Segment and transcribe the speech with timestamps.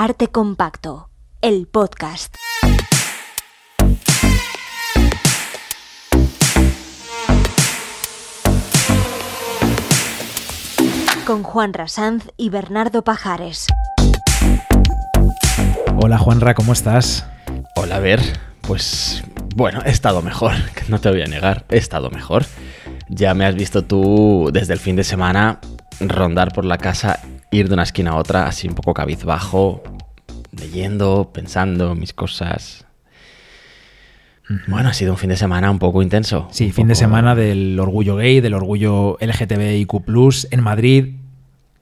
[0.00, 1.10] Arte Compacto,
[1.42, 2.36] el podcast.
[11.26, 13.66] Con Juan Rasanz y Bernardo Pajares.
[16.00, 17.26] Hola Juanra, ¿cómo estás?
[17.74, 18.20] Hola, a ver,
[18.60, 19.24] pues
[19.56, 20.52] bueno, he estado mejor,
[20.88, 22.44] no te voy a negar, he estado mejor.
[23.08, 25.58] Ya me has visto tú desde el fin de semana
[25.98, 27.18] rondar por la casa,
[27.50, 29.82] ir de una esquina a otra, así un poco cabizbajo,
[30.52, 32.86] leyendo, pensando mis cosas.
[34.66, 36.48] Bueno, ha sido un fin de semana un poco intenso.
[36.50, 39.92] Sí, fin de semana del orgullo gay, del orgullo LGTBIQ
[40.50, 41.14] en Madrid.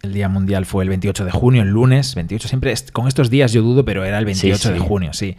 [0.02, 2.14] El Día Mundial fue el 28 de junio, el lunes.
[2.16, 4.84] 28 siempre, con estos días yo dudo, pero era el 28 de sí.
[4.84, 5.36] junio, sí.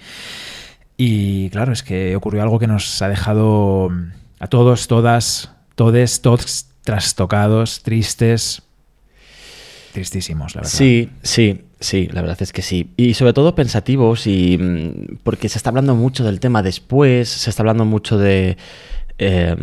[0.95, 3.91] Y claro, es que ocurrió algo que nos ha dejado
[4.39, 8.63] a todos, todas, todes, todos trastocados, tristes.
[9.93, 10.73] Tristísimos, la verdad.
[10.75, 12.91] Sí, sí, sí, la verdad es que sí.
[12.97, 17.49] Y sobre todo pensativos y mm, porque se está hablando mucho del tema después, se
[17.49, 18.57] está hablando mucho de,
[19.17, 19.55] eh,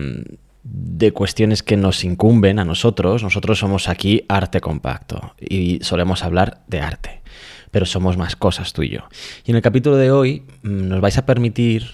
[0.65, 3.23] de cuestiones que nos incumben a nosotros.
[3.23, 7.23] Nosotros somos aquí arte compacto y solemos hablar de arte,
[7.71, 9.01] pero somos más cosas tú y yo.
[9.45, 11.87] Y en el capítulo de hoy mm, nos vais a permitir,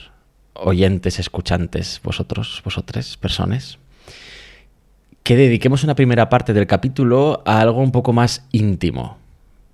[0.54, 3.78] oyentes, escuchantes, vosotros, vosotras, personas,
[5.22, 9.18] que dediquemos una primera parte del capítulo a algo un poco más íntimo.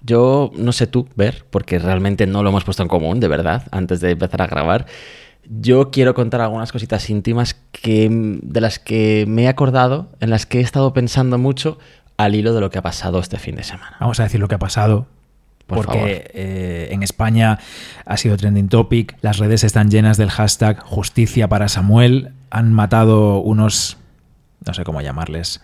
[0.05, 3.65] Yo no sé tú, ver, porque realmente no lo hemos puesto en común, de verdad,
[3.71, 4.87] antes de empezar a grabar.
[5.49, 10.47] Yo quiero contar algunas cositas íntimas que, de las que me he acordado, en las
[10.47, 11.79] que he estado pensando mucho
[12.17, 13.97] al hilo de lo que ha pasado este fin de semana.
[14.01, 15.07] Vamos a decir lo que ha pasado.
[15.67, 17.59] Por porque eh, en España
[18.05, 23.39] ha sido trending topic, las redes están llenas del hashtag justicia para Samuel, han matado
[23.39, 23.97] unos,
[24.65, 25.61] no sé cómo llamarles,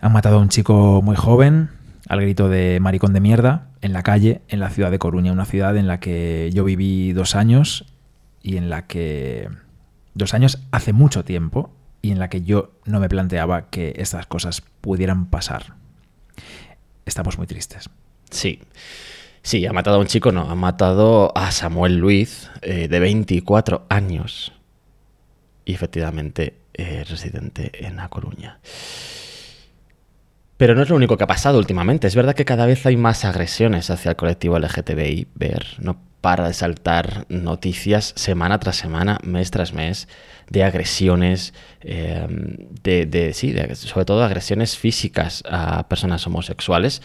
[0.00, 1.70] han matado a un chico muy joven
[2.08, 5.44] al grito de maricón de mierda en la calle, en la ciudad de Coruña, una
[5.44, 7.86] ciudad en la que yo viví dos años
[8.42, 9.48] y en la que
[10.14, 11.70] dos años hace mucho tiempo
[12.02, 15.74] y en la que yo no me planteaba que estas cosas pudieran pasar.
[17.06, 17.88] Estamos muy tristes.
[18.30, 18.60] Sí.
[19.42, 23.86] Sí, ha matado a un chico, no, ha matado a Samuel Luiz, eh, de 24
[23.88, 24.52] años.
[25.64, 28.58] Y efectivamente, eh, residente en La Coruña.
[30.56, 32.06] Pero no es lo único que ha pasado últimamente.
[32.06, 35.26] Es verdad que cada vez hay más agresiones hacia el colectivo LGTBI.
[35.34, 40.06] Ver, no para de saltar noticias semana tras semana, mes tras mes,
[40.48, 42.28] de agresiones, eh,
[42.82, 47.02] de, sí, de- sobre todo agresiones físicas a personas homosexuales.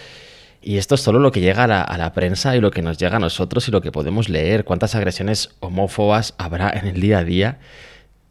[0.62, 3.00] Y esto es solo lo que llega a a la prensa y lo que nos
[3.00, 4.66] llega a nosotros y lo que podemos leer.
[4.66, 7.58] ¿Cuántas agresiones homófobas habrá en el día a día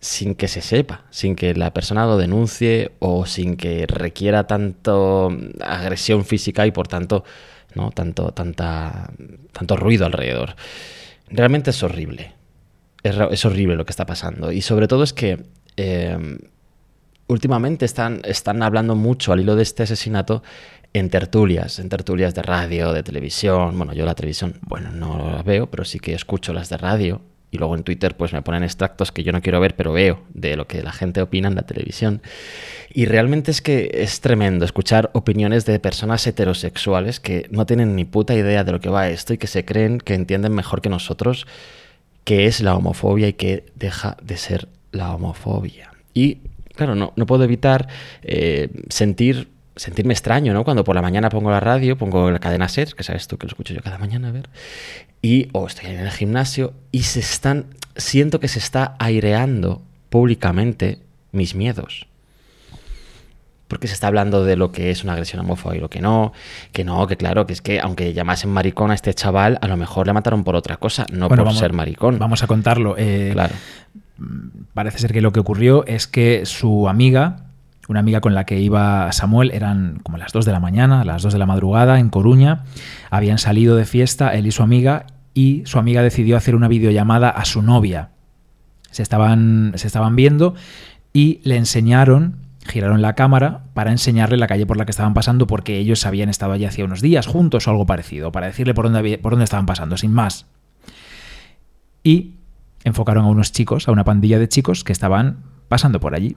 [0.01, 5.37] sin que se sepa, sin que la persona lo denuncie o sin que requiera tanto
[5.61, 7.25] agresión física y por tanto,
[7.75, 7.91] ¿no?
[7.91, 9.11] tanto, tanta,
[9.53, 10.57] tanto ruido alrededor?
[11.29, 12.35] Realmente es horrible.
[13.03, 14.51] Es, horrible lo que está pasando.
[14.51, 15.45] Y sobre todo es que
[15.77, 16.39] eh,
[17.29, 20.43] últimamente están, están hablando mucho al hilo de este asesinato
[20.93, 23.77] en tertulias, en tertulias de radio, de televisión.
[23.77, 27.21] Bueno, yo la televisión, bueno, no la veo, pero sí que escucho las de radio.
[27.57, 30.21] Y luego en Twitter pues me ponen extractos que yo no quiero ver, pero veo
[30.35, 32.21] de lo que la gente opina en la televisión.
[32.93, 38.05] Y realmente es que es tremendo escuchar opiniones de personas heterosexuales que no tienen ni
[38.05, 40.91] puta idea de lo que va esto y que se creen que entienden mejor que
[40.91, 41.47] nosotros
[42.25, 45.93] qué es la homofobia y qué deja de ser la homofobia.
[46.13, 46.39] Y
[46.75, 47.89] claro, no, no puedo evitar
[48.23, 50.65] eh, sentir, sentirme extraño, ¿no?
[50.65, 53.47] Cuando por la mañana pongo la radio, pongo la cadena SER, que sabes tú que
[53.47, 54.49] lo escucho yo cada mañana, a ver,
[55.23, 57.67] y o estoy en el gimnasio y se están,
[57.97, 60.99] siento que se está aireando públicamente
[61.33, 62.07] mis miedos.
[63.69, 66.33] Porque se está hablando de lo que es una agresión homófoba y lo que no,
[66.73, 69.77] que no, que claro, que es que aunque llamasen maricón a este chaval, a lo
[69.77, 72.19] mejor le mataron por otra cosa, no Bueno, por vamos- ser maricón.
[72.21, 72.95] Vamos a contarlo.
[72.97, 73.55] Eh, Claro.
[74.73, 77.46] Parece ser que lo que ocurrió es que su amiga,
[77.89, 81.23] una amiga con la que iba Samuel, eran como las 2 de la mañana, las
[81.23, 82.65] 2 de la madrugada en Coruña,
[83.11, 87.29] habían salido de fiesta él y su amiga y su amiga decidió hacer una videollamada
[87.29, 88.11] a su novia.
[88.91, 90.55] Se estaban, se estaban viendo
[91.13, 95.47] y le enseñaron, giraron la cámara para enseñarle la calle por la que estaban pasando
[95.47, 98.91] porque ellos habían estado allí hacía unos días juntos o algo parecido, para decirle por
[98.91, 100.47] dónde, por dónde estaban pasando, sin más.
[102.03, 102.37] Y
[102.85, 106.37] enfocaron a unos chicos, a una pandilla de chicos que estaban pasando por allí.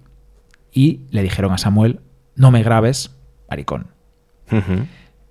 [0.71, 1.99] Y le dijeron a Samuel,
[2.35, 3.11] no me grabes,
[3.49, 3.87] maricón.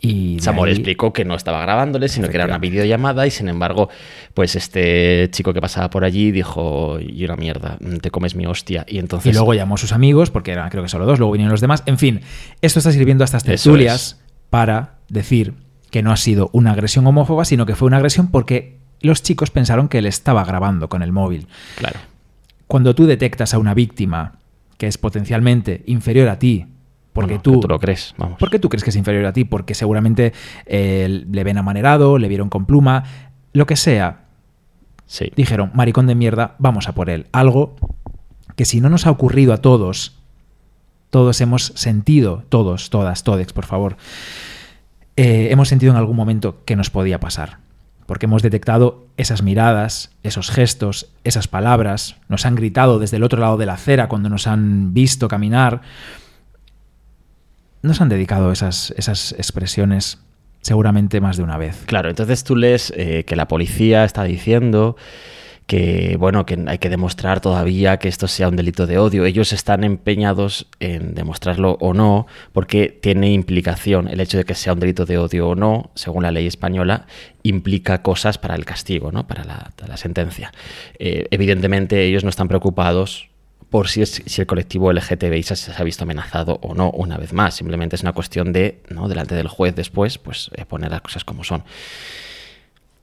[0.00, 3.48] Y Samuel ahí- explicó que no estaba grabándole, sino que era una videollamada y sin
[3.48, 3.88] embargo,
[4.32, 8.84] pues este chico que pasaba por allí dijo, y una mierda, te comes mi hostia.
[8.86, 9.32] Y entonces...
[9.32, 11.60] Y luego llamó a sus amigos, porque eran creo que solo dos, luego vinieron los
[11.60, 11.82] demás.
[11.86, 12.20] En fin,
[12.62, 14.20] esto está sirviendo a estas tertulias
[14.50, 15.54] para decir
[15.90, 19.50] que no ha sido una agresión homófoba, sino que fue una agresión porque los chicos
[19.50, 21.48] pensaron que él estaba grabando con el móvil.
[21.76, 21.98] Claro.
[22.68, 24.38] Cuando tú detectas a una víctima
[24.78, 26.66] que es potencialmente inferior a ti,
[27.12, 28.38] porque Bueno, tú, tú lo crees, vamos.
[28.38, 29.44] ¿Por qué tú crees que es inferior a ti?
[29.44, 30.32] Porque seguramente
[30.66, 33.04] eh, le ven amanerado, le vieron con pluma,
[33.52, 34.24] lo que sea.
[35.06, 35.32] Sí.
[35.34, 37.26] Dijeron, maricón de mierda, vamos a por él.
[37.32, 37.74] Algo
[38.54, 40.16] que si no nos ha ocurrido a todos,
[41.10, 43.96] todos hemos sentido, todos, todas, todex, por favor,
[45.16, 47.58] eh, hemos sentido en algún momento que nos podía pasar.
[48.08, 53.38] Porque hemos detectado esas miradas, esos gestos, esas palabras, nos han gritado desde el otro
[53.38, 55.82] lado de la acera cuando nos han visto caminar.
[57.82, 60.20] Nos han dedicado esas, esas expresiones
[60.62, 61.82] seguramente más de una vez.
[61.84, 64.96] Claro, entonces tú lees eh, que la policía está diciendo
[65.68, 69.26] que bueno, que hay que demostrar todavía que esto sea un delito de odio.
[69.26, 74.72] Ellos están empeñados en demostrarlo o no, porque tiene implicación el hecho de que sea
[74.72, 77.06] un delito de odio o no, según la ley española,
[77.42, 79.26] implica cosas para el castigo, ¿no?
[79.26, 80.52] Para la, sentencia.
[80.98, 83.28] Eh, evidentemente ellos no están preocupados
[83.68, 87.18] por si, es, si el colectivo LGTBI se, se, ha visto amenazado o no una
[87.18, 87.56] vez más.
[87.56, 89.06] Simplemente es una cuestión de, ¿no?
[89.06, 91.62] delante del juez después, pues eh, poner las cosas como son.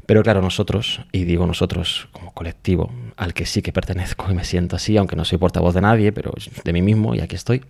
[0.06, 4.44] Pero claro, nosotros, y digo nosotros como colectivo, al que sí que pertenezco y me
[4.44, 6.32] siento así, aunque no soy portavoz de nadie, pero
[6.64, 7.64] de mí mismo y aquí estoy,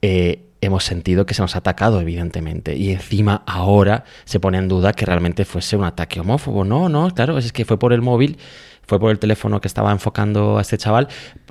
[0.00, 2.76] eh, hemos sentido que se nos ha atacado, evidentemente.
[2.76, 6.64] Y encima ahora se pone en duda que realmente fuese un ataque homófobo.
[6.64, 8.38] No, no, claro, es que fue por el móvil,
[8.86, 11.08] fue por el teléfono que estaba enfocando a este chaval.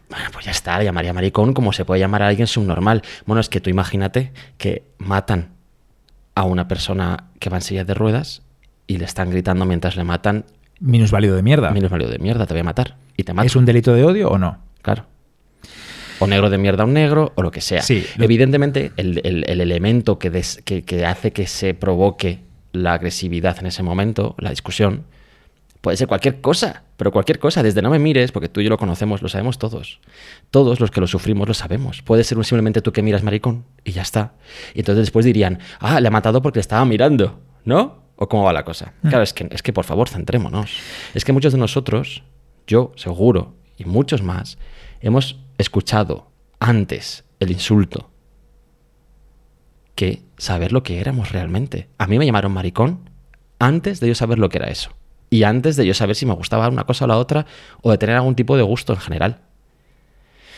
[0.10, 3.02] Bueno, pues ya está, llamaría maricón como se puede llamar a alguien subnormal.
[3.26, 5.50] Bueno, es que tú imagínate que matan
[6.36, 8.44] a una persona que va en silla de ruedas
[8.88, 10.46] y le están gritando mientras le matan.
[10.80, 11.72] Minusválido de mierda.
[11.72, 12.98] Minusválido de mierda, te voy a matar.
[13.16, 13.34] Y te.
[13.44, 14.60] ¿Es un delito de odio o no?
[14.82, 15.06] Claro.
[16.20, 17.82] O negro de mierda a un negro, o lo que sea.
[17.82, 18.26] Sí, lo...
[18.26, 22.40] Evidentemente, el, el, el elemento que, des, que, que, hace que se provoque
[22.74, 25.04] la agresividad en ese momento, la discusión,
[25.82, 26.84] puede ser cualquier cosa.
[27.02, 29.58] Pero cualquier cosa, desde no me mires, porque tú y yo lo conocemos, lo sabemos
[29.58, 30.00] todos.
[30.52, 32.04] Todos los que lo sufrimos lo sabemos.
[32.04, 34.34] Puede ser un simplemente tú que miras maricón y ya está.
[34.76, 38.01] Y entonces después dirían, ah, le ha matado porque le estaba mirando, ¿no?
[38.22, 38.94] ¿O cómo va la cosa?
[39.02, 39.10] Mm.
[39.10, 40.78] Claro, es que, es que por favor, centrémonos.
[41.16, 42.22] Es que muchos de nosotros,
[42.68, 44.60] yo seguro, y muchos más,
[45.00, 46.28] hemos escuchado
[46.60, 48.12] antes el insulto
[49.96, 51.90] que saber lo que éramos realmente.
[51.98, 53.10] A mí me llamaron maricón
[53.58, 54.92] antes de yo saber lo que era eso.
[55.32, 57.48] Y antes de yo saber si me gustaba una cosa o la otra,
[57.82, 59.40] o de tener algún tipo de gusto en general.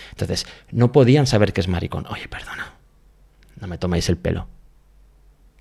[0.10, 2.07] Entonces, no podían saber que es maricón.
[2.07, 2.74] Oye, perdona,
[3.57, 4.50] no me toméis el pelo.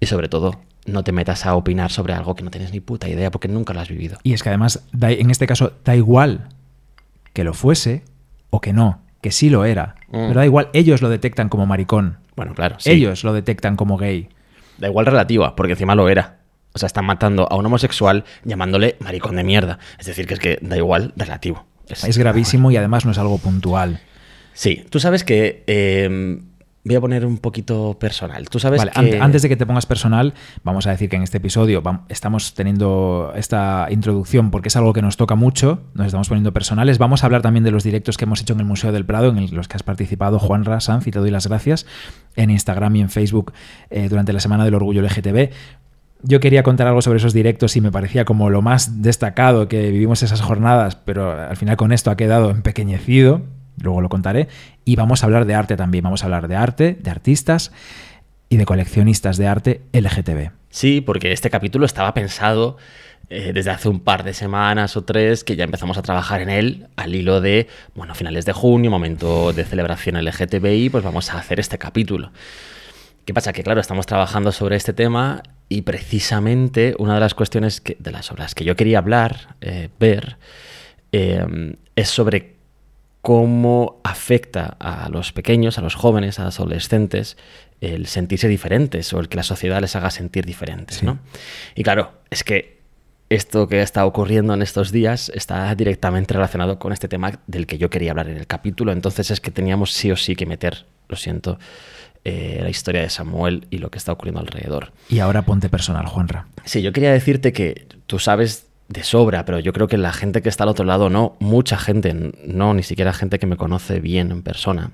[0.00, 3.08] Y sobre todo, no te metas a opinar sobre algo que no tienes ni puta
[3.08, 4.19] idea porque nunca lo has vivido.
[4.23, 6.49] Y es que además, da, en este caso, da igual
[7.32, 8.05] que lo fuese
[8.50, 9.96] o que no, que sí lo era.
[10.08, 10.29] Mm.
[10.29, 12.19] Pero da igual, ellos lo detectan como maricón.
[12.37, 12.76] Bueno, claro.
[12.79, 12.90] Sí.
[12.90, 14.29] Ellos lo detectan como gay.
[14.79, 16.38] Da igual relativa, porque encima lo era.
[16.75, 19.78] O sea, están matando a un homosexual llamándole maricón de mierda.
[19.99, 21.67] Es decir, que es que da igual relativo.
[21.88, 24.00] Es, es gravísimo y además no es algo puntual.
[24.55, 26.38] Sí, tú sabes que eh,
[26.84, 28.49] Voy a poner un poquito personal.
[28.49, 29.20] Tú sabes vale, que...
[29.20, 30.34] Antes de que te pongas personal,
[30.64, 35.00] vamos a decir que en este episodio estamos teniendo esta introducción porque es algo que
[35.00, 36.99] nos toca mucho, nos estamos poniendo personales.
[36.99, 39.29] Vamos a hablar también de los directos que hemos hecho en el Museo del Prado,
[39.29, 41.87] en los que has participado, Juan Rasanz, y te doy las gracias,
[42.34, 43.52] en Instagram y en Facebook
[43.90, 45.50] eh, durante la Semana del Orgullo LGTB.
[46.25, 49.90] Yo quería contar algo sobre esos directos y me parecía como lo más destacado que
[49.90, 53.42] vivimos esas jornadas, pero al final con esto ha quedado empequeñecido
[53.81, 54.49] luego lo contaré,
[54.85, 57.73] y vamos a hablar de arte también, vamos a hablar de arte, de artistas
[58.49, 60.50] y de coleccionistas de arte LGTB.
[60.71, 62.76] Sí, porque este capítulo estaba pensado
[63.29, 66.50] eh, desde hace un par de semanas o tres que ya empezamos a trabajar en
[66.50, 71.38] él al hilo de, bueno, finales de junio, momento de celebración LGTBI, pues vamos a
[71.38, 72.31] hacer este capítulo.
[73.25, 73.52] ¿Qué pasa?
[73.52, 78.11] Que claro, estamos trabajando sobre este tema y precisamente una de las cuestiones que, de
[78.11, 80.37] las obras que yo quería hablar, eh, ver,
[81.12, 82.51] eh, es sobre
[83.23, 87.37] cómo afecta a los pequeños, a los jóvenes, a los adolescentes,
[87.81, 91.07] el sentirse diferentes o el que la sociedad les haga sentir diferentes, sí.
[91.07, 91.19] ¿no?
[91.75, 92.83] Y claro, es que
[93.31, 97.79] esto que está ocurriendo en estos días está directamente relacionado con este tema del que
[97.79, 100.85] yo quería hablar en el capítulo, entonces es que teníamos sí o sí que meter,
[101.09, 101.59] lo siento,
[102.25, 104.93] eh, la historia de Samuel y lo que está ocurriendo alrededor.
[105.09, 106.47] Y ahora ponte personal, Juanra.
[106.64, 110.42] Sí, yo quería decirte que tú sabes de sobra, pero yo creo que la gente
[110.42, 114.00] que está al otro lado, no, mucha gente, no, ni siquiera gente que me conoce
[114.00, 114.90] bien en persona,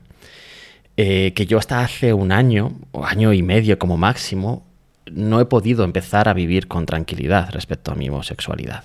[0.96, 4.66] eh, que yo hasta hace un año, o año y medio como máximo,
[5.10, 8.84] no he podido empezar a vivir con tranquilidad respecto a mi homosexualidad.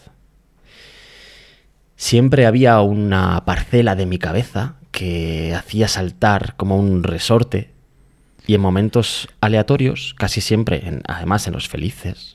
[1.95, 7.71] Siempre había una parcela de mi cabeza que hacía saltar como un resorte
[8.45, 12.32] y en momentos aleatorios, casi siempre, en, además en los felices,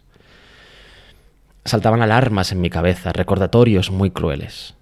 [1.64, 4.74] saltaban alarmas en mi cabeza, recordatorios muy crueles.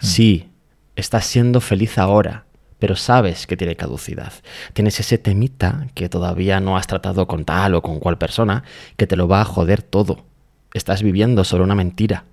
[0.00, 0.50] Sí,
[0.96, 2.44] estás siendo feliz ahora,
[2.78, 4.32] pero sabes que tiene caducidad.
[4.72, 8.64] Tienes ese temita que todavía no has tratado con tal o con cual persona
[8.96, 10.24] que te lo va a joder todo.
[10.72, 12.24] Estás viviendo sobre una mentira.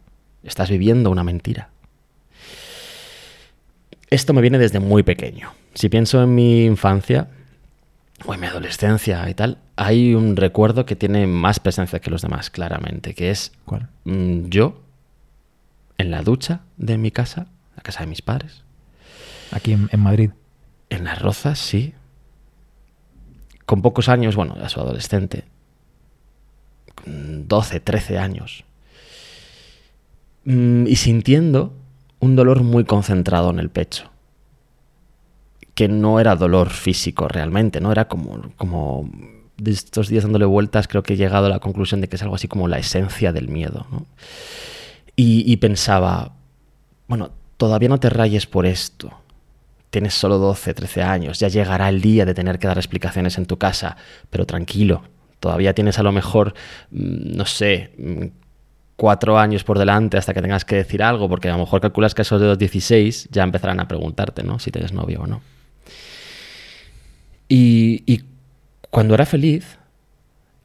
[0.43, 1.69] Estás viviendo una mentira.
[4.09, 5.51] Esto me viene desde muy pequeño.
[5.73, 7.27] Si pienso en mi infancia
[8.25, 12.21] o en mi adolescencia y tal, hay un recuerdo que tiene más presencia que los
[12.21, 13.89] demás, claramente, que es ¿Cuál?
[14.05, 14.81] mm, yo
[15.97, 18.63] en la ducha de mi casa, la casa de mis padres,
[19.51, 20.31] Aquí en, en Madrid.
[20.89, 21.93] en las rozas, sí.
[23.65, 25.45] Con pocos años, bueno, ya soy adolescente.
[26.95, 28.63] Con 12, 13 años.
[30.43, 31.73] Mm, Y sintiendo
[32.19, 34.09] un dolor muy concentrado en el pecho.
[35.77, 37.91] Que no era dolor físico realmente, ¿no?
[37.91, 39.07] Era como, como
[39.57, 42.23] de estos días dándole vueltas, creo que he llegado a la conclusión de que es
[42.23, 44.07] algo así como la esencia del miedo, ¿no?
[45.19, 46.33] Y, pensaba,
[47.07, 49.11] bueno, todavía no te rayes por esto.
[49.89, 53.47] Tienes solo 12, 13 años, ya llegará el día de tener que dar explicaciones en
[53.47, 53.97] tu casa,
[54.29, 55.01] pero tranquilo,
[55.39, 56.53] todavía tienes a lo mejor,
[56.91, 58.25] mm, no sé, mm,
[58.95, 62.13] cuatro años por delante hasta que tengas que decir algo, porque a lo mejor calculas
[62.13, 64.59] que esos de los 16 ya empezarán a preguntarte, ¿no?
[64.59, 65.41] Si tienes novio o no.
[67.47, 68.23] Y, y
[68.89, 69.77] cuando era feliz,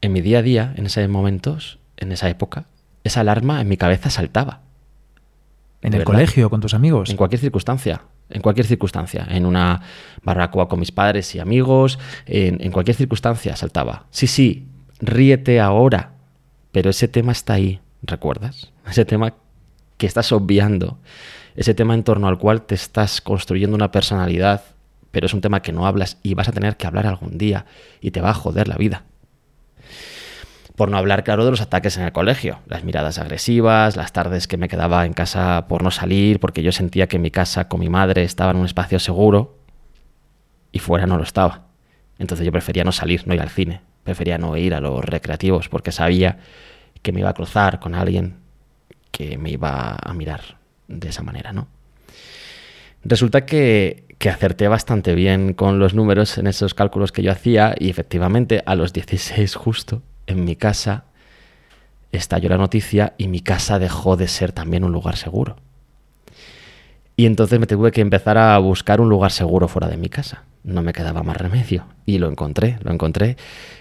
[0.01, 2.65] en mi día a día, en esos momentos, en esa época,
[3.03, 4.61] esa alarma en mi cabeza saltaba.
[5.81, 6.13] ¿En ¿De el verdad?
[6.13, 7.09] colegio con tus amigos?
[7.09, 8.01] En cualquier circunstancia.
[8.29, 9.27] En cualquier circunstancia.
[9.29, 9.81] En una
[10.23, 11.99] barbacoa con mis padres y amigos.
[12.25, 14.05] En, en cualquier circunstancia saltaba.
[14.09, 14.67] Sí, sí,
[14.99, 16.11] ríete ahora.
[16.71, 17.81] Pero ese tema está ahí.
[18.01, 18.71] ¿Recuerdas?
[18.89, 19.33] Ese tema
[19.97, 20.97] que estás obviando.
[21.55, 24.63] Ese tema en torno al cual te estás construyendo una personalidad.
[25.13, 27.67] Pero es un tema que no hablas y vas a tener que hablar algún día.
[28.01, 29.03] Y te va a joder la vida.
[30.75, 34.47] Por no hablar, claro, de los ataques en el colegio, las miradas agresivas, las tardes
[34.47, 37.79] que me quedaba en casa por no salir, porque yo sentía que mi casa con
[37.79, 39.59] mi madre estaba en un espacio seguro
[40.71, 41.67] y fuera no lo estaba.
[42.17, 45.69] Entonces yo prefería no salir, no ir al cine, prefería no ir a los recreativos,
[45.69, 46.39] porque sabía
[47.03, 48.37] que me iba a cruzar con alguien
[49.11, 51.67] que me iba a mirar de esa manera, ¿no?
[53.03, 57.75] Resulta que, que acerté bastante bien con los números en esos cálculos que yo hacía
[57.77, 61.03] y efectivamente a los 16 justo en mi casa
[62.13, 65.57] estalló la noticia y mi casa dejó de ser también un lugar seguro.
[67.17, 70.45] Y entonces me tuve que empezar a buscar un lugar seguro fuera de mi casa.
[70.63, 71.83] No me quedaba más remedio.
[72.05, 73.35] Y lo encontré, lo encontré.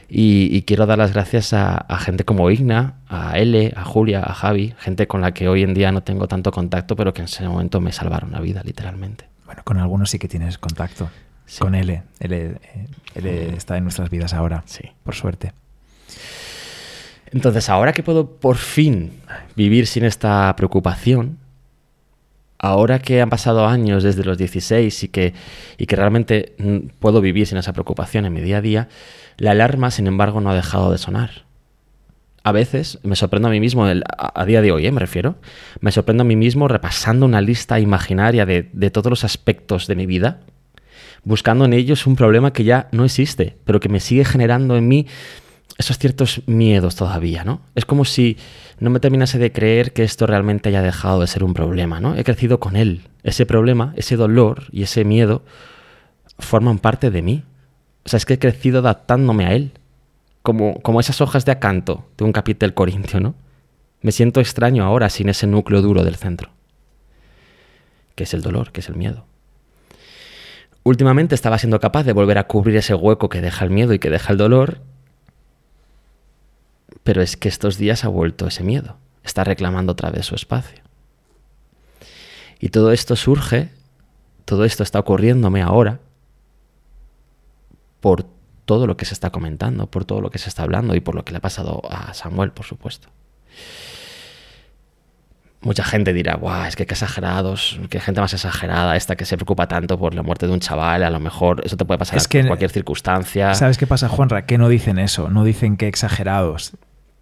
[0.08, 4.34] Y, quiero dar las gracias a, a gente como Igna, a L, a Julia, a
[4.34, 7.26] Javi, gente con la que hoy en día no tengo tanto contacto, pero que en
[7.26, 9.31] ese momento me salvaron la vida, literalmente.
[9.52, 11.10] Bueno, con algunos sí que tienes contacto.
[11.44, 11.60] Sí.
[11.60, 12.02] Con L.
[12.20, 14.62] L, eh, L está en nuestras vidas ahora.
[14.64, 14.92] Sí.
[15.04, 15.52] Por suerte.
[17.30, 19.12] Entonces, ahora que puedo por fin
[19.54, 21.36] vivir sin esta preocupación,
[22.58, 25.34] ahora que han pasado años desde los 16 y que,
[25.76, 28.88] y que realmente mm, puedo vivir sin esa preocupación en mi día a día,
[29.36, 31.44] la alarma, sin embargo, no ha dejado de sonar.
[32.44, 34.92] A veces me sorprendo a mí mismo, a, día de hoy, ¿eh?
[34.92, 35.36] me refiero,
[35.80, 39.94] me sorprendo a mí mismo repasando una lista imaginaria de, de todos los aspectos de
[39.94, 40.40] mi vida,
[41.24, 44.88] buscando en ellos un problema que ya no existe, pero que me sigue generando en
[44.88, 45.06] mí
[45.78, 47.62] esos ciertos miedos todavía, ¿no?
[47.74, 48.36] Es como si
[48.78, 52.16] no me terminase de creer que esto realmente haya dejado de ser un problema, ¿no?
[52.16, 53.02] He crecido con él.
[53.22, 55.42] Ese problema, ese dolor y ese miedo
[56.38, 57.44] forman parte de mí.
[58.04, 59.72] O sea, es que he crecido adaptándome a él.
[60.42, 63.34] Como, como esas hojas de acanto de un capitel corintio, ¿no?
[64.00, 66.50] Me siento extraño ahora sin ese núcleo duro del centro.
[68.16, 69.26] Que es el dolor, que es el miedo.
[70.84, 74.00] Últimamente estaba siendo capaz de volver a cubrir ese hueco que deja el miedo y
[74.00, 74.80] que deja el dolor,
[77.04, 80.82] pero es que estos días ha vuelto ese miedo, está reclamando otra vez su espacio.
[82.58, 83.70] Y todo esto surge,
[84.44, 86.00] todo esto está ocurriéndome ahora
[88.00, 88.26] por
[88.64, 91.14] todo lo que se está comentando, por todo lo que se está hablando y por
[91.14, 93.08] lo que le ha pasado a Samuel, por supuesto.
[95.60, 99.36] Mucha gente dirá, Buah, es que qué exagerados, qué gente más exagerada esta que se
[99.36, 102.16] preocupa tanto por la muerte de un chaval, a lo mejor eso te puede pasar
[102.18, 103.54] Es que- en cualquier circunstancia.
[103.54, 104.44] ¿Sabes qué pasa, Juanra?
[104.44, 105.28] Que no dicen eso.
[105.28, 106.72] No dicen que exagerados.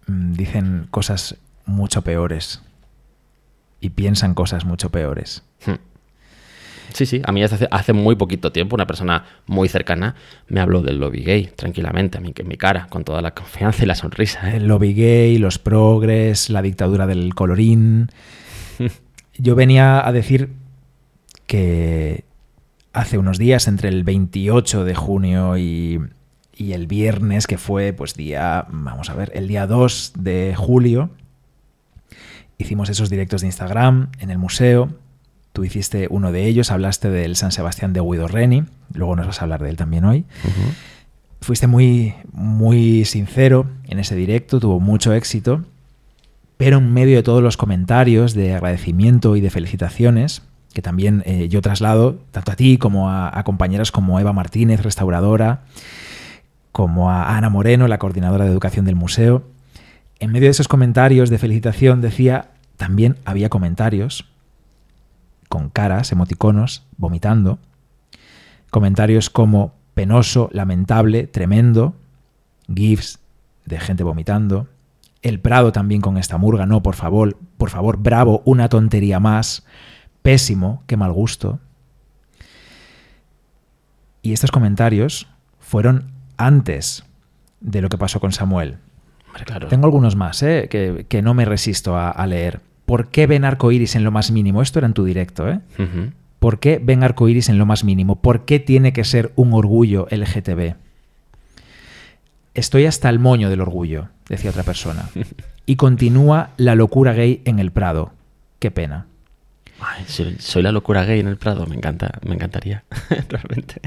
[0.07, 2.63] Mm, Dicen cosas mucho peores.
[3.79, 5.43] Y piensan cosas mucho peores.
[5.67, 5.75] Hmm.
[6.93, 10.15] Sí, sí, a mí hace, hace muy poquito tiempo una persona muy cercana
[10.47, 13.31] me habló del lobby gay, tranquilamente, a mí que en mi cara, con toda la
[13.31, 14.51] confianza y la sonrisa.
[14.51, 14.57] ¿eh?
[14.57, 18.09] El lobby gay, los progres, la dictadura del colorín.
[19.37, 20.49] Yo venía a decir
[21.47, 22.25] que
[22.93, 26.01] hace unos días, entre el 28 de junio y,
[26.55, 31.09] y el viernes, que fue pues día, vamos a ver, el día 2 de julio,
[32.57, 34.89] hicimos esos directos de Instagram en el museo.
[35.53, 39.41] Tú hiciste uno de ellos, hablaste del San Sebastián de Guido Reni, luego nos vas
[39.41, 40.25] a hablar de él también hoy.
[41.41, 45.63] Fuiste muy, muy sincero en ese directo, tuvo mucho éxito,
[46.57, 50.43] pero en medio de todos los comentarios de agradecimiento y de felicitaciones,
[50.73, 54.81] que también eh, yo traslado tanto a ti como a, a compañeras como Eva Martínez,
[54.81, 55.63] restauradora,
[56.71, 59.43] como a Ana Moreno, la coordinadora de educación del museo,
[60.21, 64.25] en medio de esos comentarios de felicitación decía, también había comentarios
[65.51, 67.59] con caras, emoticonos, vomitando,
[68.69, 71.93] comentarios como penoso, lamentable, tremendo,
[72.73, 73.19] gifs
[73.65, 74.69] de gente vomitando,
[75.21, 79.65] el Prado también con esta murga, no, por favor, por favor, bravo, una tontería más,
[80.21, 81.59] pésimo, qué mal gusto.
[84.21, 85.27] Y estos comentarios
[85.59, 87.03] fueron antes
[87.59, 88.77] de lo que pasó con Samuel.
[89.45, 89.67] Claro.
[89.67, 90.69] Tengo algunos más ¿eh?
[90.71, 92.61] que, que, no me resisto a, a, leer.
[92.91, 94.61] ¿Por qué ven arcoiris en lo más mínimo?
[94.61, 95.61] Esto era en tu directo, ¿eh?
[95.79, 96.11] Uh -huh.
[96.39, 98.17] ¿Por qué ven arcoiris en lo más mínimo?
[98.17, 100.75] ¿Por qué tiene que ser un orgullo LGTB?
[102.53, 105.07] Estoy hasta el moño del orgullo, decía otra persona.
[105.65, 108.11] Y continúa la locura gay en el Prado.
[108.59, 109.05] Qué pena.
[109.79, 110.03] Ay,
[110.39, 112.83] soy la locura gay en el Prado, me encanta, me encantaría,
[113.29, 113.79] realmente.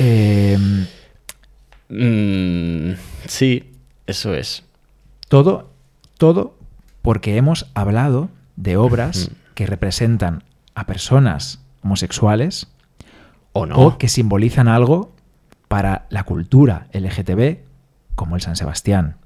[0.00, 0.58] Eh,
[1.90, 2.90] mm,
[3.28, 3.72] sí,
[4.08, 4.64] eso es.
[5.28, 5.70] Todo,
[6.18, 6.55] todo
[7.06, 10.42] porque hemos hablado de obras que representan
[10.74, 12.66] a personas homosexuales
[13.52, 13.76] o no.
[13.76, 15.14] o que simbolizan algo
[15.68, 17.58] para la cultura LGTB,
[18.16, 19.18] como el San Sebastián.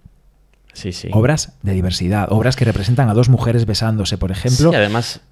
[0.74, 1.08] Sí, sí.
[1.14, 4.68] Obras de diversidad, obras que representan a dos mujeres besándose, por ejemplo.
[4.68, 5.22] Sí, además,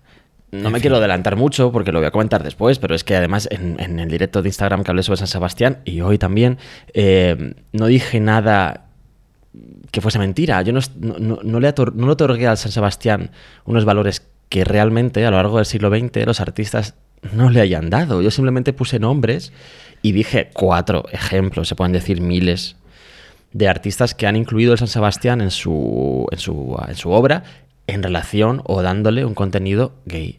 [0.50, 3.47] no me quiero adelantar mucho porque lo voy a comentar después, pero es que además
[3.50, 6.57] en, en el directo de Instagram que hablé sobre San Sebastián y hoy también,
[6.95, 8.88] eh, no dije nada
[9.90, 10.62] que fuese mentira.
[10.62, 13.31] Yo no, no, no, le, no le otorgué al San Sebastián
[13.64, 16.94] unos valores que realmente a lo largo del siglo XX los artistas
[17.33, 18.22] no le hayan dado.
[18.22, 19.53] Yo simplemente puse nombres
[20.03, 22.77] y dije cuatro ejemplos, se pueden decir miles,
[23.53, 27.44] de artistas que han incluido el San Sebastián en su, en su, en su obra
[27.87, 30.38] en relación o dándole un contenido gay.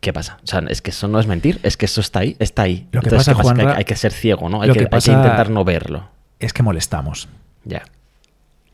[0.00, 0.38] ¿Qué pasa?
[0.44, 2.86] O sea, es que eso no es mentir, es que eso está ahí, está ahí.
[2.92, 4.62] Lo que Entonces, pasa, Juanra, que hay, hay, que ser ciego, ¿no?
[4.62, 6.08] Hay que, que, pasa hay que intentar no verlo.
[6.38, 7.28] Es que molestamos.
[7.66, 7.82] Ya.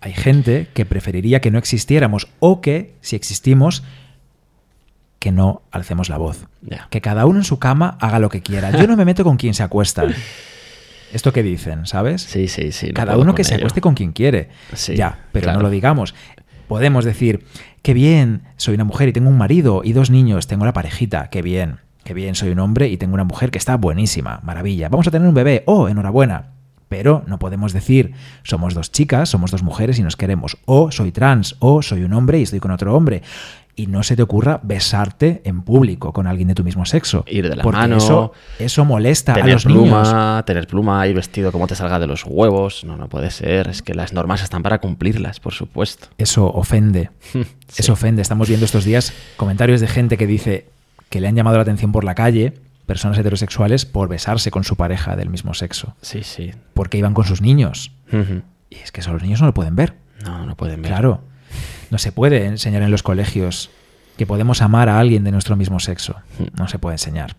[0.01, 3.83] Hay gente que preferiría que no existiéramos o que, si existimos,
[5.19, 6.47] que no alcemos la voz.
[6.63, 6.89] Ya.
[6.91, 8.71] Que cada uno en su cama haga lo que quiera.
[8.71, 10.05] Yo no me meto con quien se acuesta.
[11.13, 12.23] Esto que dicen, ¿sabes?
[12.23, 12.89] Sí, sí, sí.
[12.89, 14.49] No cada uno que se acueste con quien quiere.
[14.73, 15.59] Sí, ya, pero claro.
[15.59, 16.15] no lo digamos.
[16.67, 17.45] Podemos decir,
[17.83, 21.29] qué bien, soy una mujer y tengo un marido y dos niños, tengo la parejita,
[21.29, 24.89] qué bien, qué bien, soy un hombre y tengo una mujer que está buenísima, maravilla.
[24.89, 26.53] Vamos a tener un bebé, oh, enhorabuena.
[26.93, 30.59] Pero no podemos decir, somos dos chicas, somos dos mujeres y nos queremos.
[30.67, 33.23] O soy trans, o soy un hombre y estoy con otro hombre.
[33.75, 37.25] Y no se te ocurra besarte en público con alguien de tu mismo sexo.
[37.27, 37.97] Ir de la porque mano.
[37.97, 40.45] Eso, eso molesta tener a los pluma, niños.
[40.45, 42.85] Tener pluma y vestido como te salga de los huevos.
[42.85, 43.69] No, no puede ser.
[43.69, 46.09] Es que las normas están para cumplirlas, por supuesto.
[46.19, 47.09] Eso ofende.
[47.33, 47.43] sí.
[47.79, 48.21] Eso ofende.
[48.21, 50.67] Estamos viendo estos días comentarios de gente que dice
[51.09, 52.53] que le han llamado la atención por la calle
[52.87, 55.95] personas heterosexuales por besarse con su pareja del mismo sexo.
[56.03, 56.53] Sí, sí.
[56.75, 57.93] Porque iban con sus niños.
[58.13, 58.43] Uh -huh.
[58.71, 59.95] Y es que eso los niños no lo pueden ver.
[60.25, 60.93] No, no pueden ver.
[60.93, 61.23] Claro.
[61.91, 63.71] No se puede enseñar en los colegios
[64.17, 66.17] que podemos amar a alguien de nuestro mismo sexo.
[66.59, 67.37] No se puede enseñar.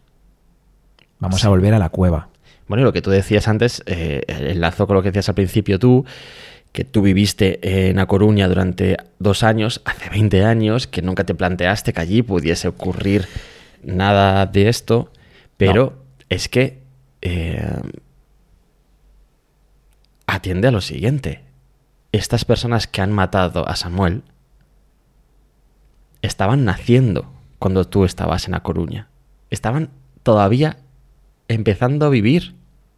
[1.19, 1.47] Vamos sí.
[1.47, 2.29] a volver a la cueva.
[2.67, 5.79] Bueno, y lo que tú decías antes, eh, enlazo con lo que decías al principio
[5.79, 6.06] tú,
[6.71, 11.36] que tú viviste en A Coruña durante dos años, hace 20 años, que nunca te
[11.36, 13.27] planteaste que allí pudiese ocurrir
[13.84, 15.12] nada de esto.
[15.67, 16.26] Pero no.
[16.30, 16.84] es que
[17.21, 17.82] eh,
[20.28, 21.41] atiende a lo siguiente.
[22.12, 24.23] Estas personas que han matado a Samuel
[26.21, 29.08] estaban naciendo cuando tú estabas en A Coruña.
[29.49, 29.89] Estaban
[30.21, 30.78] todavía
[31.47, 32.56] empezando a vivir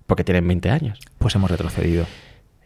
[0.08, 1.00] porque tienen 20 años.
[1.18, 2.06] Pues hemos retrocedido.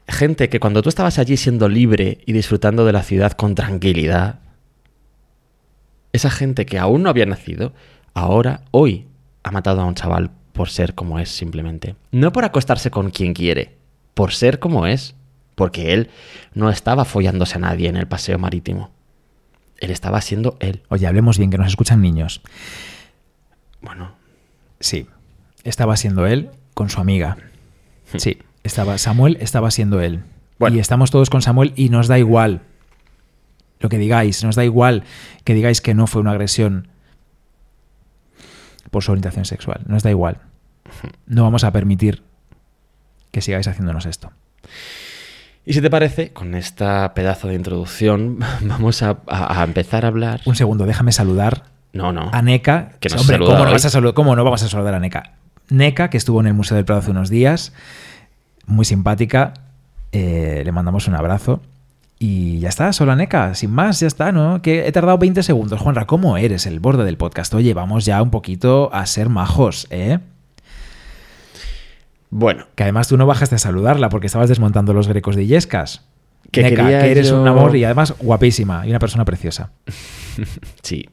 [0.07, 4.39] Gente que cuando tú estabas allí siendo libre y disfrutando de la ciudad con tranquilidad,
[6.13, 7.73] esa gente que aún no había nacido,
[8.13, 9.08] ahora, hoy,
[9.43, 11.95] ha matado a un chaval por ser como es simplemente.
[12.11, 13.77] No por acostarse con quien quiere,
[14.13, 15.15] por ser como es.
[15.55, 16.09] Porque él
[16.53, 18.91] no estaba follándose a nadie en el paseo marítimo.
[19.77, 20.83] Él estaba siendo él.
[20.87, 22.41] Oye, hablemos bien, que nos escuchan niños.
[23.81, 24.13] Bueno.
[24.79, 25.07] Sí,
[25.65, 27.37] estaba siendo él con su amiga.
[28.15, 30.23] Sí, estaba Samuel estaba siendo él.
[30.59, 30.77] Bueno.
[30.77, 32.61] Y estamos todos con Samuel y nos da igual
[33.79, 35.03] lo que digáis, nos da igual
[35.43, 36.89] que digáis que no fue una agresión
[38.91, 39.81] por su orientación sexual.
[39.87, 40.37] Nos da igual.
[41.27, 42.23] No vamos a permitir
[43.31, 44.31] que sigáis haciéndonos esto.
[45.65, 50.07] Y si te parece, con esta pedazo de introducción vamos a, a- a empezar a
[50.07, 50.41] hablar...
[50.45, 52.29] Un segundo, déjame saludar No, no.
[52.33, 52.93] a Neka.
[52.99, 55.33] Que nos Hombre, saluda ¿cómo no, vas a cómo no vamos a saludar a Neka?
[55.69, 57.73] Neka, que estuvo en el Museo del Prado hace unos días,
[58.65, 59.53] muy simpática.
[60.11, 61.61] eh, le mandamos un abrazo.
[62.21, 64.61] Y ya está, solo a Neka, sin más, ya está, ¿no?
[64.61, 65.79] Que he tardado 20 segundos.
[65.79, 67.53] Juanra, ¿cómo eres el borde del podcast?
[67.53, 70.19] Oye, vamos ya un poquito a ser majos, ¿eh?
[72.29, 76.05] Bueno, Que además tú no bajaste a saludarla porque estabas desmontando los grecos de Illescas.
[76.51, 79.71] Que quería que eres yo- un amor y además guapísima y una persona preciosa.
[80.83, 81.09] sí.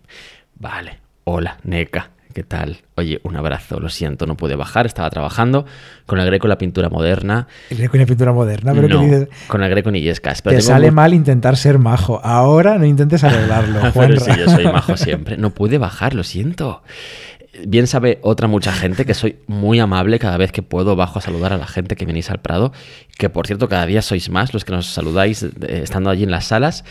[0.57, 0.99] Vale.
[1.25, 2.11] Hola, Neca.
[2.37, 2.77] ¿Qué tal?
[2.97, 3.81] Oye, un abrazo.
[3.81, 4.85] Lo siento, no pude bajar.
[4.85, 5.65] Estaba trabajando
[6.05, 7.47] con el greco y la pintura moderna.
[7.71, 9.29] El greco y la pintura moderna, pero no, que dices...
[9.49, 10.43] con el greco en Illescas.
[10.43, 12.21] Pero Te sale mal intentar ser majo.
[12.23, 15.39] Ahora no intentes arreglarlo, Pero sí, yo soy majo siempre.
[15.39, 16.83] No pude bajar, lo siento.
[17.67, 21.23] Bien sabe otra mucha gente que soy muy amable cada vez que puedo bajo a
[21.23, 22.71] saludar a la gente que venís al Prado,
[23.17, 25.51] que por cierto cada día sois más los que nos saludáis eh,
[25.85, 26.85] estando allí en las salas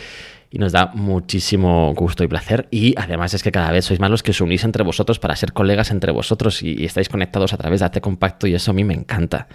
[0.55, 4.09] y nos da muchísimo gusto y placer y además es que cada vez sois más
[4.09, 7.51] los que os unís entre vosotros para ser colegas entre vosotros y, y estáis conectados
[7.53, 9.47] a través de AT Compacto y eso a mí me encanta.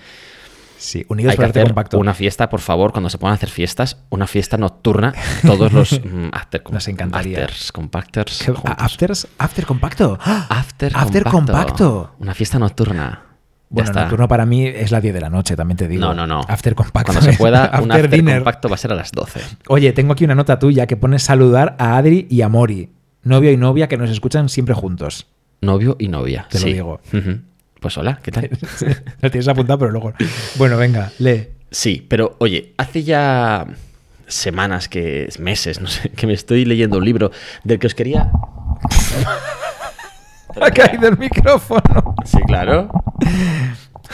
[0.77, 1.99] Sí, unidos Hay que por arte hacer compacto.
[1.99, 5.13] una fiesta, por favor, cuando se puedan hacer fiestas, una fiesta nocturna,
[5.47, 7.39] todos los mm, after, Nos encantaría.
[7.39, 8.65] afters, compactors, ¿Qué- juntos.
[8.79, 10.19] a- Afters, after compacto.
[10.23, 12.15] After, After compacto.
[12.19, 13.25] Una fiesta nocturna.
[13.72, 14.00] Ya Bueno, está.
[14.02, 16.00] nocturno para mí es las 10 de la noche, también te digo.
[16.00, 16.40] No, no, no.
[16.48, 17.12] After compacto.
[17.12, 18.38] Cuando se pueda, un after after dinner.
[18.38, 19.40] compacto va a ser a las 12.
[19.68, 22.90] Oye, tengo aquí una nota tuya que pone saludar a Adri y a Mori,
[23.22, 25.28] novio y novia que nos escuchan siempre juntos.
[25.61, 26.46] Novio y novia.
[26.50, 27.00] Te lo digo.
[27.80, 28.50] Pues hola, ¿qué tal?
[29.22, 30.12] Lo tienes apuntado, pero luego.
[30.56, 31.48] Bueno, venga, lee.
[31.70, 33.66] Sí, pero oye, hace ya
[34.26, 37.30] semanas, que meses, no sé, que me estoy leyendo un libro
[37.64, 38.30] del que os quería...
[40.61, 42.15] Ha caído el micrófono.
[42.25, 42.89] Sí, claro.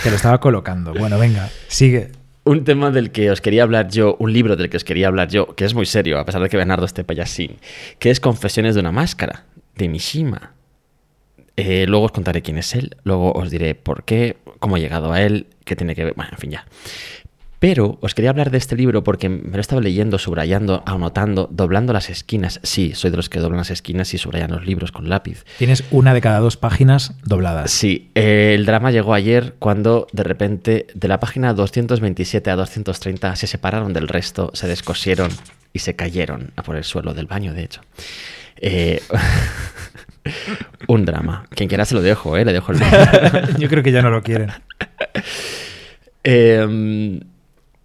[0.02, 0.92] Te lo estaba colocando.
[0.94, 2.12] Bueno, venga, sigue.
[2.44, 5.28] Un tema del que os quería hablar yo, un libro del que os quería hablar
[5.28, 7.56] yo, que es muy serio, a pesar de que Bernardo esté payasín,
[7.98, 10.52] que es Confesiones de una máscara, de Mishima.
[11.56, 15.12] Eh, luego os contaré quién es él, luego os diré por qué, cómo he llegado
[15.12, 16.66] a él, qué tiene que ver, bueno, en fin, ya.
[17.58, 21.48] Pero os quería hablar de este libro porque me lo he estado leyendo, subrayando, anotando,
[21.50, 22.60] doblando las esquinas.
[22.62, 25.44] Sí, soy de los que doblan las esquinas y subrayan los libros con lápiz.
[25.58, 27.70] Tienes una de cada dos páginas dobladas.
[27.70, 33.36] Sí, eh, el drama llegó ayer cuando de repente de la página 227 a 230
[33.36, 35.30] se separaron del resto, se descosieron
[35.72, 37.80] y se cayeron a por el suelo del baño, de hecho.
[38.58, 39.02] Eh,
[40.88, 41.46] un drama.
[41.50, 42.44] Quien quiera se lo dejo, ¿eh?
[42.44, 42.78] Le dejo el
[43.58, 44.52] Yo creo que ya no lo quieren.
[46.24, 47.20] Eh,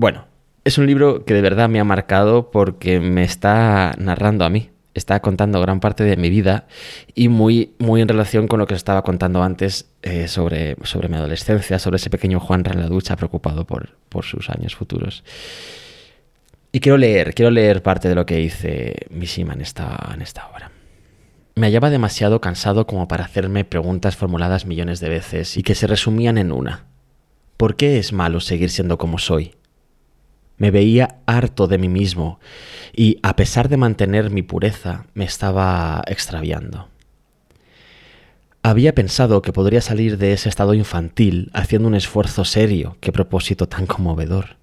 [0.02, 0.26] bueno,
[0.64, 4.72] es un libro que de verdad me ha marcado porque me está narrando a mí.
[4.96, 6.66] Está contando gran parte de mi vida
[7.14, 11.08] y muy, muy en relación con lo que os estaba contando antes eh, sobre, sobre
[11.08, 15.24] mi adolescencia, sobre ese pequeño Juan en la ducha preocupado por, por sus años futuros.
[16.72, 20.48] Y quiero leer, quiero leer parte de lo que dice Mishima en esta, en esta
[20.48, 20.72] obra.
[21.54, 25.86] Me hallaba demasiado cansado como para hacerme preguntas formuladas millones de veces y que se
[25.86, 26.88] resumían en una.
[27.56, 29.61] ¿Por qué es malo seguir siendo como soy?
[30.62, 32.40] Me veía harto de mí mismo
[32.94, 36.88] y, a pesar de mantener mi pureza, me estaba extraviando.
[38.62, 43.68] Había pensado que podría salir de ese estado infantil haciendo un esfuerzo serio, qué propósito
[43.68, 44.58] tan conmovedor.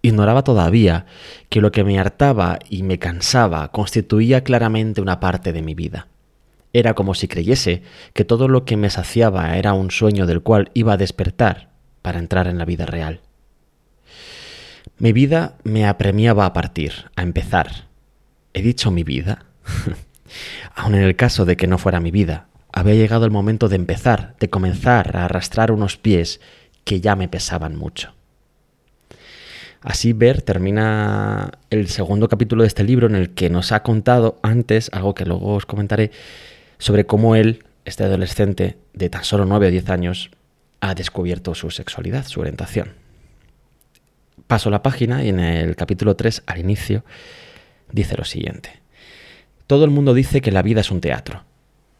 [0.00, 1.04] Ignoraba todavía
[1.50, 6.08] que lo que me hartaba y me cansaba constituía claramente una parte de mi vida.
[6.72, 7.82] Era como si creyese
[8.14, 11.68] que todo lo que me saciaba era un sueño del cual iba a despertar
[12.00, 13.20] para entrar en la vida real.
[14.98, 17.86] Mi vida me apremiaba a partir, a empezar.
[18.52, 19.46] ¿He dicho mi vida?
[20.74, 23.76] Aun en el caso de que no fuera mi vida, había llegado el momento de
[23.76, 26.40] empezar, de comenzar a arrastrar unos pies
[26.84, 28.14] que ya me pesaban mucho.
[29.82, 34.38] Así Ver termina el segundo capítulo de este libro en el que nos ha contado
[34.42, 36.10] antes, algo que luego os comentaré,
[36.78, 40.30] sobre cómo él, este adolescente de tan solo 9 o 10 años,
[40.80, 42.99] ha descubierto su sexualidad, su orientación.
[44.50, 47.04] Paso la página y en el capítulo 3, al inicio,
[47.92, 48.80] dice lo siguiente.
[49.68, 51.44] Todo el mundo dice que la vida es un teatro,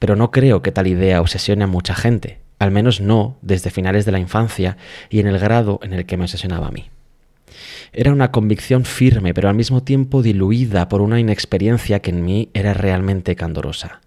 [0.00, 4.04] pero no creo que tal idea obsesione a mucha gente, al menos no desde finales
[4.04, 4.76] de la infancia
[5.10, 6.90] y en el grado en el que me obsesionaba a mí.
[7.92, 12.48] Era una convicción firme, pero al mismo tiempo diluida por una inexperiencia que en mí
[12.52, 14.00] era realmente candorosa.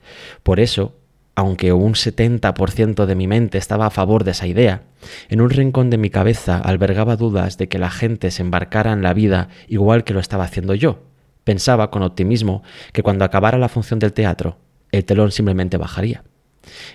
[0.44, 0.98] Por eso,
[1.36, 4.84] aunque un 70% de mi mente estaba a favor de esa idea,
[5.30, 9.02] en un rincón de mi cabeza albergaba dudas de que la gente se embarcara en
[9.02, 11.04] la vida igual que lo estaba haciendo yo.
[11.44, 14.58] Pensaba con optimismo que cuando acabara la función del teatro,
[14.92, 16.24] el telón simplemente bajaría.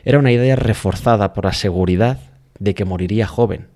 [0.04, 2.18] Era una idea reforzada por la seguridad
[2.58, 3.68] de que moriría joven.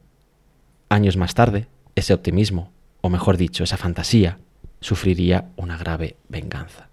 [0.88, 2.72] Años más tarde, ese optimismo
[3.03, 4.38] o mejor dicho, esa fantasía,
[4.81, 6.88] sufriría una grave venganza.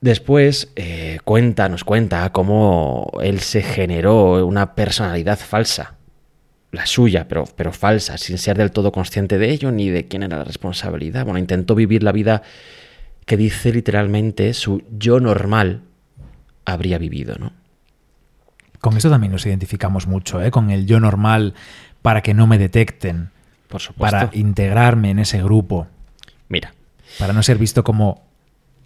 [0.00, 5.94] Después eh, cuenta, nos cuenta cómo él se generó una personalidad falsa,
[6.70, 10.22] la suya, pero, pero falsa, sin ser del todo consciente de ello ni de quién
[10.22, 11.24] era la responsabilidad.
[11.24, 12.42] Bueno, intentó vivir la vida
[13.24, 15.82] que dice literalmente su yo normal
[16.64, 17.52] habría vivido, ¿no?
[18.80, 20.50] Con eso también nos identificamos mucho, ¿eh?
[20.52, 21.54] con el yo normal
[22.00, 23.30] para que no me detecten,
[23.68, 24.16] Por supuesto.
[24.16, 25.88] para integrarme en ese grupo,
[26.48, 26.72] Mira,
[27.18, 28.27] para no ser visto como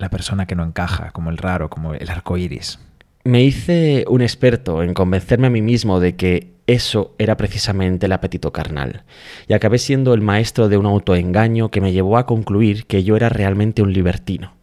[0.03, 2.81] la persona que no encaja, como el raro, como el arco iris.
[3.25, 8.12] me hice un experto en convencerme a mí mismo de que eso era precisamente el
[8.12, 9.05] apetito carnal,
[9.47, 13.15] y acabé siendo el maestro de un autoengaño que me llevó a concluir que yo
[13.15, 14.55] era realmente un libertino.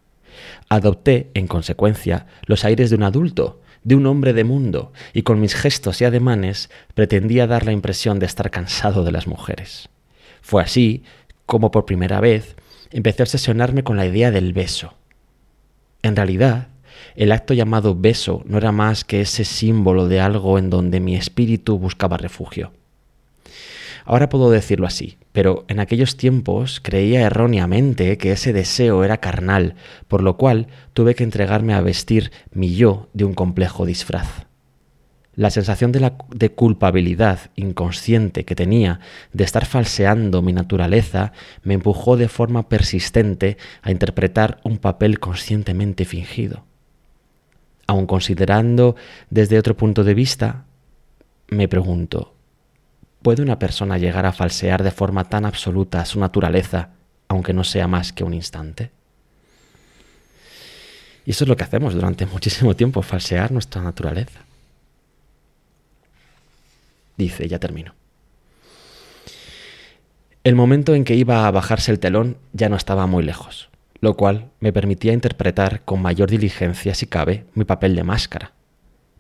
[0.67, 5.39] Adopté, en consecuencia, los aires de un adulto, de un hombre de mundo, y con
[5.39, 9.87] mis gestos y ademanes pretendía dar la impresión de estar cansado de las mujeres.
[10.41, 11.03] Fue así
[11.45, 12.57] como por primera vez
[12.91, 14.98] empecé a obsesionarme con la idea del beso.
[16.01, 16.67] En realidad,
[17.15, 21.15] el acto llamado beso no era más que ese símbolo de algo en donde mi
[21.15, 22.71] espíritu buscaba refugio.
[24.05, 29.75] Ahora puedo decirlo así, pero en aquellos tiempos creía erróneamente que ese deseo era carnal,
[30.07, 34.48] por lo cual tuve que entregarme a vestir mi yo de un complejo disfraz.
[35.39, 38.99] La sensación de, culpabilidad inconsciente que tenía
[39.31, 41.31] de estar falseando mi naturaleza
[41.63, 46.65] me empujó de forma persistente a interpretar un papel conscientemente fingido.
[47.87, 48.97] Aun considerando
[49.29, 50.65] desde otro punto de vista,
[51.47, 52.33] me pregunto,
[53.21, 56.89] ¿puede una persona llegar a falsear de forma tan absoluta su naturaleza,
[57.29, 58.91] aunque no sea más que un instante?
[61.23, 64.48] Y eso es lo que hacemos durante muchísimo tiempo, falsear nuestra naturaleza.
[67.19, 67.95] Dice, ya termino.
[70.45, 74.15] El momento en que iba a bajarse el telón ya no estaba muy lejos, lo
[74.15, 78.53] cual me permitía interpretar con mayor diligencia, si cabe, mi papel de máscara.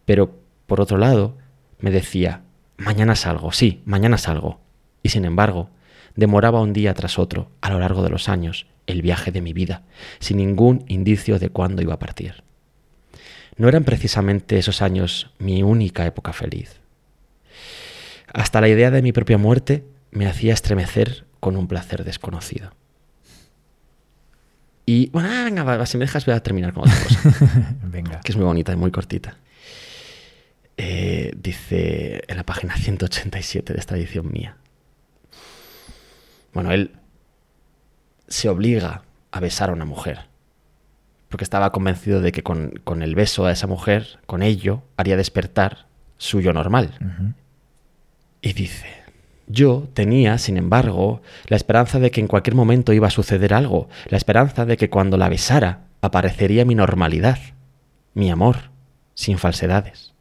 [0.05, 1.35] Pero, por otro lado,
[1.79, 2.43] me decía,
[2.77, 4.61] mañana salgo, sí, mañana salgo.
[5.03, 5.69] Y sin embargo,
[6.15, 9.51] demoraba un día tras otro, a lo largo de los años, el viaje de mi
[9.51, 9.83] vida,
[10.19, 12.43] sin ningún indicio de cuándo iba a partir.
[13.57, 16.78] No eran precisamente esos años mi única época feliz.
[18.33, 22.71] Hasta la idea de mi propia muerte me hacía estremecer con un placer desconocido.
[24.85, 28.19] Y bueno, ah, venga, va, si me dejas voy a terminar con otra cosa, Venga.
[28.21, 29.37] que es muy bonita y muy cortita.
[30.77, 34.57] Eh, dice en la página 187 de esta edición mía.
[36.53, 36.93] Bueno, él
[38.27, 40.27] se obliga a besar a una mujer,
[41.27, 45.17] porque estaba convencido de que con, con el beso a esa mujer, con ello, haría
[45.17, 45.85] despertar
[46.17, 46.95] suyo normal.
[46.99, 47.33] Ujú.
[48.41, 48.87] Y dice,
[49.47, 53.89] yo tenía, sin embargo, la esperanza de que en cualquier momento iba a suceder algo,
[54.07, 57.39] la esperanza de que cuando la besara aparecería mi normalidad,
[58.13, 58.71] mi amor,
[59.15, 60.13] sin falsedades.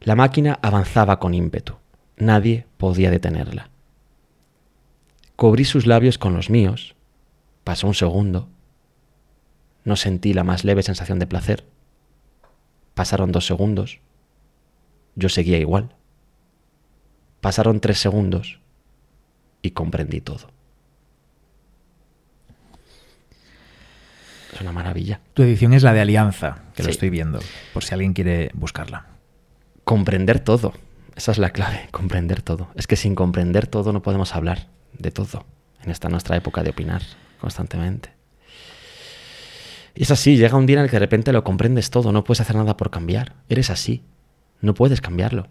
[0.00, 1.76] La máquina avanzaba con ímpetu,
[2.16, 3.70] nadie podía detenerla.
[5.36, 6.96] Cubrí sus labios con los míos,
[7.64, 8.48] pasó un segundo,
[9.84, 11.64] no sentí la más leve sensación de placer,
[12.94, 14.00] pasaron dos segundos,
[15.14, 15.94] yo seguía igual.
[17.46, 18.58] Pasaron tres segundos
[19.62, 20.50] y comprendí todo.
[24.52, 25.20] Es una maravilla.
[25.32, 27.38] Tu edición es la de Alianza, que lo estoy viendo,
[27.72, 29.06] por si alguien quiere buscarla.
[29.84, 30.72] Comprender todo.
[31.14, 32.66] Esa es la clave, comprender todo.
[32.74, 34.66] Es que sin comprender todo no podemos hablar
[34.98, 35.46] de todo
[35.84, 37.02] en esta nuestra época de opinar
[37.40, 38.10] constantemente.
[39.94, 42.24] Y es así, llega un día en el que de repente lo comprendes todo, no
[42.24, 43.36] puedes hacer nada por cambiar.
[43.48, 44.02] Eres así,
[44.60, 45.46] no puedes cambiarlo.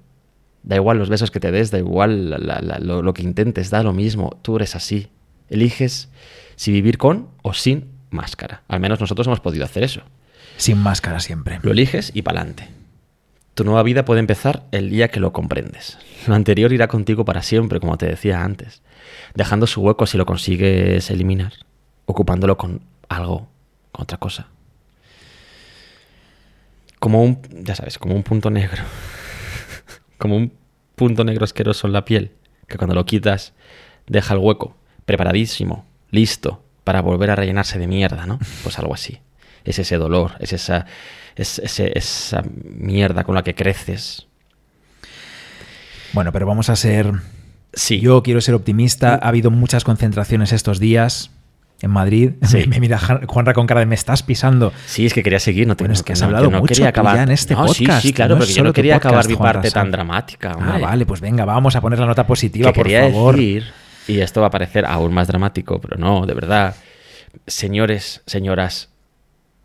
[0.68, 3.22] Da igual los besos que te des, da igual la- la- la- lo, lo que
[3.22, 5.10] intentes, da lo mismo, tú eres así.
[5.50, 6.10] Eliges
[6.56, 8.64] si vivir con o sin máscara.
[8.68, 10.02] Al menos nosotros hemos podido hacer eso.
[10.58, 11.60] Sin máscara siempre.
[11.62, 12.68] Lo eliges y pa'lante.
[13.54, 15.98] Tu nueva vida puede empezar el día que lo comprendes.
[16.28, 18.82] Lo anterior irá contigo para siempre, como te decía antes,
[19.36, 21.54] dejando su hueco si lo consigues eliminar,
[22.06, 23.48] ocupándolo con algo,
[23.92, 24.48] con otra cosa.
[27.00, 28.82] Como un, ya sabes, como un punto negro.
[30.18, 30.54] Como un
[30.96, 32.32] punto negro asqueroso en la piel,
[32.68, 33.54] que cuando lo quitas
[34.08, 34.76] deja el hueco,
[35.06, 38.40] preparadísimo, listo, para volver a rellenarse de mierda, ¿no?
[38.64, 39.20] Pues algo así.
[39.64, 40.86] Es ese dolor, es esa,
[41.36, 44.28] es ese- esa mierda con la que creces.
[46.14, 47.12] Bueno, pero vamos a ser...
[47.74, 48.00] Sí.
[48.00, 49.16] Yo quiero ser optimista.
[49.22, 51.32] Ha habido muchas concentraciones estos días
[51.82, 52.32] en Madrid.
[52.48, 52.66] Sí.
[52.68, 54.72] Me, mira Juanra con cara de me estás pisando.
[54.86, 56.74] Sí, es que quería seguir, no te Bueno, es que has no- hablado no mucho
[56.74, 58.96] quería acabar ya en este No, sí, podcast, Sí, claro, no porque yo no quería
[58.98, 60.56] acabar mi parte tan dramática.
[60.60, 63.36] Ah, vale, pues venga, vamos a poner la nota positiva, que por quería favor.
[63.36, 63.66] decir
[64.08, 66.76] y esto va a parecer aún más dramático, pero no, de verdad.
[67.48, 68.90] Señores, señoras,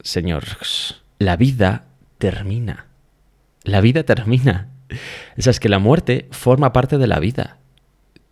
[0.00, 1.84] señores, la vida
[2.18, 2.86] termina.
[3.62, 4.68] La vida termina.
[5.38, 7.58] O sea, es que la muerte forma parte de la vida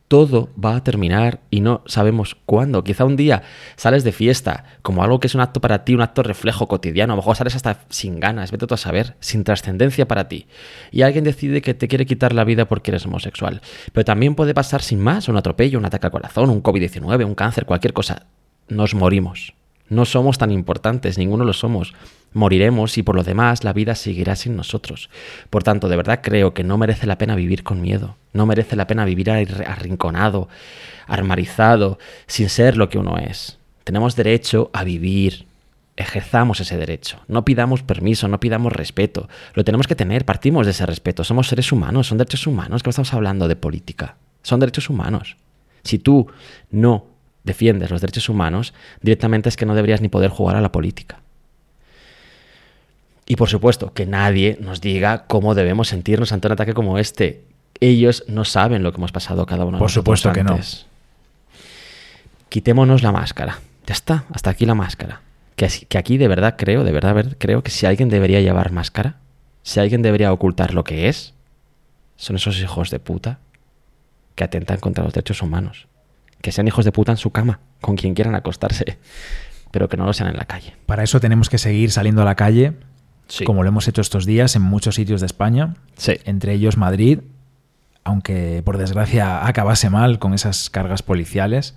[0.08, 2.82] todo va a terminar y no sabemos cuándo.
[2.82, 3.42] Quizá un día
[3.76, 7.12] sales de fiesta como algo que es un acto para ti, un acto reflejo cotidiano.
[7.12, 10.46] A lo mejor sales hasta sin ganas, vete tú a saber, sin trascendencia para ti.
[10.90, 13.60] Y alguien decide que te quiere quitar la vida porque eres homosexual.
[13.92, 17.34] Pero también puede pasar sin más, un atropello, un ataque al corazón, un COVID-19, un
[17.34, 18.26] cáncer, cualquier cosa.
[18.68, 19.54] Nos morimos.
[19.90, 21.94] No somos tan importantes, ninguno lo somos.
[22.38, 25.10] Moriremos y por lo demás la vida seguirá sin nosotros.
[25.50, 28.14] Por tanto, de verdad creo que no merece la pena vivir con miedo.
[28.32, 30.48] No merece la pena vivir arrinconado,
[31.08, 31.98] armarizado,
[32.28, 33.58] sin ser lo que uno es.
[33.82, 35.46] Tenemos derecho a vivir.
[35.96, 37.18] Ejerzamos ese derecho.
[37.26, 39.28] No pidamos permiso, no pidamos respeto.
[39.54, 41.24] Lo tenemos que tener, partimos de ese respeto.
[41.24, 42.84] Somos seres humanos, son derechos humanos.
[42.84, 44.14] que estamos hablando de política?
[44.44, 45.36] Son derechos humanos.
[45.82, 46.28] Si tú
[46.70, 47.06] no
[47.42, 51.20] defiendes los derechos humanos, directamente es que no deberías ni poder jugar a la política.
[53.28, 57.44] Y por supuesto, que nadie nos diga cómo debemos sentirnos ante un ataque como este.
[57.78, 60.58] Ellos no saben lo que hemos pasado cada uno de Por supuesto que no.
[62.48, 63.60] Quitémonos la máscara.
[63.86, 65.20] Ya está, hasta aquí la máscara.
[65.54, 69.16] Que, que aquí de verdad creo, de verdad creo que si alguien debería llevar máscara,
[69.62, 71.34] si alguien debería ocultar lo que es,
[72.16, 73.38] son esos hijos de puta
[74.34, 75.86] que atentan contra los derechos humanos
[76.40, 78.98] que sean hijos de puta en su cama, con quien quieran acostarse,
[79.70, 80.74] pero que no lo sean en la calle.
[80.86, 82.74] Para eso tenemos que seguir saliendo a la calle,
[83.44, 85.74] como lo hemos hecho estos días en muchos sitios de España,
[86.24, 87.20] entre ellos Madrid,
[88.04, 91.74] aunque por desgracia acabase mal con esas cargas policiales,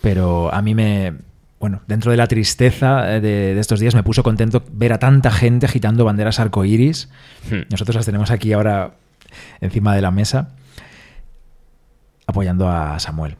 [0.00, 1.14] pero a mí me,
[1.58, 5.30] bueno, dentro de la tristeza de, de, estos días me puso contento ver a tanta
[5.30, 7.08] gente agitando banderas arcoíris.
[7.50, 7.62] Hmm.
[7.70, 8.94] Nosotros las tenemos aquí ahora
[9.60, 10.50] encima de la mesa,
[12.26, 13.36] apoyando a Samuel.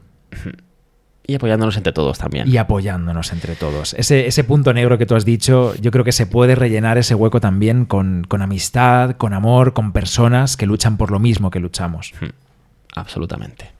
[1.25, 2.49] Y apoyándonos entre todos también.
[2.49, 3.93] Y apoyándonos entre todos.
[3.93, 7.15] Ese, ese, punto negro que tú has dicho, yo creo que se puede rellenar ese
[7.15, 12.13] hueco también con, amistad, con amor, con personas que luchan por lo mismo que luchamos.
[12.93, 13.71] Absolutamente.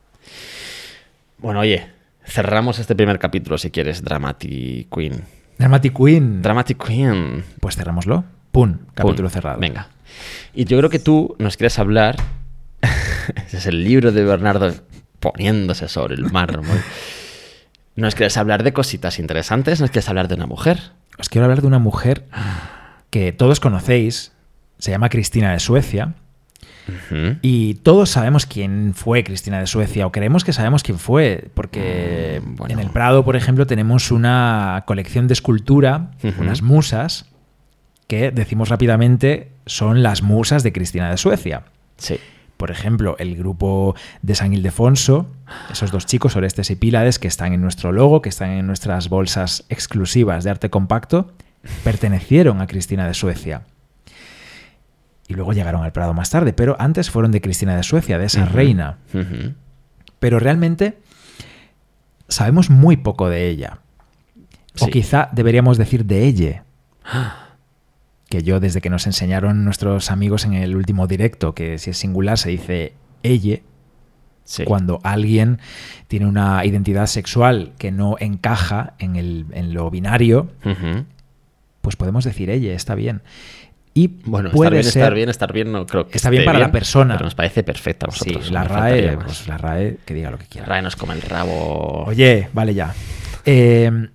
[1.37, 1.89] Bueno, oye,
[2.25, 5.23] cerramos este primer capítulo si quieres, Dramatic Queen.
[5.57, 6.41] Dramatic Queen.
[6.41, 7.43] Dramatic Queen.
[7.59, 8.23] Pues cerrámoslo.
[8.53, 9.59] Pum, capítulo cerrado.
[9.59, 9.89] Venga.
[10.53, 12.15] Y yo creo que tú nos quieres hablar.
[13.47, 14.73] Ese es el libro de Bernardo
[15.19, 16.79] poniéndose sobre el mármol.
[17.95, 19.79] ¿Nos quieres hablar de cositas interesantes?
[19.79, 20.79] ¿Nos quieres hablar de una mujer?
[21.19, 22.25] Os quiero hablar de una mujer
[23.09, 24.31] que todos conocéis.
[24.79, 26.15] Se llama Cristina de Suecia.
[27.41, 32.41] Y todos sabemos quién fue Cristina de Suecia, o creemos que sabemos quién fue, porque
[32.43, 37.25] mm, en el Prado, por ejemplo, tenemos una colección de escultura, unas musas,
[38.07, 41.63] que decimos rápidamente son las musas de Cristina de Suecia.
[41.97, 42.19] Sí.
[42.63, 45.27] Por ejemplo, el grupo de San Ildefonso,
[45.69, 49.09] esos dos chicos, Orestes y Pílades, que están en nuestro logo, que están en nuestras
[49.09, 51.33] bolsas exclusivas de arte compacto,
[51.83, 53.63] pertenecieron a Cristina de Suecia.
[55.27, 58.27] Y luego llegaron al Prado más tarde, pero antes fueron de Cristina de Suecia, de
[58.27, 58.99] esa reina.
[60.19, 60.99] Pero realmente
[62.29, 63.79] sabemos muy poco de ella.
[64.79, 66.63] O quizá deberíamos decir de ella.
[68.33, 71.97] Que yo desde que nos enseñaron nuestros amigos en el último directo, que si es
[71.99, 73.59] singular se dice ella,
[74.65, 75.59] cuando alguien
[76.07, 80.49] tiene una identidad sexual que no encaja en, el, en lo binario,
[81.81, 83.21] pues podemos decir ella, está bien.
[83.93, 87.13] Y bueno, puede estar bien, estar bien, no creo que está bien para la persona.
[87.13, 88.11] Pero nos parece perfecta a.
[88.11, 90.65] Sí, la RAE, pues la RAE que diga lo que quiera.
[90.65, 92.05] La RAE nos come el rabo.
[92.07, 92.95] Oye, vale ya.
[93.45, 94.07] Eh,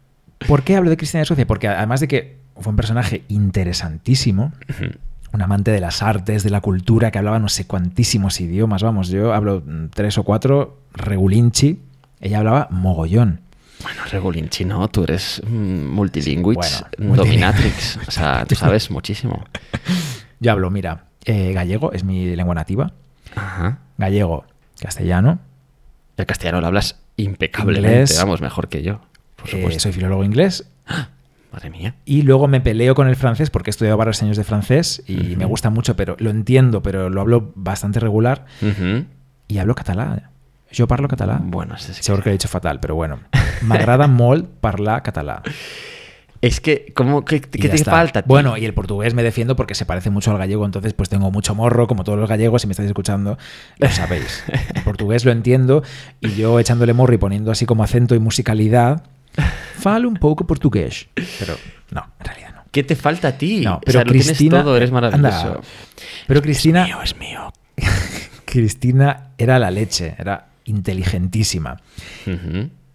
[0.49, 1.47] ¿Por qué hablo de Cristina de Suecia?
[1.47, 4.53] Porque además de que fue un personaje interesantísimo.
[5.33, 8.83] Un amante de las artes, de la cultura, que hablaba no sé cuantísimos idiomas.
[8.83, 9.63] Vamos, yo hablo
[9.95, 11.81] tres o cuatro, regulinchi.
[12.21, 13.41] Ella hablaba mogollón.
[13.83, 16.57] Bueno, regulinchi no, tú eres multilingüe,
[16.99, 17.99] dominatrix.
[18.09, 19.45] o sea, tú sabes muchísimo.
[20.41, 22.93] Yo hablo, mira, eh, gallego es mi lengua nativa.
[23.97, 24.45] Gallego,
[24.81, 25.41] castellano.
[26.17, 29.01] El castellano lo hablas impecablemente, vamos, mejor que yo.
[29.37, 29.81] Por eh, supuesto.
[29.81, 30.69] soy filólogo inglés.
[31.53, 31.95] Madre mía.
[32.05, 35.37] Y luego me peleo con el francés porque he estudiado varios años de francés y
[35.37, 38.45] me gusta mucho, pero lo entiendo, pero lo hablo bastante regular.
[39.49, 40.29] Y hablo catalán.
[40.71, 41.51] Yo parlo catalán.
[41.51, 43.21] Bueno, es Seguro que he dicho fatal, pero bueno.
[43.63, 45.43] M'agrada molt parlar catalán.
[46.41, 48.23] Es que, ¿cómo, ¿qué, qué te falta?
[48.25, 51.33] Bueno, y el portugués me defiendo porque se parece mucho al gallego, entonces pues tengo
[51.33, 53.39] mucho morro, como todos los gallegos, si me estáis escuchando,
[53.79, 54.45] lo sabéis.
[54.75, 55.83] El portugués lo entiendo
[56.21, 59.03] y yo echándole morro y poniendo así como acento y musicalidad,
[59.79, 61.09] Falo un poco portugués.
[61.15, 61.57] Pero
[61.91, 62.63] no, en realidad no.
[62.71, 63.63] ¿Qué te falta a ti?
[63.65, 65.63] No, pero Cristina, todo, eres maravilloso.
[66.27, 66.83] pero Cristina.
[66.83, 67.53] Es mío, es mío.
[68.45, 70.15] Cristina era la leche.
[70.19, 71.81] Era inteligentísima.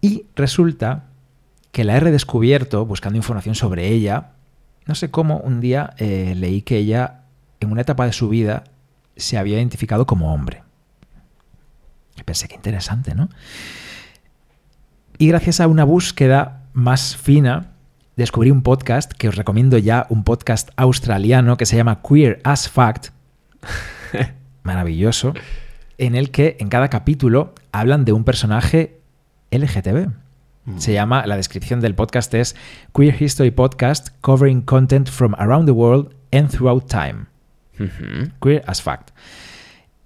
[0.01, 1.05] Y resulta
[1.71, 4.31] que la he redescubierto buscando información sobre ella.
[4.85, 7.21] No sé cómo, un día eh, leí que ella,
[7.59, 8.63] en una etapa de su vida,
[9.15, 10.61] se había identificado como hombre.
[12.15, 13.29] Y pensé, qué interesante, ¿no?
[15.23, 17.71] Y gracias a una búsqueda más fina,
[18.17, 22.67] descubrí un podcast que os recomiendo ya, un podcast australiano que se llama Queer as
[22.67, 23.11] Fact.
[24.63, 25.33] Maravilloso.
[25.97, 28.99] En el que en cada capítulo hablan de un personaje
[29.51, 30.09] LGTB.
[30.75, 32.57] Se llama, la descripción del podcast es
[32.93, 37.27] Queer History Podcast Covering Content from Around the World and Throughout Time.
[38.41, 39.11] Queer as Fact.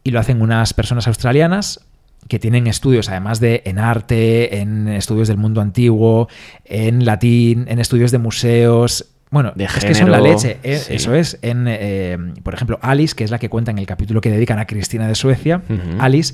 [0.04, 1.87] Y lo hacen unas personas australianas
[2.28, 6.28] que tienen estudios, además de en arte, en estudios del mundo antiguo,
[6.66, 9.06] en latín, en estudios de museos.
[9.30, 10.58] Bueno, De es que son la leche.
[10.64, 10.94] eh, sí.
[10.96, 11.38] Eso es.
[11.42, 14.58] En, eh, por ejemplo, Alice, que es la que cuenta en el capítulo que dedican
[14.60, 15.62] a Cristina de Suecia.
[16.00, 16.34] Alice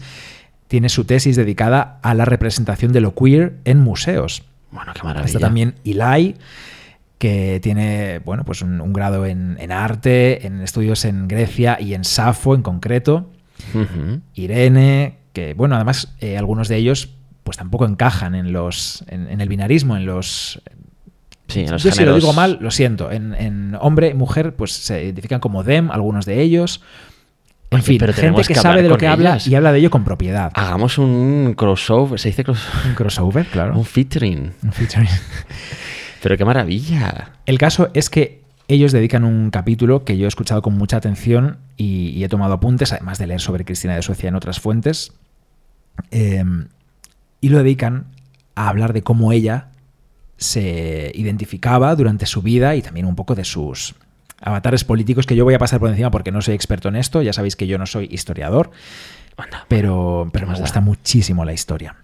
[0.67, 4.43] tiene su tesis dedicada a la representación de lo queer en museos.
[4.71, 5.25] Bueno, qué maravilla.
[5.25, 6.35] Está también Eli,
[7.17, 11.93] que tiene bueno, pues un, un grado en, en arte, en estudios en Grecia y
[11.93, 13.29] en Safo en concreto.
[14.33, 17.09] Irene, que bueno, además eh, algunos de ellos
[17.43, 20.61] pues tampoco encajan en los en, en el binarismo, en los
[21.47, 23.11] Sí, en los yo si lo digo mal, lo siento.
[23.11, 26.81] En, en hombre y mujer, pues se identifican como them, algunos de ellos.
[27.69, 29.47] En Oye, fin, pero gente que, que sabe de lo que habla ellas.
[29.47, 30.51] y habla de ello con propiedad.
[30.55, 32.87] Hagamos un crossover, se dice crossover.
[32.87, 33.77] Un crossover, claro.
[33.77, 34.53] Un featuring.
[34.63, 35.09] Un featuring.
[36.23, 37.33] Pero qué maravilla.
[37.45, 41.57] El caso es que ellos dedican un capítulo que yo he escuchado con mucha atención
[41.75, 45.11] y, y he tomado apuntes, además de leer sobre Cristina de Suecia en otras fuentes,
[46.11, 46.43] eh,
[47.41, 48.07] y lo dedican
[48.55, 49.69] a hablar de cómo ella
[50.37, 53.95] se identificaba durante su vida y también un poco de sus
[54.41, 57.21] avatares políticos que yo voy a pasar por encima porque no soy experto en esto,
[57.21, 58.71] ya sabéis que yo no soy historiador,
[59.37, 61.95] Anda, pero, pero me gusta muchísimo la historia.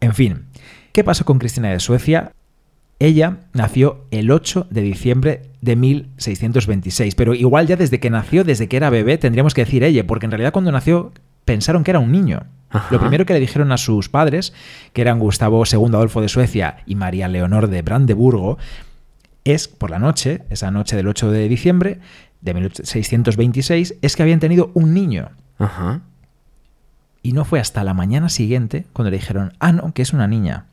[0.00, 0.46] En fin,
[0.92, 2.32] ¿qué pasó con Cristina de Suecia?
[2.98, 8.68] Ella nació el 8 de diciembre de 1626, pero igual ya desde que nació, desde
[8.68, 11.12] que era bebé, tendríamos que decir ella, porque en realidad cuando nació
[11.46, 12.42] pensaron que era un niño.
[12.68, 12.88] Ajá.
[12.90, 14.52] Lo primero que le dijeron a sus padres,
[14.92, 18.58] que eran Gustavo II Adolfo de Suecia y María Leonor de Brandeburgo,
[19.44, 22.00] es por la noche, esa noche del 8 de diciembre
[22.42, 25.30] de 1626, es que habían tenido un niño.
[25.58, 26.02] Ajá.
[27.22, 30.26] Y no fue hasta la mañana siguiente cuando le dijeron, ah, no, que es una
[30.26, 30.66] niña.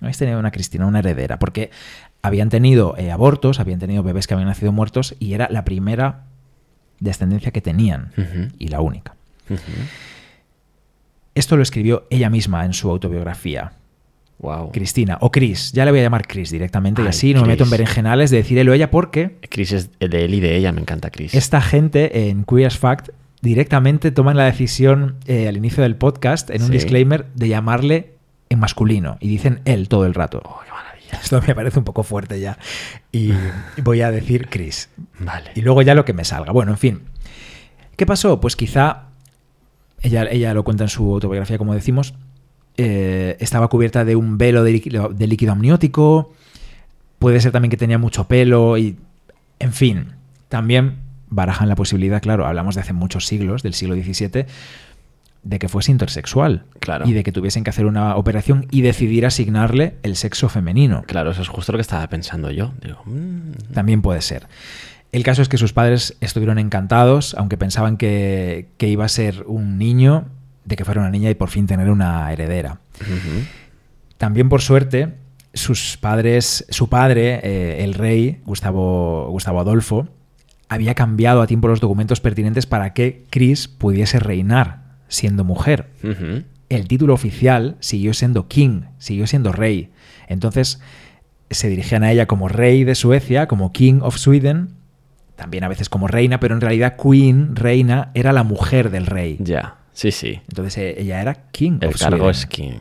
[0.00, 1.38] No habéis tenido una Cristina, una heredera.
[1.38, 1.70] Porque
[2.22, 6.24] habían tenido eh, abortos, habían tenido bebés que habían nacido muertos y era la primera
[7.00, 8.12] descendencia que tenían
[8.58, 9.14] y la única.
[11.34, 13.72] Esto lo escribió ella misma en su autobiografía.
[14.38, 14.72] Wow.
[14.72, 17.64] Cristina, o Chris, ya le voy a llamar Chris directamente y así no me meto
[17.64, 20.72] en berenjenales de decir él o ella porque Chris es de él y de ella,
[20.72, 21.34] me encanta Chris.
[21.34, 23.10] esta gente en Queer as Fact
[23.42, 26.72] directamente toman la decisión eh, al inicio del podcast en un Sí.
[26.72, 28.14] disclaimer de llamarle
[28.48, 30.40] en masculino y dicen él todo el rato.
[30.42, 31.20] Oh, qué maravilla.
[31.22, 32.56] Esto me parece un poco fuerte ya
[33.12, 33.32] y
[33.82, 34.88] voy a decir Chris.
[35.18, 35.50] Vale.
[35.54, 36.50] Y luego ya lo que me salga.
[36.52, 37.02] Bueno, en fin.
[37.96, 38.40] ¿Qué pasó?
[38.40, 39.09] Pues quizá,
[40.02, 42.14] ella, ella lo cuenta en su autobiografía, como decimos,
[42.76, 46.32] eh, estaba cubierta de un velo de líquido, de líquido amniótico,
[47.18, 48.96] puede ser también que tenía mucho pelo y,
[49.58, 50.06] en fin,
[50.48, 50.96] también
[51.28, 54.46] barajan la posibilidad, claro, hablamos de hace muchos siglos, del siglo XVII,
[55.42, 56.64] de que fuese intersexual.
[56.80, 57.06] Claro.
[57.06, 61.04] Y de que tuviesen que hacer una operación y decidir asignarle el sexo femenino.
[61.06, 62.72] Claro, eso es justo lo que estaba pensando yo.
[62.82, 64.46] Digo, mm, También puede ser.
[65.12, 69.44] El caso es que sus padres estuvieron encantados, aunque pensaban que, que iba a ser
[69.46, 70.26] un niño,
[70.64, 72.80] de que fuera una niña y por fin tener una heredera.
[74.18, 75.14] También por suerte,
[75.54, 80.08] sus padres, su padre, eh, el rey Gustavo, Gustavo Adolfo,
[80.68, 85.90] había cambiado a tiempo los documentos pertinentes para que Chris pudiese reinar siendo mujer.
[86.68, 89.90] El título oficial siguió siendo king, siguió siendo rey.
[90.28, 90.80] Entonces
[91.50, 94.76] se dirigían a ella como rey de Suecia, como king of Sweden,
[95.40, 99.38] también a veces como reina, pero en realidad queen, reina, era la mujer del rey.
[99.40, 100.42] Ya, sí, sí.
[100.48, 102.30] Entonces eh, ella era king El of cargo Sweden.
[102.30, 102.72] es king.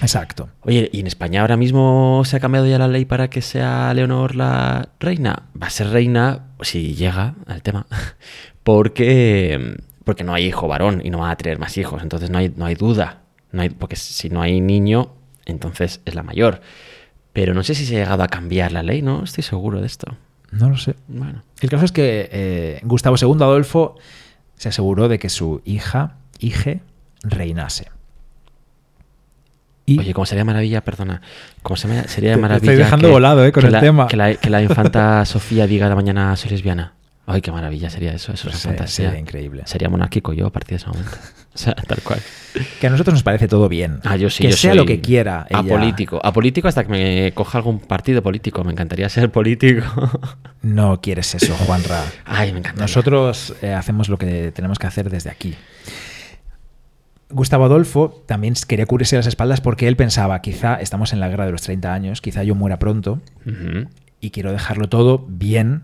[0.00, 0.48] Exacto.
[0.62, 3.94] Oye, ¿y en España ahora mismo se ha cambiado ya la ley para que sea
[3.94, 5.44] Leonor la reina?
[5.60, 7.86] Va a ser reina, si llega al tema,
[8.64, 12.38] porque, porque no hay hijo varón y no va a tener más hijos, entonces no
[12.38, 13.20] hay, no hay duda.
[13.52, 15.12] No hay, porque si no hay niño,
[15.44, 16.62] entonces es la mayor.
[17.32, 19.86] Pero no sé si se ha llegado a cambiar la ley, no estoy seguro de
[19.86, 20.16] esto.
[20.52, 20.94] No lo sé.
[21.08, 23.96] Bueno, El caso es que eh, Gustavo II Adolfo
[24.56, 26.80] se aseguró de que su hija, hije,
[27.24, 27.88] reinase.
[29.84, 30.82] Y oye, ¿cómo sería maravilla?
[30.84, 31.20] Perdona.
[31.62, 32.72] ¿Cómo se sería Te- te maravilla?
[32.72, 34.06] estoy dejando volado, eh, con que el la- tema.
[34.06, 36.92] Que la, que la infanta Sofía diga de mañana soy lesbiana.
[37.24, 39.06] Ay, qué maravilla sería eso, eso es Pues, una eh, fantasía.
[39.06, 39.62] sería increíble.
[39.66, 41.12] Sería monárquico yo a partir de ese momento.
[41.54, 42.20] o sea, tal cual.
[42.80, 44.00] Que a nosotros nos parece todo bien.
[44.02, 45.46] Ah, yo sí, que yo sea soy lo que quiera.
[45.48, 45.60] ella.
[45.60, 46.20] Apolítico.
[46.24, 48.64] Apolítico hasta que me coja algún partido político.
[48.64, 49.82] Me encantaría ser político.
[50.62, 52.04] No quieres eso, Juanra.
[52.24, 52.80] Ay, me encanta.
[52.80, 55.56] Nosotros eh, hacemos lo que tenemos que hacer desde aquí.
[57.30, 61.46] Gustavo Adolfo también quería cubrirse las espaldas porque él pensaba, quizá estamos en la guerra
[61.46, 63.20] de los 30 años, quizá yo muera pronto
[64.20, 65.82] y quiero dejarlo todo bien,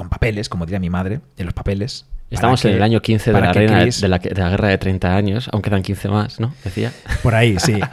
[0.00, 2.06] con papeles, como diría mi madre, en los papeles.
[2.30, 4.34] Estamos en que- el año 15 de la, que reina de, Chris- de la, de
[4.34, 5.48] la guerra de 30 años.
[5.52, 6.54] Aún quedan 15 más, ¿no?
[6.64, 6.90] Decía.
[7.22, 7.78] Por ahí, sí.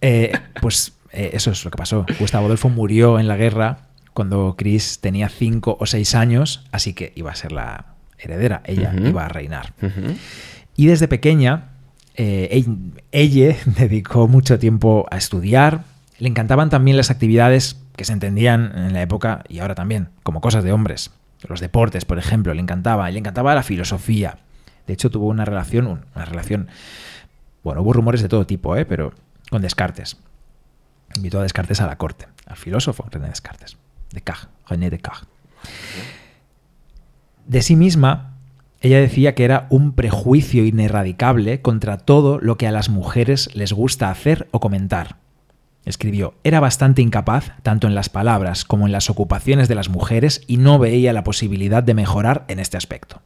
[0.00, 0.30] Eh,
[0.60, 2.06] pues eh, eso es lo que pasó.
[2.20, 3.78] Gustavo Adolfo murió en la guerra
[4.14, 8.92] cuando Chris tenía 5 o 6 años, así que iba a ser la heredera, ella
[8.96, 9.72] iba a reinar.
[10.76, 11.70] Y desde pequeña,
[12.14, 15.82] eh, ell- ella dedicó mucho tiempo a estudiar.
[16.20, 20.40] Le encantaban también las actividades que se entendían en la época y ahora también, como
[20.40, 21.10] cosas de hombres.
[21.46, 23.10] Los deportes, por ejemplo, le encantaba.
[23.10, 24.38] Le encantaba la filosofía.
[24.86, 26.68] De hecho, tuvo una relación, un- una relación.
[27.62, 28.84] Bueno, hubo rumores de todo tipo, ¿eh?
[28.86, 29.12] pero
[29.50, 30.16] con Descartes.
[31.16, 33.76] Invitó a Descartes a la corte, al filósofo René Descartes.
[34.12, 35.28] Descartes, René Descartes.
[37.46, 38.34] De sí misma,
[38.80, 43.72] ella decía que era un prejuicio ineradicable contra todo lo que a las mujeres les
[43.72, 45.16] gusta hacer o comentar.
[45.88, 50.42] Escribió, era bastante incapaz, tanto en las palabras como en las ocupaciones de las mujeres,
[50.46, 53.22] y no veía la posibilidad de mejorar en este aspecto.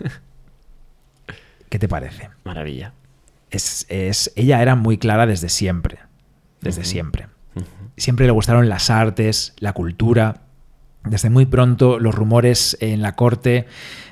[1.68, 2.30] ¿Qué te parece?
[2.44, 2.92] Maravilla.
[3.50, 5.98] Es, es- ella era muy clara desde siempre.
[6.60, 7.26] Desde siempre.
[7.96, 10.42] Siempre le gustaron las artes, la cultura.
[11.04, 13.66] Desde muy pronto los rumores en la corte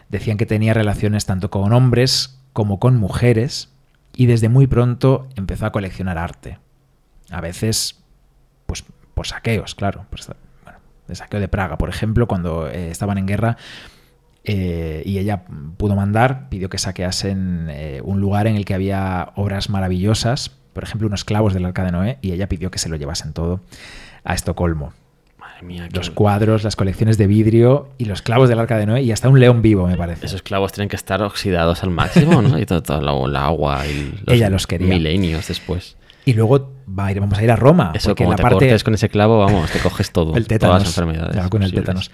[0.09, 3.71] decían que tenía relaciones tanto con hombres como con mujeres
[4.15, 6.59] y desde muy pronto empezó a coleccionar arte.
[7.33, 8.01] A veces,
[8.67, 10.05] pues por saqueos, claro.
[10.11, 10.21] Por
[10.65, 10.79] bueno,
[11.09, 13.57] el saqueo de Praga, por ejemplo, cuando eh, estaban en guerra
[14.45, 15.45] eh, y ella
[15.77, 20.83] pudo mandar, pidió que saqueasen eh, un lugar en el que había obras maravillosas, por
[20.85, 23.61] ejemplo, unos clavos del Arca de Noé, y ella pidió que se lo llevasen todo
[24.25, 24.93] a Estocolmo.
[25.39, 25.89] Madre mía.
[25.89, 29.13] qué- Los cuadros, las colecciones de vidrio y los clavos del Arca de Noé y
[29.13, 30.27] hasta un león vivo, me parece.
[30.27, 32.59] Esos clavos tienen que estar oxidados al máximo, ¿no?
[32.63, 34.89] Y todo, todo el el agua y los Ella los quería.
[34.89, 35.97] milenios después.
[36.25, 37.93] Y luego va a ir- vamos a ir a Roma.
[37.95, 40.37] Eso, como en te la parte cortes con ese clavo, vamos, te coges todo.
[40.37, 40.77] el tétanos.
[40.77, 41.37] Todas las enfermedades.
[41.37, 41.85] la vacuna del posibles.
[42.09, 42.11] tétanos.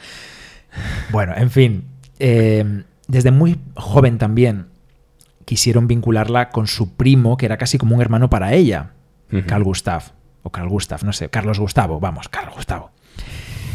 [1.10, 1.84] Bueno, en fin.
[2.18, 4.66] eh, desde muy joven también
[5.44, 8.90] quisieron vincularla con su primo, que era casi como un hermano para ella.
[9.46, 10.02] Carl Gustav.
[10.42, 12.90] O Carl Gustav, no sé, Carlos Gustavo, vamos, Carlos Gustavo.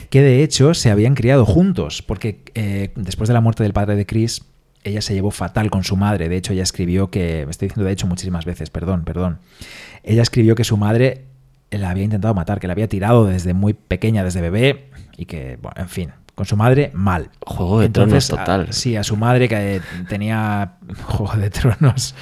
[0.09, 3.95] Que de hecho se habían criado juntos, porque eh, después de la muerte del padre
[3.95, 4.43] de Chris,
[4.83, 6.29] ella se llevó fatal con su madre.
[6.29, 9.39] De hecho, ella escribió que, me estoy diciendo de hecho muchísimas veces, perdón, perdón.
[10.03, 11.25] Ella escribió que su madre
[11.71, 15.57] la había intentado matar, que la había tirado desde muy pequeña, desde bebé, y que,
[15.61, 17.29] bueno, en fin, con su madre mal.
[17.45, 18.67] Juego de Entonces, tronos total.
[18.69, 20.73] a- sí, a su madre que tenía
[21.05, 22.15] Juego de Tronos,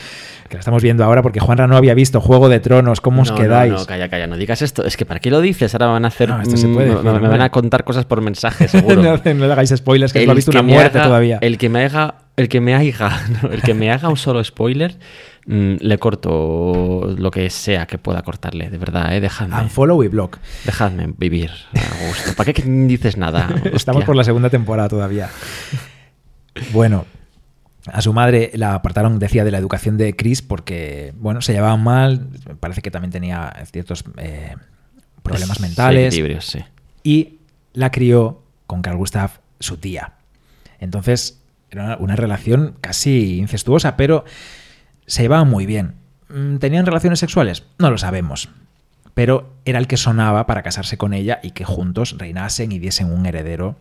[0.49, 3.31] que la estamos viendo ahora porque Juanra no había visto Juego de Tronos, ¿cómo os
[3.31, 3.71] quedáis?
[3.71, 4.85] No, no, calla, calla, no digas esto.
[4.85, 5.73] Es que ¿para qué lo dices?
[5.75, 6.27] Ahora van a hacer.
[6.29, 9.01] No, esto se puede mm, decir, me, van a contar cosas por mensaje, seguro.
[9.23, 11.37] no, le hagáis spoilers, que El no ha visto una muerte haga- todavía.
[11.41, 14.43] El que me haga, el que me haga, no, el que me haga un solo
[14.43, 14.97] spoiler,
[15.45, 19.21] mm, le corto lo que sea que pueda cortarle, de verdad, ¿eh?
[19.21, 20.39] Dejadme, Unfollow y block.
[20.65, 22.33] dejadme vivir a gusto.
[22.35, 23.47] ¿Para qué dices nada?
[23.73, 24.05] Estamos Hostia.
[24.05, 25.29] por la segunda temporada todavía.
[26.73, 27.05] Bueno,
[27.87, 31.83] a su madre la apartaron, decía, de la educación de Chris porque, bueno, se llevaban
[31.83, 32.27] mal,
[32.59, 34.55] parece que también tenía ciertos eh,
[35.23, 36.07] problemas Sí, mentales.
[36.13, 36.59] equilibrios, sí.
[37.03, 37.39] y
[37.73, 40.13] la crió con Carl Gustav, su tía.
[40.79, 41.40] Entonces,
[41.71, 44.25] era una- relación casi incestuosa, pero
[45.05, 45.95] se llevaban muy bien.
[46.29, 47.63] Mm, ¿Tenían relaciones sexuales?
[47.79, 48.49] No lo sabemos.
[49.13, 53.11] Pero era el que sonaba para casarse con ella y que juntos reinasen y diesen
[53.11, 53.77] un heredero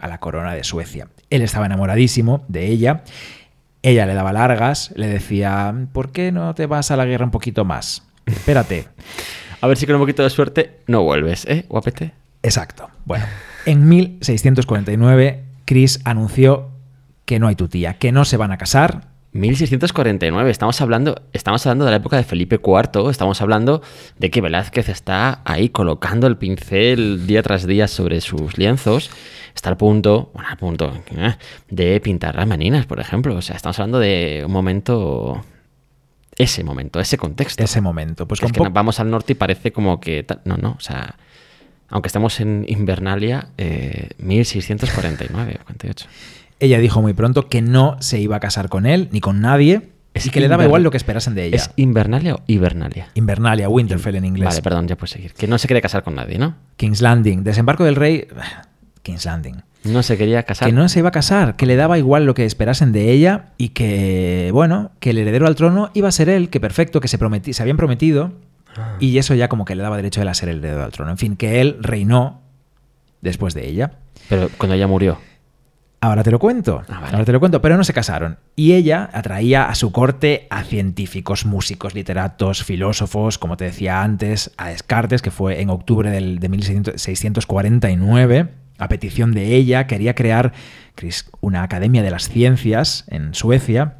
[0.00, 1.08] a la corona de Suecia.
[1.28, 3.02] Él estaba enamoradísimo de ella.
[3.82, 7.30] Ella le daba largas, le decía, ¿por qué no te vas a la guerra un
[7.30, 8.02] poquito más?
[8.26, 8.88] Espérate.
[9.62, 12.12] A ver si con un poquito de suerte no vuelves, ¿eh, guapete?
[12.42, 12.88] Exacto.
[13.04, 13.26] Bueno,
[13.66, 16.69] en 1649, Chris anunció
[17.30, 19.02] que no hay tu tía, que no se van a casar.
[19.30, 23.82] 1649, estamos hablando, estamos hablando de la época de Felipe IV, estamos hablando
[24.18, 29.12] de que Velázquez está ahí colocando el pincel día tras día sobre sus lienzos,
[29.54, 31.36] está al punto, bueno, al punto eh,
[31.68, 35.44] de pintar las meninas, por ejemplo, o sea, estamos hablando de un momento,
[36.36, 37.62] ese momento, ese contexto.
[37.62, 38.26] Ese momento.
[38.26, 41.14] Pues es que vamos al norte y parece como que, no, no, o sea,
[41.90, 46.08] aunque estemos en Invernalia, eh, 1649 o 48.
[46.60, 49.90] Ella dijo muy pronto que no se iba a casar con él ni con nadie
[50.14, 51.56] Es y que le daba igual lo que esperasen de ella.
[51.56, 53.08] ¿Es Invernalia o Hibernalia?
[53.14, 54.48] Invernalia, Winterfell en inglés.
[54.48, 55.32] Vale, perdón, ya puedes seguir.
[55.34, 56.54] Que no se quiere casar con nadie, ¿no?
[56.76, 58.26] King's Landing, desembarco del rey.
[59.02, 59.62] King's Landing.
[59.84, 60.68] No se quería casar.
[60.68, 63.46] que no se iba a casar, que le daba igual lo que esperasen de ella
[63.56, 67.08] y que, bueno, que el heredero al trono iba a ser él, que perfecto, que
[67.08, 68.32] se, prometi- se habían prometido
[68.76, 68.96] Ah.
[69.00, 70.92] y eso ya como que le daba derecho a él a ser el heredero al
[70.92, 71.10] trono.
[71.10, 72.40] En fin, que él reinó
[73.20, 73.92] después de ella.
[74.28, 75.18] Pero cuando ella murió.
[76.02, 77.12] Ahora te lo cuento, Ah, vale.
[77.12, 78.38] ahora te lo cuento, pero no se casaron.
[78.56, 84.50] Y ella atraía a su corte a científicos, músicos, literatos, filósofos, como te decía antes,
[84.56, 88.48] a Descartes, que fue en octubre del, de 1649,
[88.78, 90.52] a petición de ella, quería crear
[91.40, 93.96] una academia de las ciencias en Suecia.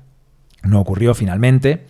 [0.63, 1.87] No ocurrió finalmente,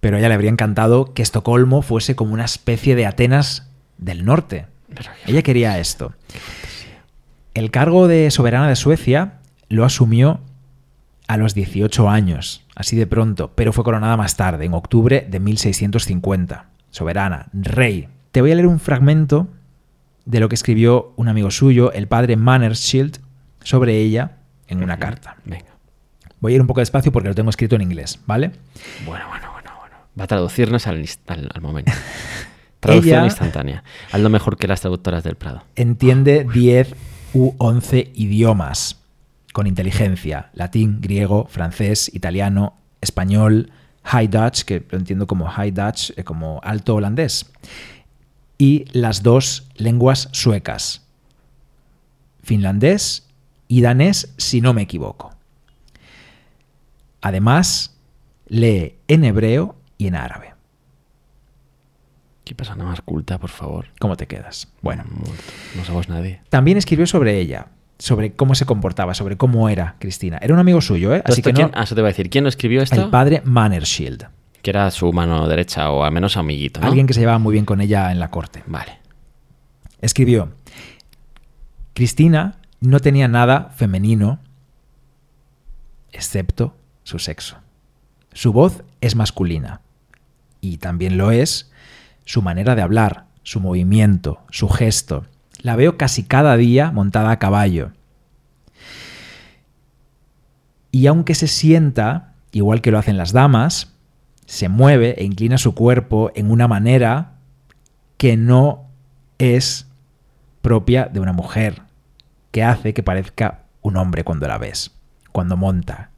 [0.00, 3.68] pero a ella le habría encantado que Estocolmo fuese como una especie de Atenas
[3.98, 4.66] del norte.
[4.94, 6.12] Pero Ella quería esto.
[7.58, 9.32] El cargo de soberana de Suecia
[9.68, 10.38] lo asumió
[11.26, 15.40] a los 18 años, así de pronto, pero fue coronada más tarde, en octubre de
[15.40, 16.66] 1650.
[16.90, 18.06] Soberana, rey.
[18.30, 19.48] Te voy a leer un fragmento
[20.24, 23.18] de lo que escribió un amigo suyo, el padre Mannerschild,
[23.64, 24.36] sobre ella
[24.68, 25.34] en una carta.
[25.44, 25.64] Venga.
[26.38, 28.52] Voy a ir un poco despacio porque lo tengo escrito en inglés, ¿vale?
[29.04, 29.96] Bueno, bueno, bueno, bueno.
[30.16, 31.90] Va a traducirnos al, inst- al, al momento.
[32.78, 33.82] Traducción Ella- instantánea.
[34.12, 35.64] Hazlo mejor que las traductoras del Prado.
[35.74, 36.94] Entiende 10
[37.34, 38.96] u 11 idiomas
[39.52, 40.50] con inteligencia.
[40.54, 43.70] Latín, griego, francés, italiano, español,
[44.04, 47.46] High Dutch, que lo entiendo como High Dutch, eh, como alto holandés.
[48.56, 51.06] Y las dos lenguas suecas.
[52.42, 53.26] Finlandés
[53.68, 55.32] y danés, si no me equivoco.
[57.20, 57.96] Además,
[58.46, 60.57] lee en hebreo y en árabe.
[62.48, 63.88] Qué persona más culta, por favor.
[64.00, 64.68] ¿Cómo te quedas?
[64.80, 65.04] Bueno.
[65.76, 66.40] No somos nadie.
[66.48, 67.66] También escribió sobre ella,
[67.98, 70.38] sobre cómo se comportaba, sobre cómo era Cristina.
[70.40, 71.20] Era un amigo suyo, ¿eh?
[71.20, 71.70] ¿Todo Así que no.
[71.74, 72.30] ah, eso te voy a decir.
[72.30, 73.04] ¿Quién lo escribió esto?
[73.04, 74.28] El padre Mannerschild.
[74.62, 76.86] Que era su mano derecha o al menos amiguito, ¿no?
[76.86, 78.64] Alguien que se llevaba muy bien con ella en la corte.
[78.66, 78.98] Vale.
[80.00, 80.54] Escribió:
[81.92, 84.40] Cristina no tenía nada femenino
[86.12, 87.58] excepto su sexo.
[88.32, 89.82] Su voz es masculina.
[90.62, 91.70] Y también lo es
[92.28, 95.24] su manera de hablar, su movimiento, su gesto.
[95.62, 97.92] La veo casi cada día montada a caballo.
[100.92, 103.94] Y aunque se sienta, igual que lo hacen las damas,
[104.44, 107.38] se mueve e inclina su cuerpo en una manera
[108.18, 108.90] que no
[109.38, 109.88] es
[110.60, 111.80] propia de una mujer,
[112.50, 114.90] que hace que parezca un hombre cuando la ves,
[115.32, 116.10] cuando monta.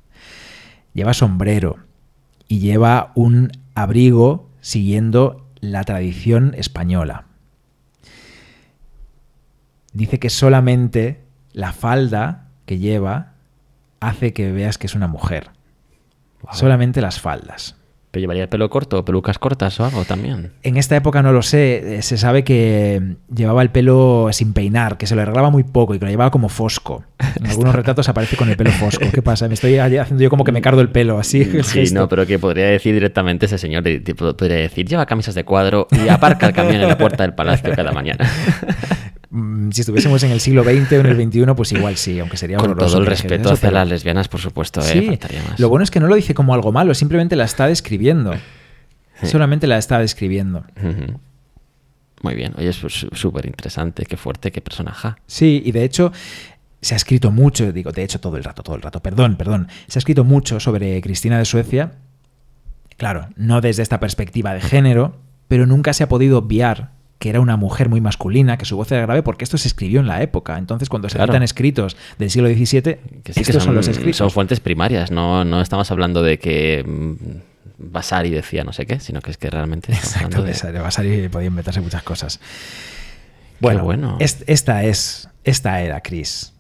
[0.93, 1.77] Lleva sombrero
[2.49, 7.25] y lleva un abrigo siguiendo la tradición española.
[9.93, 13.33] Dice que solamente la falda que lleva
[13.99, 15.51] hace que veas que es una mujer.
[16.43, 16.55] Wow.
[16.55, 17.80] Solamente las faldas.
[18.11, 20.51] ¿Pero llevaría el pelo corto o pelucas cortas o algo también?
[20.65, 24.99] En esta época no lo sé, eh, se sabe que llevaba el pelo sin peinar,
[24.99, 27.05] que se lo arreglaba muy poco y que lo llevaba como fosco.
[27.41, 29.05] En algunos retratos aparece con el pelo fosco.
[29.13, 29.47] ¿Qué pasa?
[29.47, 31.45] Me estoy haciendo yo como que me cardo el pelo, así.
[31.63, 33.85] Sí, no, pero que podría decir directamente ese señor,
[34.17, 37.73] podría decir, lleva camisas de cuadro y aparca el camión en la puerta del palacio
[37.75, 38.29] cada mañana.
[39.31, 42.37] Mm, Si estuviésemos en el siglo XX o en el XXI, pues igual sí, aunque
[42.37, 44.85] sería Con horroroso todo el respeto eso, hacia pero- las lesbianas, por supuesto, ¿eh?
[44.85, 45.61] Sí, Faltaría más.
[45.61, 48.35] lo bueno es que no lo dice como algo malo, simplemente la está describiendo.
[49.21, 49.27] Sí.
[49.29, 50.65] Solamente la está describiendo.
[52.23, 55.11] Muy bien, oye, es súper interesante, qué fuerte, qué personaje.
[55.27, 56.13] Sí, y de hecho
[56.83, 59.69] se ha escrito mucho, digo, de hecho todo el rato, todo el rato, perdón, perdón,
[59.87, 61.93] se ha escrito mucho sobre Cristina de Suecia,
[62.97, 65.17] claro, no desde esta perspectiva de género,
[65.49, 68.91] pero nunca se ha podido obviar que era una mujer muy masculina, que su voz
[68.91, 70.59] era grave, porque esto se escribió en la época.
[70.59, 71.31] Entonces, cuando se Claro.
[71.33, 72.83] citan escritos del siglo XVII,
[73.23, 74.17] Que sí, estos que son, son los escritos.
[74.17, 77.15] son fuentes primarias, no, no estamos hablando de que mm,
[77.93, 80.81] Vasari decía no sé qué, sino que es que realmente Exacto, de...
[80.81, 82.41] Vasari podía inventarse muchas cosas.
[83.61, 84.17] Bueno, bueno.
[84.21, 86.55] es- esta es, esta era Chris.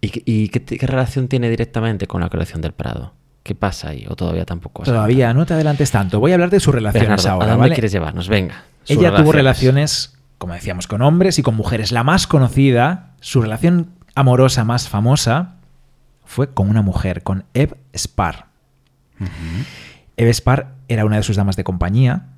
[0.00, 3.14] ¿Y, qué- y qué, qué relación tiene directamente con la colección del Prado?
[3.42, 4.06] ¿Qué pasa ahí?
[4.08, 4.82] ¿O todavía tampoco?
[4.82, 6.20] Todavía no te adelantes tanto.
[6.20, 7.74] Voy a hablar de sus relaciones Bernardo, ahora, ¿a dónde ¿vale?
[7.74, 8.28] quieres llevarnos?
[8.28, 8.64] Venga.
[8.86, 11.92] Ella tuvo relaciones, como decíamos, con hombres y con mujeres.
[11.92, 15.56] La más conocida, su relación amorosa más famosa,
[16.24, 18.46] fue con una mujer, con Eve Spar.
[20.16, 22.28] Eve Spar era una de sus damas de compañía.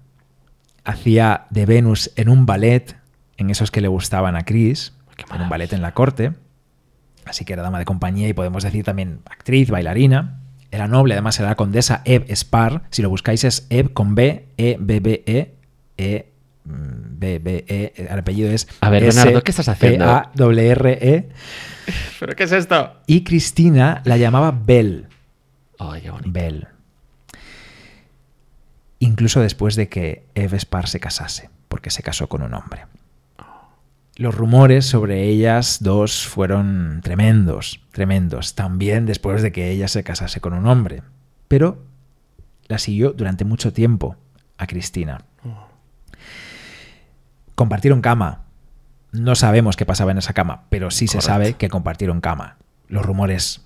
[0.84, 2.97] Hacía de Venus en un ballet,
[3.36, 4.95] en esos que le gustaban a Chris,
[5.34, 6.32] en un ballet en la corte.
[7.24, 10.40] Así que era dama de compañía y podemos decir también actriz, bailarina.
[10.70, 12.82] Era noble, además era la condesa Eve Spar.
[12.90, 15.55] Si lo buscáis es Eve con B, E, B, B, E,
[15.99, 16.32] E,
[16.64, 17.92] B, B, E.
[17.96, 18.68] El apellido es.
[18.80, 20.04] A ver, S, Bernardo, ¿qué estás haciendo?
[20.04, 21.28] A, W, R, E.
[22.20, 22.94] ¿Pero qué es esto?
[23.06, 25.06] Y Cristina la llamaba Belle.
[25.78, 26.30] Ay, qué bonito.
[26.32, 26.68] Belle.
[29.00, 32.86] Incluso después de que Eve Spar se casase, porque se casó con un hombre.
[34.16, 40.40] Los rumores sobre ellas dos fueron tremendos, tremendos, también después de que ella se casase
[40.40, 41.02] con un hombre.
[41.48, 41.82] Pero
[42.68, 44.16] la siguió durante mucho tiempo
[44.58, 45.24] a Cristina.
[47.55, 48.42] Compartieron cama.
[49.12, 52.57] No sabemos qué pasaba en esa cama, pero sí se sabe que compartieron cama.
[52.88, 53.61] Los rumores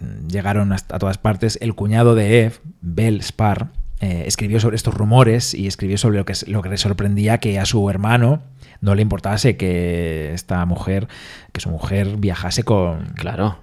[0.00, 1.58] mm, llegaron hasta- a todas partes.
[1.60, 3.68] El cuñado de Eve, Bell Spar,
[4.00, 7.58] eh, escribió sobre estos rumores y escribió sobre lo que, lo que le sorprendía que
[7.58, 8.42] a su hermano
[8.82, 11.08] no le importase que esta mujer,
[11.52, 13.58] que su mujer viajase con Claro.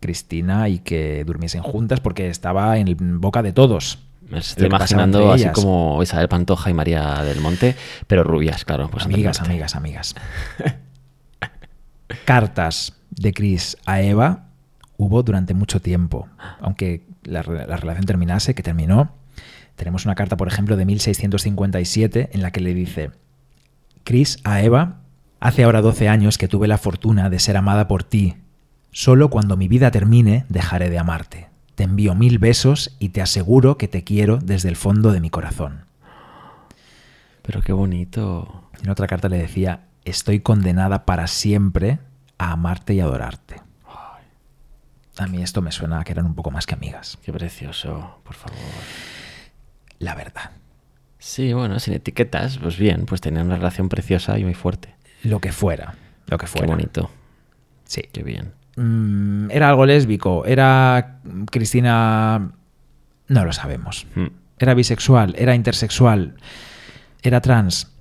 [0.00, 4.00] Cristina y que durmiesen juntas porque estaba en boca de todos.
[4.28, 5.54] Me estoy imaginando así ellas.
[5.54, 8.88] como Isabel Pantoja y María del Monte, pero rubias, claro.
[8.90, 10.14] Pues amigas, amigas, amigas.
[12.24, 14.46] Cartas de Chris a Eva
[14.96, 16.28] hubo durante mucho tiempo,
[16.60, 19.14] aunque la, la relación terminase, que terminó.
[19.76, 23.10] Tenemos una carta, por ejemplo, de 1657 en la que le dice,
[24.04, 25.00] Chris a Eva,
[25.40, 28.36] hace ahora 12 años que tuve la fortuna de ser amada por ti.
[28.90, 31.51] Solo cuando mi vida termine dejaré de amarte.
[31.74, 35.30] Te envío mil besos y te aseguro que te quiero desde el fondo de mi
[35.30, 35.86] corazón.
[37.42, 38.68] Pero qué bonito.
[38.82, 41.98] En otra carta le decía, estoy condenada para siempre
[42.38, 43.56] a amarte y adorarte.
[45.18, 48.20] A mí esto me suena a que eran un poco más que amigas, Qué precioso,
[48.24, 48.56] por favor.
[49.98, 50.52] la verdad.
[51.18, 54.94] Sí, bueno, sin etiquetas, pues bien, pues tenían una relación preciosa y muy fuerte.
[55.22, 55.94] Lo que fuera,
[56.26, 56.66] lo que Qué fuera.
[56.66, 57.10] bonito,
[57.84, 58.02] Sí.
[58.10, 58.54] qué bien.
[58.76, 60.44] Mm, ¿Era algo lésbico?
[60.46, 61.20] ¿Era
[61.50, 62.52] Cristina?
[63.28, 64.06] No lo sabemos.
[64.14, 64.26] Mm.
[64.58, 65.34] ¿Era bisexual?
[65.38, 66.34] ¿Era intersexual?
[67.22, 67.92] ¿Era trans?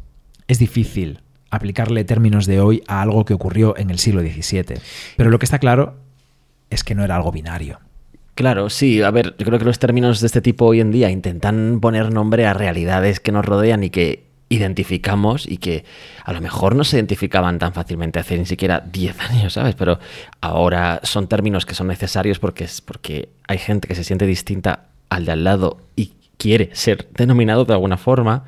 [0.47, 1.19] Es difícil
[1.49, 4.79] aplicarle términos de hoy a algo que ocurrió en el siglo XVII.
[5.17, 5.97] Pero lo que está claro
[6.69, 7.79] es que no era algo binario.
[8.35, 11.11] Claro, sí, a ver, yo creo que los términos de este tipo hoy en día
[11.11, 15.85] intentan poner nombre a realidades que nos rodean y que identificamos y que
[16.25, 19.75] a lo mejor no se identificaban tan fácilmente hace ni siquiera 10 años, ¿sabes?
[19.75, 19.97] Pero
[20.41, 24.87] ahora son términos que son necesarios porque es porque hay gente que se siente distinta
[25.09, 28.43] al de al lado y quiere ser denominado de alguna forma.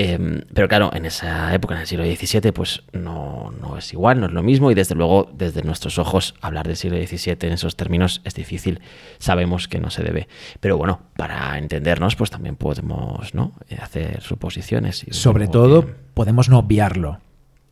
[0.00, 4.20] Em, pero claro, en esa época, en el siglo XVII, pues no, no es igual,
[4.20, 7.52] no es lo mismo y desde luego, desde nuestros ojos, hablar del siglo XVII en
[7.54, 8.80] esos términos es difícil,
[9.18, 10.28] sabemos que no se debe.
[10.60, 13.54] Pero bueno, para entendernos, pues también podemos ¿no?
[13.68, 15.02] Eh, hacer suposiciones.
[15.04, 17.18] y Sobre todo, que- podemos no obviarlo.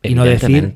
[0.03, 0.73] Y no decir,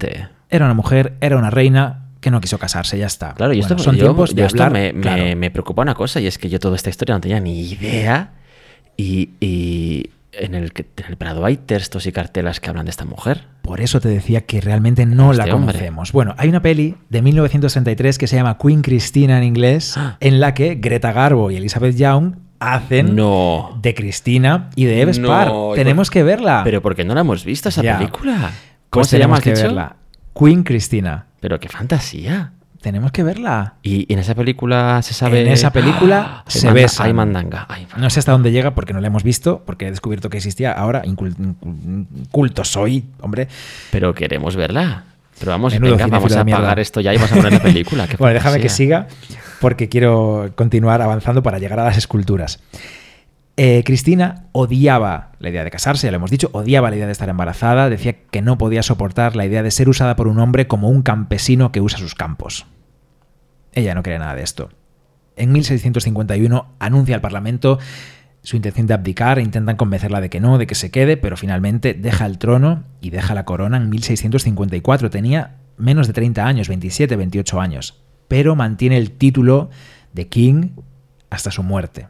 [0.49, 3.33] era una mujer, era una reina que no quiso casarse, ya está.
[3.33, 5.35] Claro, y esto, Bueno, son yo- tiempos de hablar, me, me- claro.
[5.35, 8.31] me preocupa una cosa y es que yo toda esta historia no tenía ni idea
[8.95, 12.91] y, y en, el, que- en el Prado hay textos y cartelas que hablan de
[12.91, 13.45] esta mujer.
[13.61, 15.73] Por eso te decía que realmente no Este la hombre.
[15.73, 16.11] conocemos.
[16.11, 20.17] Bueno, hay una peli de 1933 que se llama Queen Christina en inglés, Ah.
[20.19, 23.79] en la que Greta Garbo y Elizabeth Young hacen No.
[23.81, 25.51] de Cristina y de Eve Spar.
[25.75, 26.61] Tenemos por- que verla.
[26.63, 27.97] Pero ¿por qué no la hemos visto esa Ya.
[27.97, 28.51] película?
[28.89, 29.39] ¿Cómo Pues se llama?
[29.41, 29.63] que dicho?
[29.63, 29.95] verla.
[30.37, 31.25] Queen Cristina.
[31.39, 32.53] Pero qué fantasía.
[32.81, 33.75] Tenemos que verla.
[33.83, 35.41] Y, en esa película se sabe.
[35.41, 36.43] En esa película ¡Ah!
[36.47, 37.05] se manda- besan.
[37.07, 37.67] Hay mandanga.
[37.97, 40.71] No sé hasta dónde llega porque no la hemos visto, porque he descubierto que existía
[40.71, 41.03] ahora.
[41.03, 43.47] Incul- incul- Culto soy, hombre.
[43.91, 45.03] Pero queremos verla.
[45.39, 48.07] Pero vamos, venga, vamos a apagar esto ya y vamos a poner la película.
[48.17, 49.07] Bueno, déjame que siga
[49.59, 52.59] porque quiero continuar avanzando para llegar a las esculturas.
[53.57, 57.11] Eh, Cristina odiaba la idea de casarse, ya lo hemos dicho, odiaba la idea de
[57.11, 60.67] estar embarazada, decía que no podía soportar la idea de ser usada por un hombre
[60.67, 62.65] como un campesino que usa sus campos.
[63.73, 64.69] Ella no quería nada de esto.
[65.35, 67.79] En 1651 anuncia al Parlamento
[68.43, 71.93] su intención de abdicar, intentan convencerla de que no, de que se quede, pero finalmente
[71.93, 75.09] deja el trono y deja la corona en 1654.
[75.09, 79.69] Tenía menos de 30 años, 27, 28 años, pero mantiene el título
[80.13, 80.69] de King
[81.29, 82.07] hasta su muerte.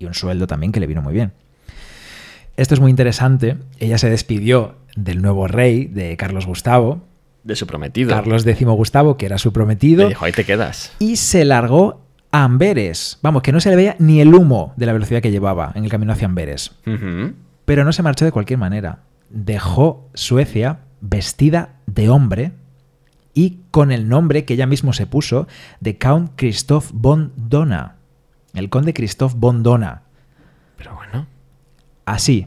[0.00, 1.32] Y un sueldo también que le vino muy bien.
[2.56, 3.56] Esto es muy interesante.
[3.78, 7.06] Ella se despidió del nuevo rey, de Carlos Gustavo,
[7.44, 8.10] De su prometido.
[8.10, 10.92] Carlos X Gustavo, que era su prometido, Le dijo, ahí te quedas.
[10.98, 12.00] y se largó
[12.32, 13.18] a Amberes.
[13.22, 15.84] Vamos, que no se le veía ni el humo de la velocidad que llevaba en
[15.84, 16.72] el camino hacia Amberes.
[17.64, 19.00] Pero no se marchó de cualquier manera.
[19.30, 22.52] Dejó Suecia vestida de hombre
[23.32, 25.46] y con el nombre que ella mismo se puso
[25.80, 27.96] de Count Christoph von Dona.
[28.54, 30.02] El conde Christoph von Dona.
[30.76, 31.26] Pero bueno.
[32.04, 32.46] Así.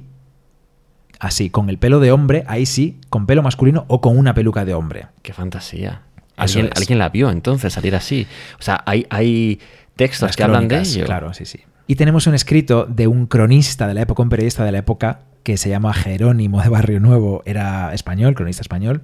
[1.20, 4.66] Así, con el pelo de hombre, ahí sí, con pelo masculino o con una peluca
[4.66, 5.08] de hombre.
[5.22, 6.02] Qué fantasía.
[6.36, 8.28] ¿Alguien, alguien la vio entonces salir así?
[8.60, 9.60] O sea, hay, hay
[9.96, 11.06] textos Las que hablan de ello.
[11.06, 11.62] Claro, sí, sí.
[11.88, 15.20] Y tenemos un escrito de un cronista de la época, un periodista de la época,
[15.44, 19.04] que se llama Jerónimo de Barrio Nuevo, era español, cronista español,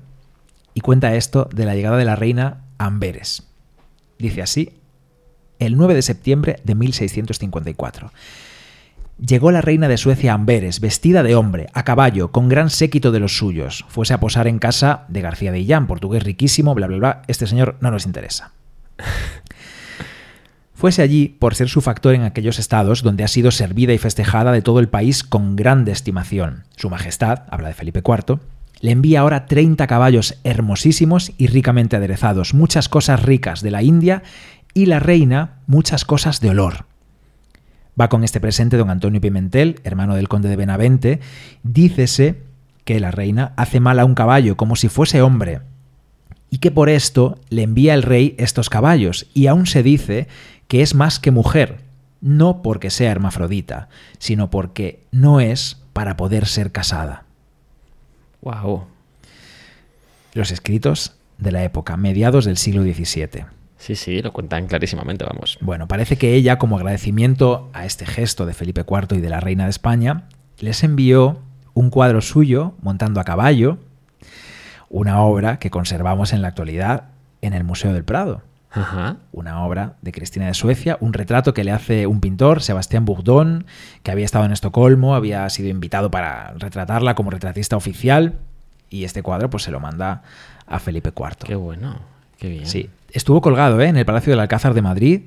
[0.74, 3.48] y cuenta esto de la llegada de la reina a Amberes.
[4.18, 4.79] Dice así,
[5.60, 8.12] el 9 de septiembre de 1654.
[9.20, 13.12] Llegó la reina de Suecia a Amberes, vestida de hombre, a caballo, con gran séquito
[13.12, 13.86] de los suyos.
[13.90, 17.22] Fuese a posar en casa de García de Illán, portugués riquísimo, bla, bla, bla.
[17.28, 18.54] Este señor no nos interesa.
[20.74, 24.54] Fuese allí por ser su factor en aquellos estados donde ha sido servida y festejada
[24.54, 26.64] de todo el país con grande estimación.
[26.78, 28.40] Su Majestad, habla de Felipe IV,
[28.80, 34.24] le envía ahora 30 caballos hermosísimos y ricamente aderezados, muchas cosas ricas de la India
[34.74, 36.86] y la reina muchas cosas de olor.
[38.00, 41.20] Va con este presente don Antonio Pimentel, hermano del conde de Benavente,
[41.64, 42.44] dícese
[42.86, 45.62] que la reina hace mal a un caballo como si fuese hombre,
[46.50, 50.28] y que por esto le envía el rey estos caballos, y aún se dice
[50.68, 51.82] que es más que mujer,
[52.22, 57.26] no porque sea hermafrodita, sino porque no es para poder ser casada.
[58.42, 58.86] Wow.
[60.34, 63.59] Los escritos de la época, mediados del siglo XVII.
[63.80, 65.58] Sí, sí, lo cuentan clarísimamente, vamos.
[65.62, 69.40] Bueno, parece que ella, como agradecimiento a este gesto de Felipe IV y de la
[69.40, 70.26] reina de España,
[70.60, 71.40] les envió
[71.74, 73.78] un cuadro suyo montando a caballo,
[74.90, 77.06] una obra que conservamos en la actualidad
[77.42, 78.42] en el Museo del Prado.
[78.70, 79.16] Ajá.
[79.32, 83.66] Una obra de Cristina de Suecia, un retrato que le hace un pintor, Sebastián Bourdon,
[84.04, 88.36] que había estado en Estocolmo, había sido invitado para retratarla como retratista oficial,
[88.90, 90.24] y este cuadro pues se lo manda
[90.68, 91.46] a Felipe IV.
[91.46, 92.00] Qué bueno,
[92.38, 92.66] qué bien.
[92.66, 93.88] Sí, estuvo colgado ¿eh?
[93.88, 95.22] en el Palacio del Alcázar de Madrid.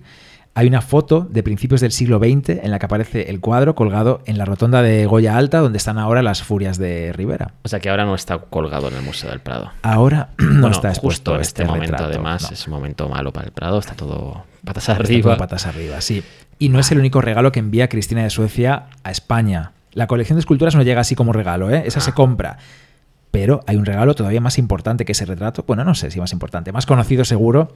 [0.54, 4.20] Hay una foto de principios del siglo XX en la que aparece el cuadro colgado
[4.26, 7.54] en la rotonda de Goya Alta, donde están ahora las furias de Rivera.
[7.62, 9.72] O sea que ahora no está colgado en el Museo del Prado.
[9.80, 12.48] Ahora no Bueno, está expuesto justo en este, momento, retrato, además, no.
[12.50, 15.30] es un momento malo para el Prado, está todo patas Está arriba.
[15.30, 16.22] todo patas arriba, sí.
[16.58, 19.72] Y no es el único regalo que envía Cristina de Suecia a España.
[19.92, 21.82] La colección de esculturas no llega así como regalo, ¿eh?
[21.86, 22.58] Esa se compra.
[23.32, 25.64] Pero hay un regalo todavía más importante que ese retrato.
[25.66, 26.70] Bueno, no sé si más importante.
[26.70, 27.72] Más conocido seguro,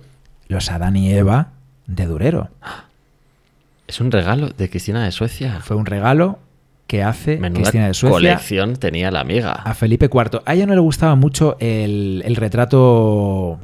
[0.47, 1.49] los Adán y Eva
[1.89, 2.51] de Durero.
[3.89, 5.61] Es un regalo de Cristina de Suecia.
[5.63, 6.39] Fue un regalo
[6.87, 9.53] que hace Menuda Cristina de Suecia colección tenía la amiga.
[9.53, 10.43] a Felipe IV.
[10.45, 13.59] A ella no le gustaba mucho el, el retrato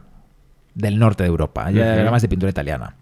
[0.74, 1.68] del norte de Europa.
[1.70, 2.95] Ella era más de pintura italiana.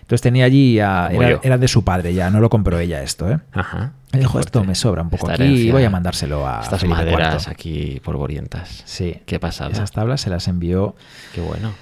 [0.00, 3.30] Entonces tenía allí, a- era, era de su padre ya, no lo compró ella esto,
[3.30, 3.38] ¿eh?
[3.52, 3.92] Ajá.
[4.12, 6.96] Me dijo, esto me sobra un poco aquí y voy a mandárselo a Estas Felipe
[6.98, 7.50] maderas IV.
[7.52, 8.82] aquí polvorientas.
[8.86, 9.20] Sí.
[9.26, 9.70] Qué pasada.
[9.70, 10.96] Esas tablas se las envió
[11.34, 11.72] Qué bueno.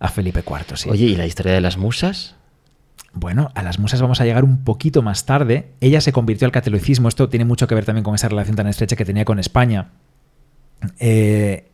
[0.00, 0.90] a Felipe IV, sí.
[0.90, 2.34] Oye, ¿y la historia de las musas?
[3.12, 5.72] Bueno, a las musas vamos a llegar un poquito más tarde.
[5.80, 7.08] Ella se convirtió al catolicismo.
[7.08, 9.90] Esto tiene mucho que ver también con esa relación tan estrecha que tenía con España.
[10.98, 11.70] Eh,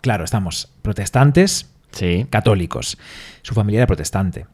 [0.00, 2.26] claro, estamos protestantes, Sí.
[2.30, 2.98] católicos.
[3.42, 4.46] Su familia era protestante.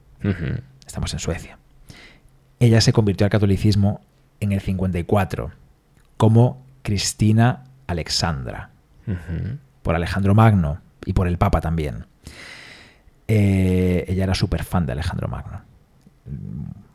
[0.86, 1.58] Estamos en Suecia.
[2.60, 4.00] Ella se convirtió al catolicismo
[4.42, 5.50] en el 54
[6.16, 8.70] como Cristina Alexandra,
[9.82, 12.06] por Alejandro Magno y por el Papa también.
[13.28, 15.60] Eh, ella era súper fan de Alejandro Magno.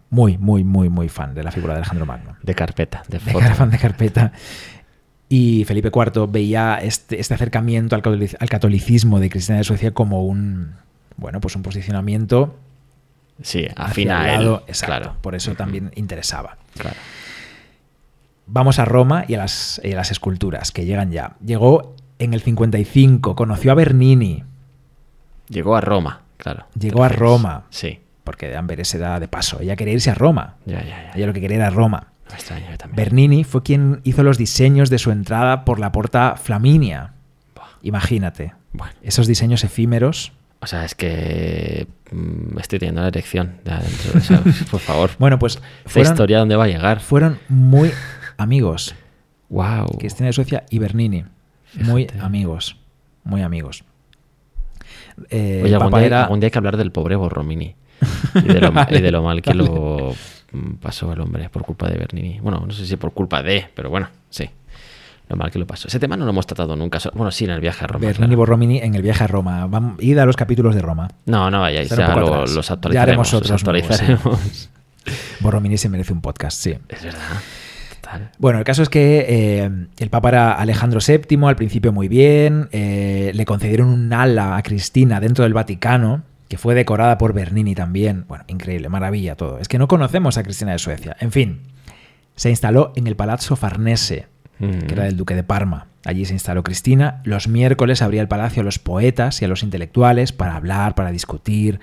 [0.10, 2.36] Muy, muy, muy, muy fan de la figura de Alejandro Magno.
[2.42, 3.44] De carpeta, de De foto.
[3.46, 4.32] era fan de carpeta.
[5.30, 9.94] Y Felipe IV veía este, este acercamiento al, catolic- al catolicismo de Cristina de Suecia
[9.94, 10.76] como un,
[11.18, 12.58] bueno, pues un posicionamiento
[13.42, 14.48] Sí, el a él.
[14.68, 15.18] exacto, Claro.
[15.22, 16.58] por eso también interesaba.
[16.78, 16.96] Claro.
[18.48, 21.36] Vamos a Roma y a, las, y a las esculturas que llegan ya.
[21.46, 24.44] Llegó en el 55, conoció a Bernini,
[25.50, 26.66] Llegó a Roma, claro.
[26.78, 27.10] Llegó a.
[27.10, 27.64] Roma.
[27.70, 28.00] Sí.
[28.26, 29.60] porque Amberes se da de paso.
[29.62, 30.56] Ella quería irse a Roma.
[30.66, 31.12] Ya, ya, ya.
[31.16, 32.08] Ella lo que quería era Roma.
[32.30, 32.38] Me
[32.70, 32.96] yo también.
[32.98, 37.14] Bernini fue quien hizo los diseños de su entrada por la Porta Flaminia.
[37.56, 37.68] Buah.
[37.84, 38.54] Imagínate.
[38.74, 40.34] Bueno, Esos diseños efímeros.
[40.60, 44.36] o sea, es que mm, estoy teniendo la erección de eso.
[44.72, 45.12] Por favor.
[45.20, 47.00] Bueno, pues ¿Esta fueron, historia dónde va a llegar?
[47.00, 47.92] fueron muy
[48.38, 48.96] amigos.
[49.50, 49.98] Wow.
[50.00, 51.24] Cristina de Suecia y Bernini.
[51.76, 52.78] Muy amigos.
[53.24, 53.84] Muy amigos.
[55.30, 57.76] Eh, Oye, algún día, era- algún día hay que hablar del pobre Borromini.
[58.36, 60.14] Y de lo, y de lo mal que lo
[60.82, 62.40] pasó el hombre por culpa de Bernini.
[62.40, 64.50] Bueno, no sé si por culpa de, pero bueno, sí.
[65.30, 65.88] Lo mal que lo pasó.
[65.90, 67.00] Ese tema no lo hemos tratado nunca.
[67.14, 68.06] Bueno, sí, en el viaje a Roma.
[68.06, 68.38] Bernini claro.
[68.38, 69.68] Borromini en el viaje a Roma.
[69.68, 71.10] Vam- id a los capítulos de Roma.
[71.26, 73.34] No, no vayáis, ya lo- los Ya actualizaremos.
[73.34, 74.04] haremos los otros nuevos, sí.
[74.06, 74.70] actualizaremos.
[75.42, 76.76] Borromini se merece un podcast, sí.
[76.88, 77.20] Es verdad.
[78.08, 78.32] Total.
[78.38, 82.70] Bueno, el caso es que eh, el Papa era Alejandro VII, al principio muy bien,
[82.72, 87.76] eh, le concedieron un ala a Cristina dentro del Vaticano, que fue decorada por Bernini
[87.76, 88.26] también.
[88.28, 89.60] Bueno, increíble, maravilla todo.
[89.60, 91.18] Es que no conocemos a Cristina de Suecia.
[91.20, 91.62] En fin,
[92.36, 94.28] se instaló en el Palazzo Farnese,
[94.60, 95.88] que era del duque de Parma.
[96.06, 97.22] Allí se instaló Cristina.
[97.26, 101.12] Los miércoles abría el palacio a los poetas y a los intelectuales para hablar, para
[101.12, 101.82] discutir.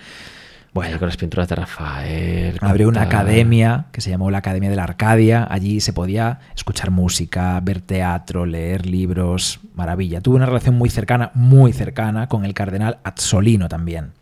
[0.75, 2.59] Bueno, con las pinturas de Rafael.
[2.61, 5.47] Abrió una academia que se llamó la Academia de la Arcadia.
[5.49, 9.61] Allí se podía escuchar música, ver teatro, leer libros.
[9.77, 10.21] Maravilla.
[10.21, 14.13] Tuvo una relación muy cercana, muy cercana con el cardenal Azzolino también.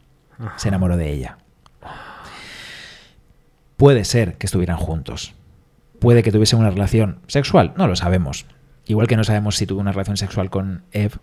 [0.57, 1.39] Se enamoró de ella.
[3.79, 5.35] Puede ser que estuvieran juntos.
[6.01, 8.45] puede que tuviese una relación sexual, no lo sabemos.
[8.87, 11.15] Igual que no sabemos si tuvo una relación sexual con Eve.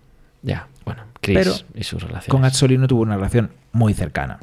[0.42, 2.30] Ya, bueno, Chris Pero y sus relaciones.
[2.30, 4.40] Con Azzolino tuvo una relación muy cercana.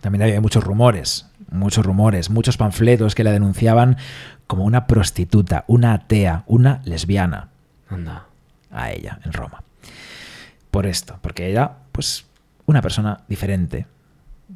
[0.00, 3.96] También había muchos rumores, muchos rumores, muchos panfletos que la denunciaban
[4.46, 7.48] como una prostituta, una atea, una lesbiana
[7.88, 8.26] Anda.
[8.70, 9.62] a ella en Roma.
[10.70, 12.26] Por esto, porque era, pues,
[12.66, 13.86] una persona diferente.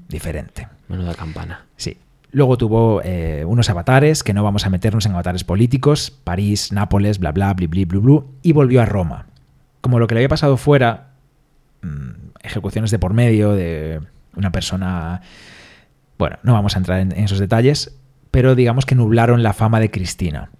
[0.09, 0.69] Diferente.
[0.89, 1.65] Menuda campana.
[1.77, 1.97] Sí.
[2.33, 7.21] Luego tuvo eh, unos avatares, que no vamos a meternos en avatares políticos, París, Nápoles,
[7.21, 9.27] bla bla, bli bli blu blu, y volvió a Roma.
[9.81, 11.11] Como lo que le había pasado fuera,
[11.83, 12.11] mm,
[12.43, 14.01] ejecuciones de por medio de
[14.37, 15.20] una persona...
[16.18, 17.97] Bueno, no vamos a entrar en, en esos detalles,
[18.30, 20.51] pero digamos que nublaron la fama de Cristina.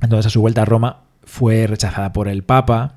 [0.00, 2.96] Entonces a su vuelta a Roma fue rechazada por el Papa,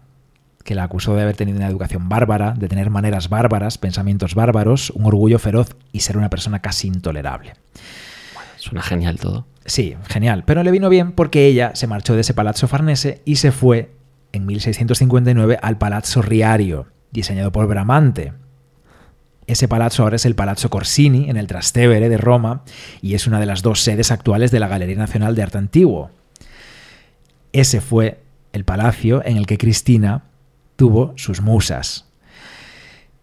[0.67, 4.89] que la acusó de haber tenido una educación bárbara, de tener maneras bárbaras, pensamientos bárbaros,
[4.89, 7.53] un orgullo feroz y ser una persona casi intolerable.
[8.57, 9.47] Suena genial todo.
[9.65, 13.37] Sí, genial, pero le vino bien porque ella se marchó de ese Palazzo Farnese y
[13.37, 13.91] se fue
[14.33, 18.33] en 1659 al Palazzo Riario, diseñado por Bramante.
[19.47, 22.63] Ese palazzo ahora es el Palazzo Corsini, en el Trastevere de Roma,
[23.01, 26.11] y es una de las dos sedes actuales de la Galería Nacional de Arte Antiguo.
[27.53, 28.19] Ese fue
[28.51, 30.23] el palacio en el que Cristina
[30.75, 32.05] tuvo sus musas,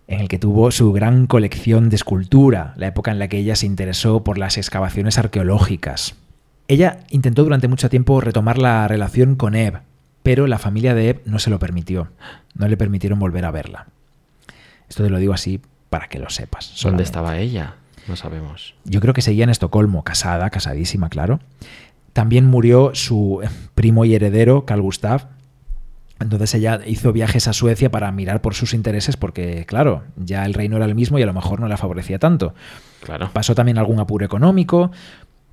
[0.08, 3.54] en el que tuvo su gran colección de escultura, la época en la que ella
[3.54, 6.14] se interesó por las excavaciones arqueológicas.
[6.68, 9.80] Ella intentó durante mucho tiempo retomar la relación con Eve,
[10.22, 12.08] pero la familia de Eve no se lo permitió,
[12.54, 13.88] no le permitieron volver a verla.
[14.88, 15.60] Esto te lo digo así
[15.94, 16.74] para que lo sepas.
[16.82, 17.76] ¿Dónde estaba ella?
[18.08, 18.74] No sabemos.
[18.82, 21.38] Yo creo que seguía en Estocolmo, casada, casadísima, claro.
[22.12, 25.28] También murió su primo y heredero, Carl Gustav.
[26.18, 30.54] Entonces ella hizo viajes a Suecia para mirar por sus intereses porque, claro, ya el
[30.54, 32.56] reino era el mismo y a lo mejor no la favorecía tanto.
[33.04, 33.30] Claro.
[33.32, 34.90] Pasó también algún apuro económico,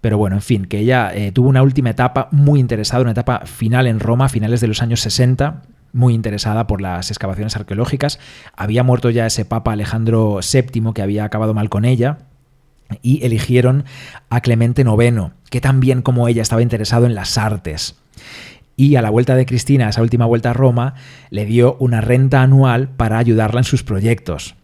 [0.02, 3.46] pero bueno, en fin, que ella eh, tuvo una última etapa muy interesada, una etapa
[3.46, 5.62] final en Roma, a finales de los años 60,
[5.94, 8.20] muy interesada por las excavaciones arqueológicas.
[8.56, 12.20] Había muerto ya ese papa Alejandro VII que había acabado mal con ella
[13.02, 13.86] y eligieron
[14.30, 17.96] a Clemente IX, que también como ella estaba interesado en las artes.
[18.76, 20.96] Y a la vuelta de Cristina, esa última vuelta a Roma,
[21.30, 24.56] le dio una renta anual para ayudarla en sus proyectos.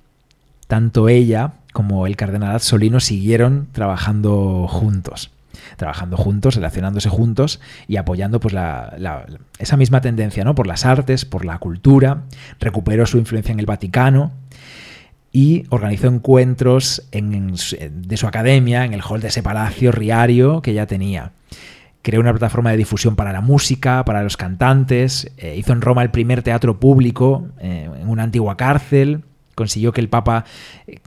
[0.68, 5.32] Tanto ella como el cardenal Azzolino siguieron trabajando juntos.
[5.78, 9.26] Trabajando juntos, relacionándose juntos y apoyando pues, la,
[9.58, 10.54] esa misma tendencia ¿no?
[10.54, 12.24] por las artes, por la cultura.
[12.60, 14.34] Recuperó su influencia en el Vaticano
[15.32, 17.54] y organizó encuentros en, en,
[18.08, 21.32] de su academia, en el hall de ese palacio riario que ya tenía.
[22.02, 26.02] Creó una plataforma de difusión para la música, para los cantantes, eh, hizo en Roma
[26.02, 29.26] el primer teatro público eh, en una antigua cárcel,
[29.56, 30.46] consiguió que el Papa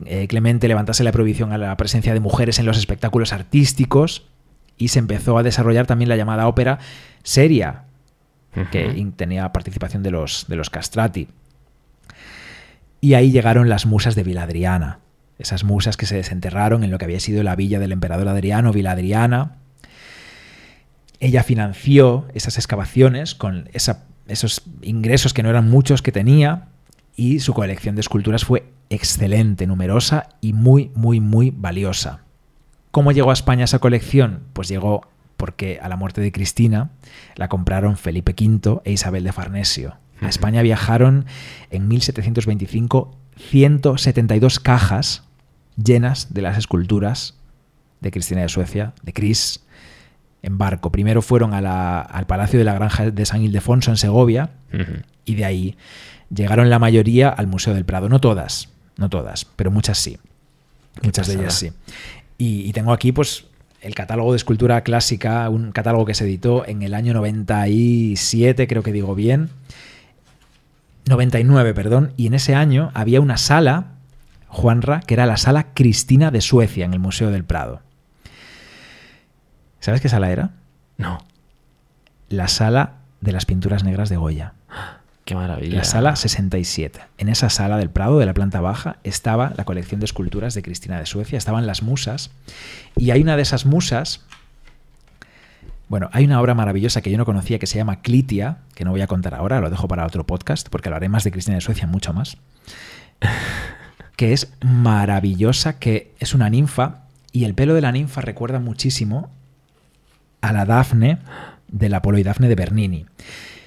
[0.05, 4.30] eh, Clemente levantase la prohibición a la presencia de mujeres en los espectáculos artísticos
[4.81, 6.78] y se empezó a desarrollar también la llamada ópera
[7.22, 7.85] seria,
[8.57, 8.70] uh -huh.
[8.70, 11.28] que tenía participación de los, de los castrati.
[13.03, 14.99] Y ahí llegaron las musas de Viladriana,
[15.39, 18.72] esas musas que se desenterraron en lo que había sido la villa del emperador Adriano,
[18.72, 19.57] Viladriana.
[21.20, 26.68] Ella financió esas excavaciones con esa, esos ingresos que no eran muchos que tenía
[27.16, 32.22] y su colección de esculturas fue excelente, numerosa y muy, muy, muy valiosa.
[32.91, 34.41] ¿Cómo llegó a España esa colección?
[34.53, 35.03] Pues llegó
[35.36, 36.91] porque a la muerte de Cristina
[37.36, 39.97] la compraron Felipe V e Isabel de Farnesio.
[40.20, 41.24] A España viajaron
[41.70, 45.24] en 1725 172 cajas
[45.82, 47.36] llenas de las esculturas
[48.01, 49.64] de Cristina de Suecia, de Cris,
[50.43, 50.93] en barco.
[50.93, 54.76] Primero fueron a la, al Palacio de la Granja de San Ildefonso en Segovia uh
[54.76, 55.03] -huh.
[55.24, 55.76] y de ahí
[56.34, 58.09] llegaron la mayoría al Museo del Prado.
[58.09, 60.18] No todas, no todas, pero muchas sí.
[61.03, 61.38] Muchas pasada.
[61.38, 61.72] de ellas sí.
[62.41, 63.45] Y, y, tengo aquí pues
[63.82, 68.82] el catálogo de escultura clásica, un catálogo que se editó en el año 97, creo
[68.82, 69.51] que digo bien.
[71.07, 73.93] 99, perdón, y en ese año había una sala,
[74.49, 77.82] Juanra, que era la sala Cristina de Suecia en el Museo del Prado.
[79.80, 80.53] ¿Sabes qué sala era?
[80.97, 81.18] No.
[82.30, 84.55] La sala de las pinturas negras de Goya.
[85.25, 85.79] Qué maravilla.
[85.79, 87.01] La sala 67.
[87.18, 90.62] En esa sala del Prado, de la planta baja, estaba la colección de esculturas de
[90.62, 92.31] Cristina de Suecia, estaban las musas,
[92.97, 94.25] y hay una de esas musas,
[95.89, 98.91] bueno, hay una obra maravillosa que yo no conocía que se llama Clitia, que no
[98.91, 101.61] voy a contar ahora, lo dejo para otro podcast, porque hablaré más de Cristina de
[101.61, 102.37] Suecia, mucho más,
[104.16, 107.03] que es maravillosa, que es una ninfa,
[107.33, 109.31] y el pelo de la ninfa recuerda muchísimo
[110.41, 111.18] a la Dafne
[111.68, 113.07] del Apolo y Dafne de Bernini.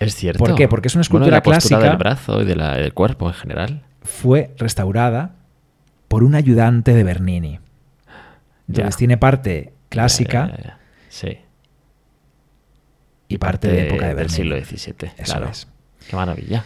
[0.07, 0.39] Es cierto.
[0.43, 0.67] ¿Por qué?
[0.67, 1.79] Porque es una escultura bueno, la clásica.
[1.79, 3.83] del brazo y de la, del cuerpo en general.
[4.01, 5.35] Fue restaurada
[6.07, 7.59] por un ayudante de Bernini.
[8.67, 8.97] Entonces Ya.
[8.97, 10.77] tiene parte clásica Ya, ya.
[11.09, 11.37] Sí.
[13.27, 14.35] y parte de época de del Bernini.
[14.35, 15.11] siglo XVII.
[15.17, 15.49] Eso claro.
[15.49, 15.67] es.
[16.09, 16.65] Qué maravilla.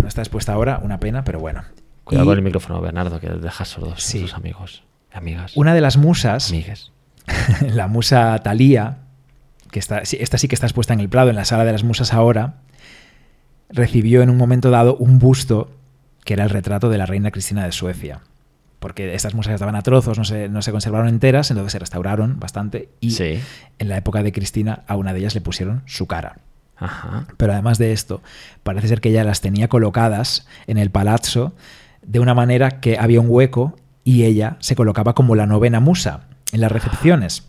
[0.00, 1.62] No está expuesta ahora, una pena, pero bueno.
[2.04, 4.18] Cuidado Y con el micrófono, Bernardo, que dejas sordos Sí.
[4.18, 5.56] a tus amigos amigas.
[5.56, 6.92] una de las musas, Amigues.
[7.74, 8.98] la musa Talía,
[9.70, 11.84] que está, esta sí que está expuesta en el Prado, en la sala de las
[11.84, 12.54] musas ahora,
[13.68, 15.70] recibió en un momento dado un busto
[16.24, 18.20] que era el retrato de la reina Cristina de Suecia.
[18.78, 22.40] Porque estas musas estaban a trozos, no se, no se conservaron enteras, entonces se restauraron
[22.40, 23.40] bastante y Sí.
[23.78, 26.38] en la época de Cristina a una de ellas le pusieron su cara.
[26.76, 27.26] Ajá.
[27.36, 28.22] Pero además de esto,
[28.62, 31.52] parece ser que ella las tenía colocadas en el palazzo
[32.02, 36.22] de una manera que había un hueco y ella se colocaba como la novena musa
[36.52, 37.46] en las recepciones.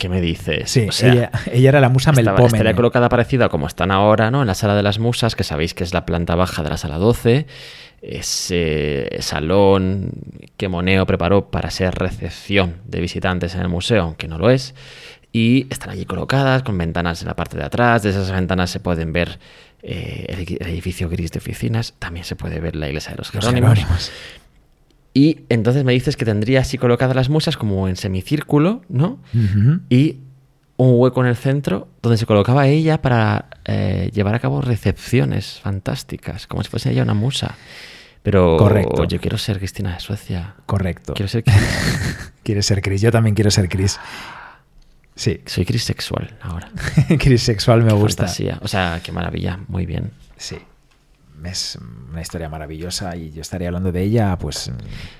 [0.00, 0.70] ¿Qué me dices?
[0.70, 2.56] Sí, O sea, ella, ella era la musa estaba- Melpómene.
[2.56, 4.40] estaría colocada parecida como están ahora, ¿no?
[4.40, 6.78] En la sala de las musas, que sabéis que es la planta baja de la
[6.78, 7.46] sala 12.
[8.00, 10.12] Ese salón
[10.56, 14.74] que Moneo preparó para ser recepción de visitantes en el museo, aunque no lo es.
[15.32, 18.02] Y están allí colocadas con ventanas en la parte de atrás.
[18.02, 19.38] De esas ventanas se pueden ver
[19.82, 21.92] eh, el, edificio gris de oficinas.
[21.98, 24.10] También se puede ver la iglesia de los Los Jerónimos.
[25.12, 29.18] Y entonces me dices que tendría así colocadas las musas como en semicírculo, ¿no?
[29.88, 30.18] Y
[30.76, 35.60] un hueco en el centro donde se colocaba ella para eh, llevar a cabo recepciones
[35.60, 37.56] fantásticas, como si fuese ella una musa.
[38.22, 39.04] Pero Correcto.
[39.04, 40.54] yo quiero ser Cristina de Suecia.
[40.66, 41.14] Correcto.
[41.14, 41.44] Quiero ser
[42.42, 43.98] Quieres ser Chris, yo también quiero ser Chris.
[45.14, 46.70] Sí, soy Cris sexual ahora.
[47.18, 48.22] Chris sexual me gusta.
[48.24, 48.58] Fantasía.
[48.62, 49.58] O sea, qué maravilla.
[49.68, 50.12] Muy bien.
[50.36, 50.56] Sí.
[51.44, 51.78] Es
[52.10, 54.70] una historia maravillosa y yo estaría hablando de ella, pues.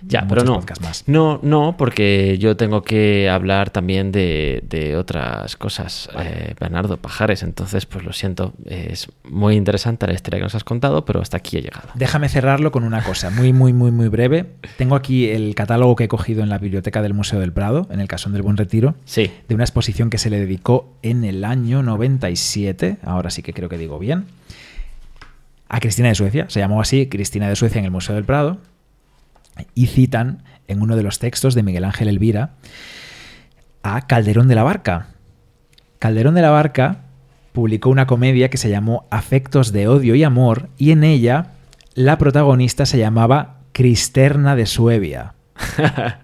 [0.03, 0.61] Ya, en pero no.
[0.83, 1.05] más.
[1.07, 7.43] No, no, porque yo tengo que hablar también de, de otras cosas, eh, Bernardo Pajares.
[7.43, 8.53] Entonces, pues lo siento.
[8.67, 11.89] Es muy interesante la historia que nos has contado, pero hasta aquí he llegado.
[11.95, 14.47] Déjame cerrarlo con una cosa muy, muy, muy, muy breve.
[14.77, 18.01] Tengo aquí el catálogo que he cogido en la biblioteca del Museo del Prado, en
[18.01, 19.31] el Casón del Buen Retiro, Sí.
[19.49, 23.69] de una exposición que se le dedicó en el año 97, ahora sí que creo
[23.69, 24.27] que digo bien,
[25.71, 26.47] a Cristina de Suecia.
[26.49, 28.59] Se llamó así Cristina de Suecia en el Museo del Prado.
[29.75, 32.51] Y citan en uno de los textos de Miguel Ángel Elvira
[33.83, 35.09] a Calderón de la Barca.
[35.99, 37.03] Calderón de la Barca
[37.53, 41.53] publicó una comedia que se llamó Afectos de odio y amor y en ella
[41.95, 45.35] la protagonista se llamaba Cristerna de Suevia.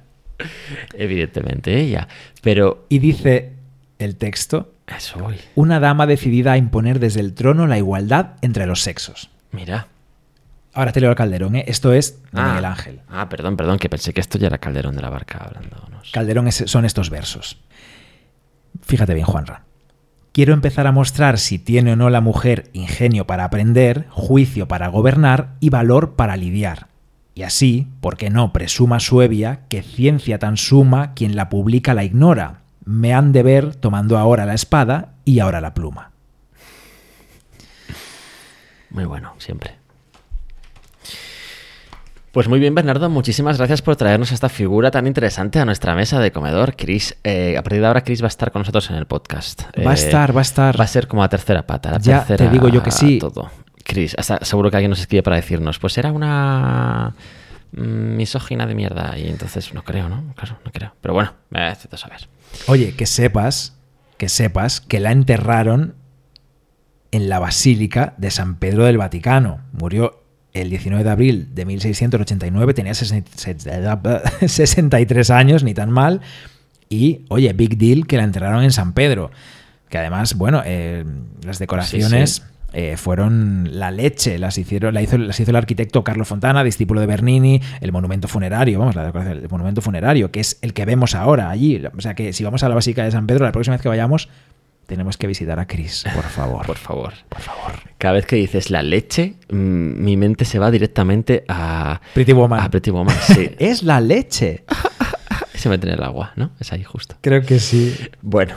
[0.94, 2.08] Evidentemente ella.
[2.42, 3.52] Pero Y dice
[3.98, 5.36] el texto, eso voy.
[5.54, 9.30] una dama decidida a imponer desde el trono la igualdad entre los sexos.
[9.56, 9.88] Mira.
[10.74, 11.64] Ahora te leo al Calderón, ¿eh?
[11.66, 12.48] esto es de Ah.
[12.50, 13.00] Miguel Ángel.
[13.08, 16.10] Ah, perdón, perdón, que pensé que esto ya era Calderón de la Barca hablándonos.
[16.12, 17.58] Calderón es- son estos versos.
[18.82, 19.62] Fíjate bien, Juanra.
[20.32, 24.88] Quiero empezar a mostrar si tiene o no la mujer ingenio para aprender, juicio para
[24.88, 26.88] gobernar y valor para lidiar.
[27.34, 32.04] Y así, ¿por qué no presuma Suevia que ciencia tan suma quien la publica la
[32.04, 32.60] ignora?
[32.84, 36.10] Me han de ver tomando ahora la espada y ahora la pluma.
[38.96, 39.76] Muy bueno, siempre.
[42.32, 46.18] Pues muy bien, Bernardo, muchísimas gracias por traernos esta figura tan interesante a nuestra mesa
[46.18, 46.76] de comedor.
[46.76, 49.64] Chris, eh, a partir de ahora Chris va a estar con nosotros en el podcast.
[49.86, 50.80] Va a Eh, estar, va a estar.
[50.80, 53.18] Va a ser como la tercera pata, la Ya, te tercera digo yo que sí.
[53.18, 53.50] Todo.
[53.84, 57.14] Chris, hasta seguro que alguien nos escribe para decirnos, pues era una
[57.72, 59.18] mm, misógina de mierda.
[59.18, 60.24] Y entonces no creo, ¿no?
[60.36, 60.94] Claro, no creo.
[61.02, 62.28] Pero bueno, me necesito saber.
[62.66, 63.76] Oye, que sepas,
[64.16, 65.94] que sepas que la enterraron
[67.16, 69.60] en la Basílica de San Pedro del Vaticano.
[69.72, 76.20] Murió el 19 de abril de 1689, tenía 63 años, ni tan mal.
[76.88, 79.30] Y, oye, big deal que la enterraron en San Pedro.
[79.88, 81.04] Que además, bueno, eh,
[81.42, 82.46] las decoraciones Sí, sí.
[82.74, 84.38] eh, fueron la leche.
[84.38, 88.28] Las, hicieron, la hizo, las hizo el arquitecto Carlo Fontana, discípulo de Bernini, el monumento
[88.28, 91.82] funerario, vamos, la el monumento funerario, que es el que vemos ahora allí.
[91.96, 93.88] O sea que si vamos a la Basílica de San Pedro, la próxima vez que
[93.88, 94.28] vayamos,
[94.86, 96.66] tenemos que visitar a Cris, por favor.
[96.66, 97.12] Por favor.
[97.28, 97.72] Por favor.
[97.98, 102.00] Cada vez que dices la leche, mm, mi mente se va directamente a...
[102.14, 102.60] Pretty Woman.
[102.60, 103.50] A Pretty Woman, sí.
[103.58, 104.64] es la leche.
[105.54, 106.50] se mete en el agua, ¿no?
[106.60, 107.16] Es ahí justo.
[107.22, 107.96] Creo que sí.
[108.22, 108.54] Bueno,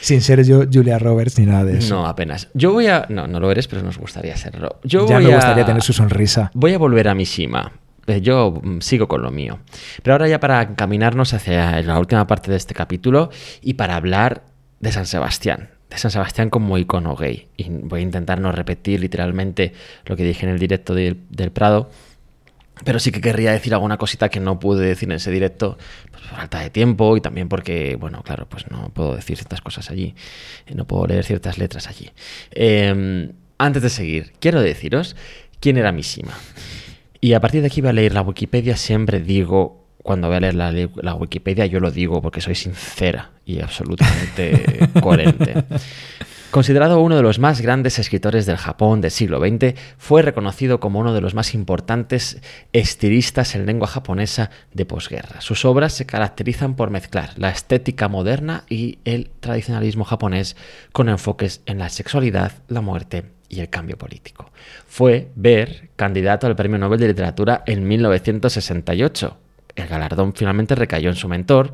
[0.00, 1.94] Sin ser yo Julia Roberts ni nada de eso.
[1.94, 2.48] no apenas.
[2.54, 3.06] Yo voy a...
[3.08, 4.80] No, no lo eres, pero nos gustaría serlo.
[4.84, 6.50] Yo ya voy me a- gustaría tener su sonrisa.
[6.54, 7.72] Voy a volver a Mishima.
[8.06, 9.58] Eh, Yo mm, sigo con lo mío.
[10.02, 13.30] Pero ahora ya para encaminarnos hacia la última parte de este capítulo
[13.62, 14.44] y para hablar
[14.80, 15.70] de San Sebastián.
[15.90, 17.48] De San Sebastián como icono gay.
[17.56, 19.72] Y voy a intentar no repetir literalmente
[20.04, 21.16] lo que dije en el directo del,
[21.52, 21.90] Prado.
[22.84, 25.78] Pero sí que querría decir alguna cosita que no pude decir en ese directo
[26.10, 29.62] pues, por falta de tiempo y también porque, bueno, claro, pues no puedo decir ciertas
[29.62, 30.14] cosas allí.
[30.66, 32.10] eh, No puedo leer ciertas letras allí.
[32.50, 35.16] Eh, antes de seguir, quiero deciros
[35.60, 36.34] quién era Mishima.
[37.20, 40.40] Y a partir de aquí voy a leer la Wikipedia, siempre digo cuando voy a
[40.40, 45.64] leer la, Wikipedia yo lo digo porque soy sincera y absolutamente coherente.
[46.50, 51.00] Considerado uno de los más grandes escritores del Japón del siglo XX, fue reconocido como
[51.00, 52.40] uno de los más importantes
[52.72, 55.40] estilistas en lengua japonesa de posguerra.
[55.40, 60.56] Sus obras se caracterizan por mezclar la estética moderna y el tradicionalismo japonés
[60.92, 64.50] con enfoques en la sexualidad, la muerte y el cambio político.
[64.86, 69.36] Fue Ver candidato al Premio Nobel de Literatura en 1968.
[69.76, 71.72] El galardón finalmente recayó en su mentor,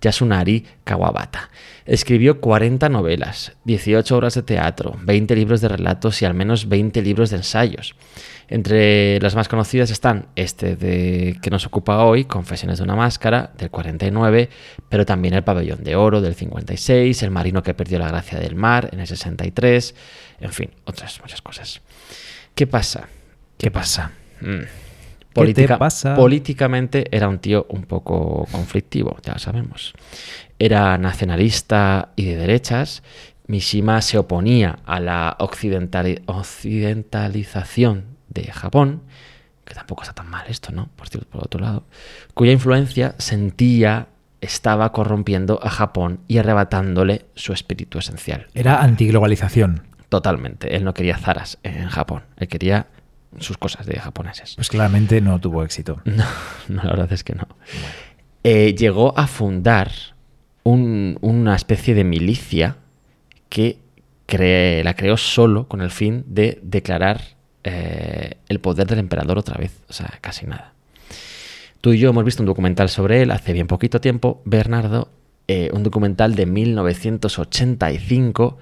[0.00, 1.50] Yasunari Kawabata.
[1.84, 7.02] Escribió 40 novelas, 18 obras de teatro, 20 libros de relatos y al menos 20
[7.02, 7.94] libros de ensayos.
[8.50, 13.52] Entre las más conocidas están este de que nos ocupa hoy, Confesiones de una máscara,
[13.58, 14.48] del 49,
[14.88, 18.54] pero también El pabellón de oro, del 56, El marino que perdió la gracia del
[18.54, 19.94] mar, en el 63,
[20.40, 21.80] en fin, otras muchas cosas.
[22.54, 23.08] ¿Qué pasa?
[23.58, 24.12] ¿Qué pasa?
[24.40, 24.87] Mm.
[25.34, 26.14] ¿Qué te pasa?
[26.16, 29.92] Políticamente era un tío un poco conflictivo, ya lo sabemos.
[30.58, 33.02] Era nacionalista y de derechas.
[33.46, 39.02] Mishima se oponía a la occidentali- occidentalización de Japón,
[39.64, 40.88] que tampoco está tan mal esto, ¿no?
[40.96, 41.84] Por, cierto, por otro lado,
[42.34, 44.08] cuya influencia sentía
[44.40, 48.46] estaba corrompiendo a Japón y arrebatándole su espíritu esencial.
[48.54, 49.82] Era antiglobalización.
[50.08, 50.76] Totalmente.
[50.76, 52.22] Él no quería zaras en Japón.
[52.38, 52.86] Él quería
[53.38, 54.54] sus cosas de japoneses.
[54.56, 56.00] Pues claramente no tuvo éxito.
[56.04, 56.24] No,
[56.68, 57.46] no, la verdad es que no.
[58.44, 59.90] Eh, llegó a fundar
[60.64, 62.76] un- una especie de milicia
[63.48, 63.78] que
[64.26, 67.20] cre- la creó solo con el fin de declarar
[67.64, 69.72] eh, el poder del emperador otra vez.
[69.88, 70.72] O sea, casi nada.
[71.80, 75.10] Tú y yo hemos visto un documental sobre él hace bien poquito tiempo, Bernardo,
[75.46, 78.58] eh, un documental de 1985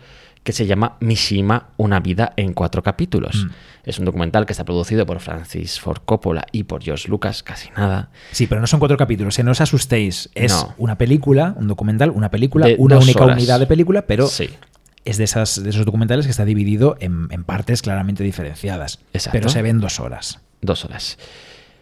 [0.47, 3.45] que se llama Mishima, una vida en cuatro capítulos.
[3.45, 3.51] Mm.
[3.91, 7.69] Es un documental que está producido por Francis Ford Coppola y por George Lucas, casi
[7.77, 8.11] nada.
[8.31, 9.43] Sí, pero no son cuatro capítulos, ¿eh?
[9.43, 10.31] no os asustéis.
[10.37, 10.73] Es No.
[10.79, 13.37] una película, un documental, una película, De una única horas.
[13.39, 14.49] unidad de película, pero Sí.
[15.05, 19.01] es de, esas, de esos documentales que está dividido en, en partes claramente diferenciadas.
[19.13, 19.37] Exacto.
[19.37, 20.39] Pero se ven dos horas.
[20.61, 21.19] Dos horas.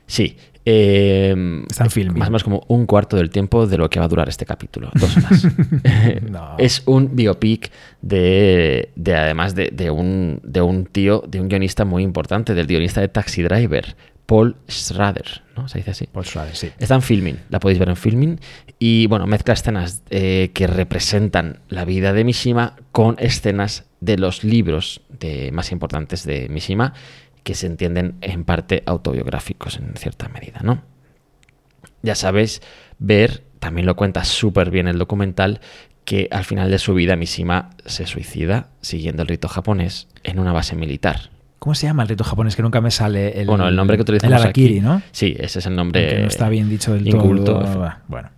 [0.07, 0.39] Sí.
[0.65, 2.19] Eh, Está en filming.
[2.19, 4.47] Más o menos como un cuarto del tiempo de lo que va a durar este
[4.47, 4.91] capítulo.
[4.95, 5.47] Dos horas.
[6.31, 6.57] No.
[6.59, 7.71] Es un biopic
[8.03, 12.67] de, de además de, de un, de un tío, de un guionista muy importante, del
[12.67, 13.95] guionista de Taxi Driver,
[14.27, 15.69] Paul Schrader, ¿no?
[15.69, 16.07] Se dice así.
[16.11, 16.71] Paul Schrader, sí.
[16.79, 18.41] Está en filming, la podéis ver en filming.
[18.79, 24.45] Y bueno, mezcla escenas eh, que representan la vida de Mishima con escenas de los
[24.45, 26.95] libros de, más importantes de Mishima,
[27.45, 30.83] que se entienden en parte autobiográficos en cierta medida, ¿no?
[32.03, 32.61] Ya sabéis,
[32.99, 35.61] ver, también lo cuenta súper bien el documental,
[36.05, 40.53] que al final de su vida Mishima se suicida siguiendo el rito japonés en una
[40.53, 41.31] base militar.
[41.59, 42.57] ¿Cómo se llama el rito japonés?
[42.57, 45.01] Que nunca me sale el, bueno, el nombre que utilizamos El Arakiri, aquí- ¿no?
[45.13, 46.03] Sí, ese es el nombre.
[46.03, 47.95] Aunque no está bien dicho del inculto, todo.
[48.09, 48.29] Bueno,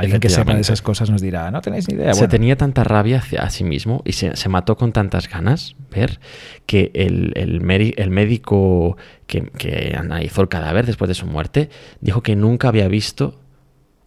[0.00, 2.12] alguien que sepa de esas cosas nos dirá, no tenéis ni idea.
[2.14, 5.28] se Bueno, tenía tanta rabia hacia a sí mismo y se, se mató con tantas
[5.28, 6.20] ganas, ver,
[6.66, 8.96] que el, el meri- el médico
[9.26, 11.70] que, que analizó el cadáver después de su muerte
[12.00, 13.40] dijo que nunca había visto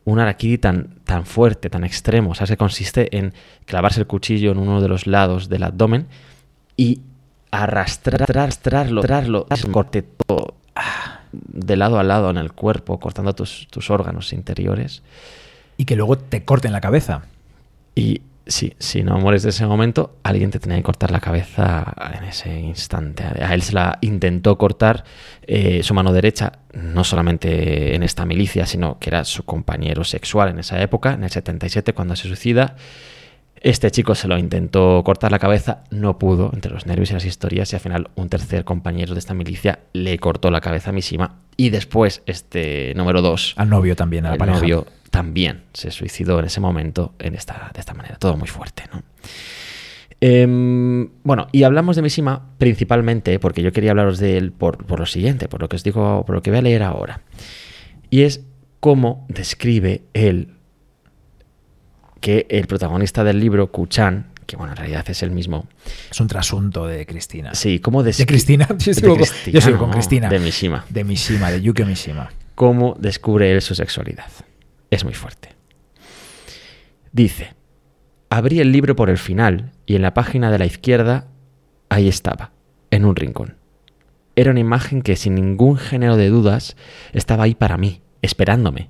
[0.06, 2.32] un harakiri tan, tan fuerte, tan extremo.
[2.32, 3.34] O sea, que consiste en
[3.66, 6.07] clavarse el cuchillo en uno de los lados del abdomen
[6.76, 7.02] y
[7.52, 13.68] arrastrar, arrastrarlo, arrastrarlo, corte todo, ah, de lado a lado en el cuerpo, cortando tus,
[13.70, 15.03] tus órganos interiores.
[15.80, 17.22] Y que luego te corten la cabeza.
[17.95, 21.95] Y sí, si no mueres de ese momento, alguien te tenía que cortar la cabeza
[22.19, 23.23] en ese instante.
[23.23, 25.06] A él se la intentó cortar
[25.43, 30.49] eh, su mano derecha, no solamente en esta milicia, sino que era su compañero sexual
[30.49, 32.76] en esa época, en el 77, cuando se suicida.
[33.61, 37.23] Este chico se lo intentó cortar la cabeza, no pudo, entre los nervios y las
[37.23, 40.93] historias, y al final un tercer compañero de esta milicia le cortó la cabeza a
[40.93, 41.38] Mishima.
[41.56, 44.60] Y después, este número dos, Al novio también, a la pareja.
[44.60, 48.15] novio también se suicidó en ese momento en esta, de esta manera.
[48.18, 49.03] Todo muy fuerte, ¿no?
[50.22, 54.99] Em, bueno, y hablamos de Mishima principalmente porque yo quería hablaros de él por, por
[54.99, 57.22] lo siguiente, por lo que os digo, por lo que voy a leer ahora.
[58.10, 58.44] Y es
[58.81, 60.56] cómo describe él
[62.19, 65.68] que el protagonista del libro, Kuchan, que bueno, en realidad es el mismo,
[66.11, 67.53] Es un trasunto de Cristina.
[67.56, 68.27] sí, cómo De describe...
[68.34, 68.68] Cristina.
[68.77, 70.27] Yo sigo, con, yo sigo con no, Cristina.
[70.27, 70.86] De Mishima.
[70.90, 72.30] De Mishima, de Yuki Mishima.
[72.56, 74.26] cómo descubre él su sexualidad.
[74.91, 75.56] Es muy fuerte.
[77.11, 77.56] Dice,
[78.30, 81.28] abrí el libro por el final y en la página de la izquierda,
[81.90, 82.52] ahí estaba,
[82.91, 83.57] en un rincón.
[84.36, 86.78] Era una imagen que sin ningún género de dudas
[87.11, 88.90] estaba ahí para mí, esperándome.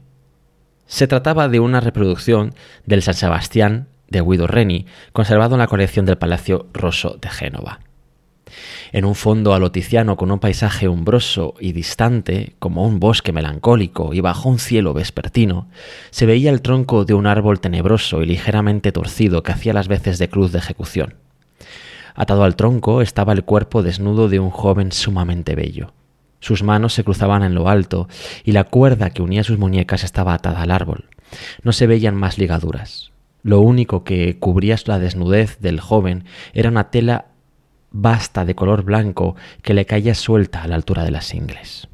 [0.86, 2.54] Se trataba de una reproducción
[2.86, 7.80] del San Sebastián de Guido Reni, conservado en la colección del Palacio Rosso de Génova.
[8.92, 14.22] En un fondo aloticiano con un paisaje umbroso y distante, como un bosque melancólico y
[14.22, 15.68] bajo un cielo vespertino,
[16.12, 20.18] se veía el tronco de un árbol tenebroso y ligeramente torcido que hacía las veces
[20.18, 21.16] de cruz de ejecución.
[22.16, 25.94] Atado al tronco estaba el cuerpo desnudo de un joven sumamente bello.
[26.42, 28.08] Sus manos se cruzaban en lo alto
[28.44, 31.06] y la cuerda que unía sus muñecas estaba atada al árbol.
[31.64, 33.12] No se veían más ligaduras.
[33.42, 37.26] Lo único que cubría la desnudez del joven era una tela
[37.92, 41.88] basta de color blanco que le caía suelta a la altura de las ingles.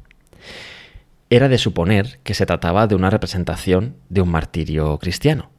[1.28, 5.50] Era de suponer que se trataba de una representación de un martirio cristiano.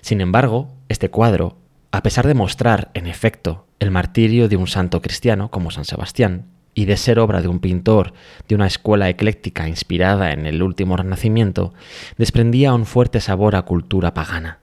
[0.00, 1.58] Sin embargo, este cuadro,
[1.92, 6.46] a pesar de mostrar, en efecto, el martirio de un santo cristiano como San Sebastián,
[6.76, 8.12] y de ser obra de un pintor
[8.48, 11.72] de una escuela ecléctica inspirada en el último renacimiento,
[12.18, 14.60] desprendía un fuerte sabor a cultura pagana.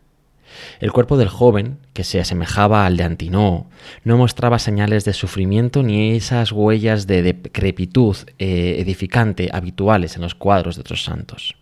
[0.79, 3.67] El cuerpo del joven, que se asemejaba al de Antinoo,
[4.03, 10.35] no mostraba señales de sufrimiento ni esas huellas de decrepitud eh, edificante habituales en los
[10.35, 11.55] cuadros de otros santos.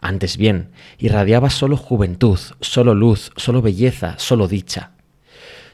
[0.00, 4.92] Antes bien, irradiaba solo juventud, solo luz, solo belleza, solo dicha.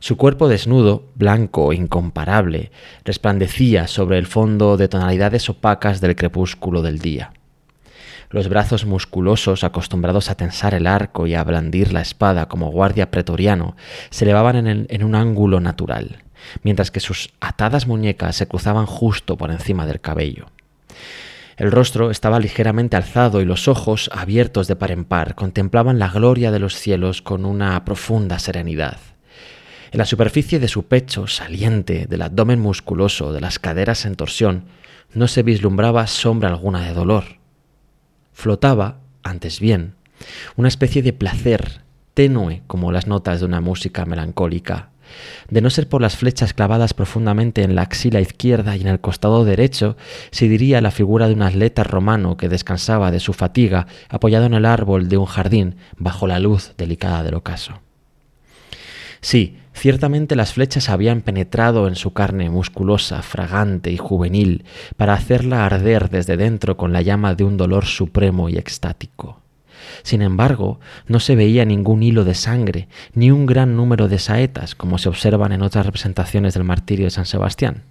[0.01, 2.71] Su cuerpo desnudo, blanco e incomparable,
[3.05, 7.33] resplandecía sobre el fondo de tonalidades opacas del crepúsculo del día.
[8.35, 13.13] Los brazos musculosos, acostumbrados a tensar el arco y a blandir la espada como guardia
[13.13, 13.77] pretoriano,
[14.11, 16.25] se elevaban en, en un ángulo natural,
[16.65, 20.47] mientras que sus atadas muñecas se cruzaban justo por encima del cabello.
[21.57, 26.09] El rostro estaba ligeramente alzado y los ojos, abiertos de par en par, contemplaban la
[26.09, 28.99] gloria de los cielos con una profunda serenidad.
[29.93, 34.65] En la superficie de su pecho saliente, del abdomen musculoso, de las caderas en torsión,
[35.13, 37.44] no se vislumbraba sombra alguna de dolor
[38.35, 39.95] flotaba, antes bien,
[40.57, 41.81] una especie de placer
[42.13, 44.91] tenue como las notas de una música melancólica.
[45.49, 49.01] De no ser por las flechas clavadas profundamente en la axila izquierda y en el
[49.01, 49.97] costado derecho,
[50.31, 54.55] se diría la figura de un atleta romano que descansaba de su fatiga apoyado en
[54.55, 57.81] el árbol de un jardín bajo la luz delicada del ocaso.
[59.21, 64.65] Sí, ciertamente las flechas habían penetrado en su carne musculosa, fragante y juvenil,
[64.97, 69.43] para hacerla arder desde dentro con la llama de un dolor supremo y extático.
[70.03, 74.75] Sin embargo, no se veía ningún hilo de sangre, ni un gran número de saetas,
[74.75, 77.83] como se observan en otras representaciones del martirio de San Sebastián.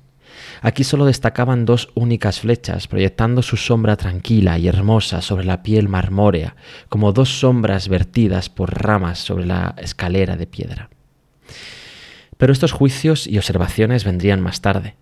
[0.62, 5.90] Aquí solo destacaban dos únicas flechas, proyectando su sombra tranquila y hermosa sobre la piel
[5.90, 6.56] marmórea,
[6.90, 10.90] como dos sombras vertidas por ramas sobre la escalera de piedra.
[12.38, 14.96] Pero estos juicios y observaciones vendrían más tarde.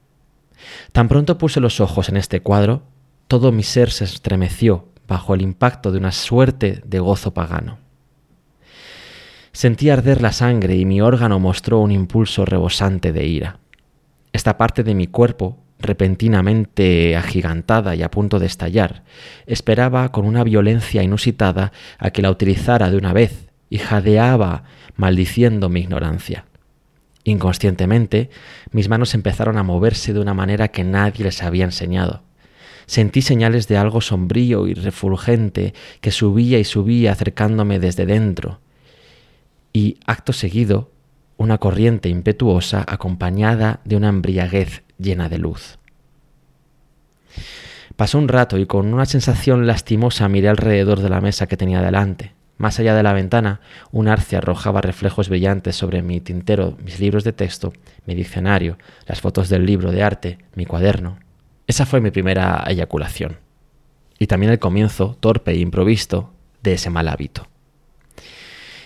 [0.91, 2.84] Tan pronto puse los ojos en este cuadro,
[3.27, 7.80] todo mi ser se estremeció bajo el impacto de una suerte de gozo pagano.
[9.53, 13.59] Sentí arder la sangre y mi órgano mostró un impulso rebosante de ira.
[14.31, 19.03] Esta parte de mi cuerpo, repentinamente agigantada y a punto de estallar,
[19.45, 24.63] esperaba con una violencia inusitada a que la utilizara de una vez y jadeaba
[25.01, 26.45] maldiciendo mi ignorancia.
[27.23, 28.29] Inconscientemente,
[28.71, 32.21] mis manos empezaron a moverse de una manera que nadie les había enseñado.
[32.85, 38.59] Sentí señales de algo sombrío y refulgente que subía y subía acercándome desde dentro.
[39.73, 40.91] Y, acto seguido,
[41.35, 45.79] una corriente impetuosa acompañada de una embriaguez llena de luz.
[47.95, 51.81] Pasó un rato y con una sensación lastimosa miré alrededor de la mesa que tenía
[51.81, 52.33] delante.
[52.61, 53.59] Más allá de la ventana,
[53.91, 57.73] un arce arrojaba reflejos brillantes sobre mi tintero, mis libros de texto,
[58.05, 58.77] mi diccionario,
[59.07, 61.17] las fotos del libro de arte, mi cuaderno.
[61.65, 63.39] Esa fue mi primera eyaculación.
[64.19, 67.47] Y también el comienzo, torpe e improvisto, de ese mal hábito.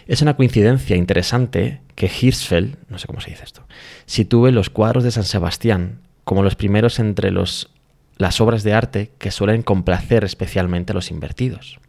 [0.08, 3.68] Es una coincidencia interesante que Hirschfeld, no sé cómo se dice esto,
[4.06, 7.74] sitúe los cuadros de San Sebastián como los primeros entre los,
[8.16, 11.82] las obras de arte que suelen complacer especialmente a los invertidos.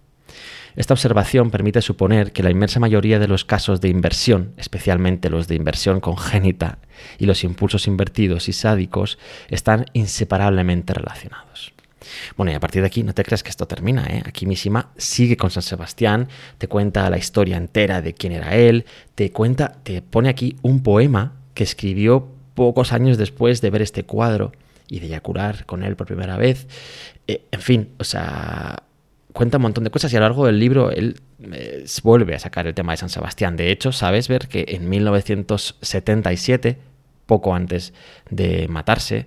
[0.76, 5.48] Esta observación permite suponer que la inmensa mayoría de los casos de inversión, especialmente los
[5.48, 6.78] de inversión congénita
[7.18, 11.72] y los impulsos invertidos y sádicos, están inseparablemente relacionados.
[12.36, 14.22] Bueno, y a partir de aquí no te creas que esto termina, ¿eh?
[14.26, 16.28] Aquí Mishima sigue con San Sebastián,
[16.58, 18.84] te cuenta la historia entera de quién era él,
[19.14, 24.04] te cuenta, te pone aquí un poema que escribió pocos años después de ver este
[24.04, 24.52] cuadro
[24.88, 26.68] y de yacurar con él por primera vez.
[27.26, 28.84] Eh, en fin, o sea,
[29.36, 31.20] cuenta un montón de cosas y a lo largo del libro él
[31.52, 33.54] eh, vuelve a sacar el tema de San Sebastián.
[33.54, 36.78] De hecho, sabes ver que en 1977,
[37.26, 37.92] poco antes
[38.30, 39.26] de matarse,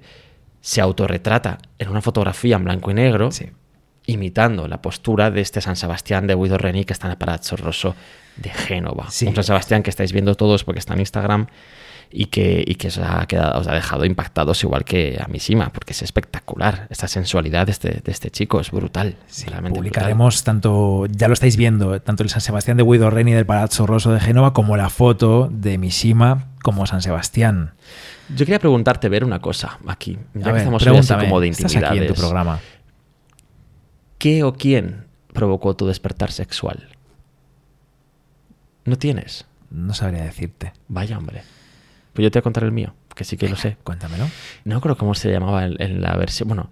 [0.61, 3.29] se autorretrata en una fotografía en blanco y negro,
[4.07, 7.55] imitando la postura de este San Sebastián de Guido Reni que está en el Palazzo
[7.55, 7.95] Rosso
[8.35, 9.05] de Génova.
[9.05, 11.45] Un San Sebastián que estáis viendo todos porque está en Instagram
[12.11, 15.71] y que, y que os, ha quedado, os ha dejado impactados igual que a Mishima,
[15.71, 16.87] porque es espectacular.
[16.89, 19.15] Esta sensualidad de este, de este chico es brutal.
[19.27, 23.45] Sí, publicaremos tanto, ya lo estáis viendo, tanto el San Sebastián de Guido Reni del
[23.45, 27.73] Palazzo Rosso de Génova como la foto de Mishima como San Sebastián.
[28.29, 31.47] Yo quería preguntarte, ver una cosa aquí, ya A que ver, estamos así como de
[31.49, 32.19] estás aquí en tu intimidades.
[32.19, 32.59] programa.
[34.17, 36.89] ¿Qué o quién provocó tu despertar sexual?
[38.85, 39.45] ¿No tienes?
[39.69, 40.73] No sabría decirte.
[40.87, 41.43] Vaya hombre.
[42.13, 43.77] Pues yo te voy a contar el mío, que sí que lo sé.
[43.83, 44.25] Cuéntamelo.
[44.65, 46.47] No creo cómo se llamaba en, la versión.
[46.49, 46.69] Bueno,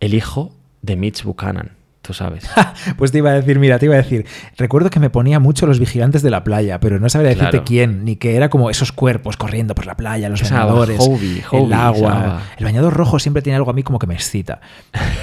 [0.00, 0.52] el hijo
[0.82, 2.48] de Mitch Buchanan, tú sabes.
[2.96, 4.26] Pues te iba a decir, mira, te iba a decir,
[4.56, 7.64] recuerdo que me ponía mucho los vigilantes de la playa, pero no sabría decirte Claro.
[7.64, 12.42] quién, ni que era como esos cuerpos corriendo por la playa, los Hobie, el agua.
[12.56, 14.60] El bañador rojo siempre tiene algo a mí como que me excita.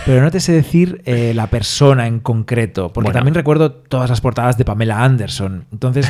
[0.06, 3.18] Pero no te sé decir eh, la persona en concreto, porque Bueno.
[3.20, 5.66] también recuerdo todas las portadas de Pamela Anderson.
[5.72, 6.10] Entonces,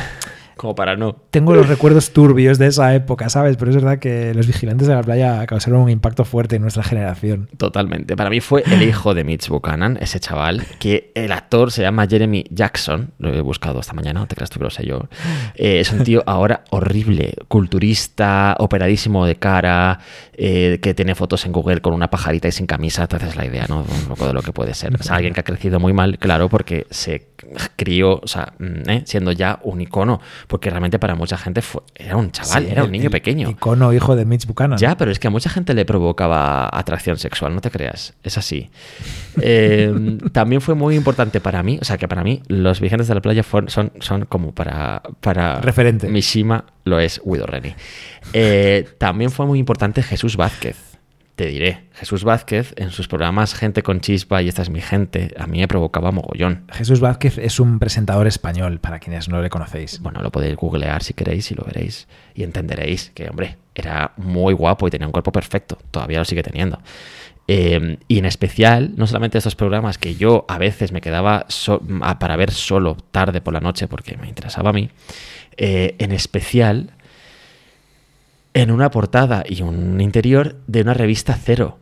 [0.60, 1.16] Como para no.
[1.30, 3.56] tengo los recuerdos turbios de esa época, ¿sabes?
[3.56, 6.82] Pero es verdad que los vigilantes de la playa causaron un impacto fuerte en nuestra
[6.82, 7.48] generación.
[7.56, 8.14] Totalmente.
[8.14, 12.06] Para mí fue el hijo de Mitch Buchanan, ese chaval, que el actor se llama
[12.06, 13.14] Jeremy Jackson.
[13.16, 15.08] Lo he buscado esta mañana, no te creas tú que lo sé yo.
[15.54, 19.98] Eh, es un tío ahora horrible, culturista, operadísimo de cara,
[20.34, 23.06] eh, que tiene fotos en Google con una pajarita y sin camisa.
[23.06, 23.78] Te haces la idea, ¿no?
[23.78, 24.94] Un poco de lo que puede ser.
[24.94, 27.29] O sea, alguien que ha crecido muy mal, claro, porque se
[27.76, 29.02] crió, o sea, mm, ¿eh?
[29.06, 30.20] siendo ya un icono.
[30.46, 33.50] Porque realmente para mucha gente fue, era un chaval, Sí, era un niño el pequeño.
[33.50, 34.78] Icono hijo de Mitch Buchanan.
[34.78, 38.14] Ya, pero es que a mucha gente le provocaba atracción sexual, no te creas.
[38.22, 38.70] Es así.
[39.40, 43.14] Eh, también fue muy importante para mí, o sea que para mí los vigilantes de
[43.14, 46.08] la playa son, son como para, para Referente.
[46.08, 47.74] Mishima lo es Guido Reni.
[48.32, 50.89] Eh, también fue muy importante Jesús Vázquez.
[51.40, 55.34] Te diré, Jesús Vázquez en sus programas Gente con Chispa y Esta es mi gente,
[55.38, 56.66] a mí me provocaba mogollón.
[56.70, 60.00] Jesús Vázquez es un presentador español, para quienes no le conocéis.
[60.00, 64.52] Bueno, lo podéis googlear si queréis y lo veréis y entenderéis que, hombre, era muy
[64.52, 65.78] guapo y tenía un cuerpo perfecto.
[65.90, 66.78] Todavía lo sigue teniendo.
[67.48, 71.80] Eh, y en especial, no solamente estos programas que yo a veces me quedaba so-
[72.18, 74.90] para ver solo tarde por la noche porque me interesaba a mí,
[75.56, 76.90] eh, en especial
[78.54, 81.78] en una portada y un interior de una revista Cero.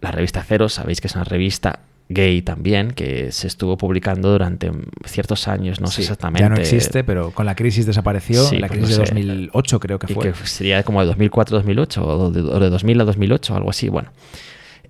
[0.00, 4.70] La revista Cero, sabéis que es una revista gay también, que se estuvo publicando durante
[5.04, 6.42] ciertos años, no sé exactamente.
[6.42, 8.42] Ya no existe, pero con la crisis desapareció.
[8.44, 9.14] Sí, la pues crisis de sé.
[9.14, 10.32] 2008 creo que fue.
[10.32, 14.10] que sería como de 2004-2008 o de, o de 2000 a 2008, algo así, bueno.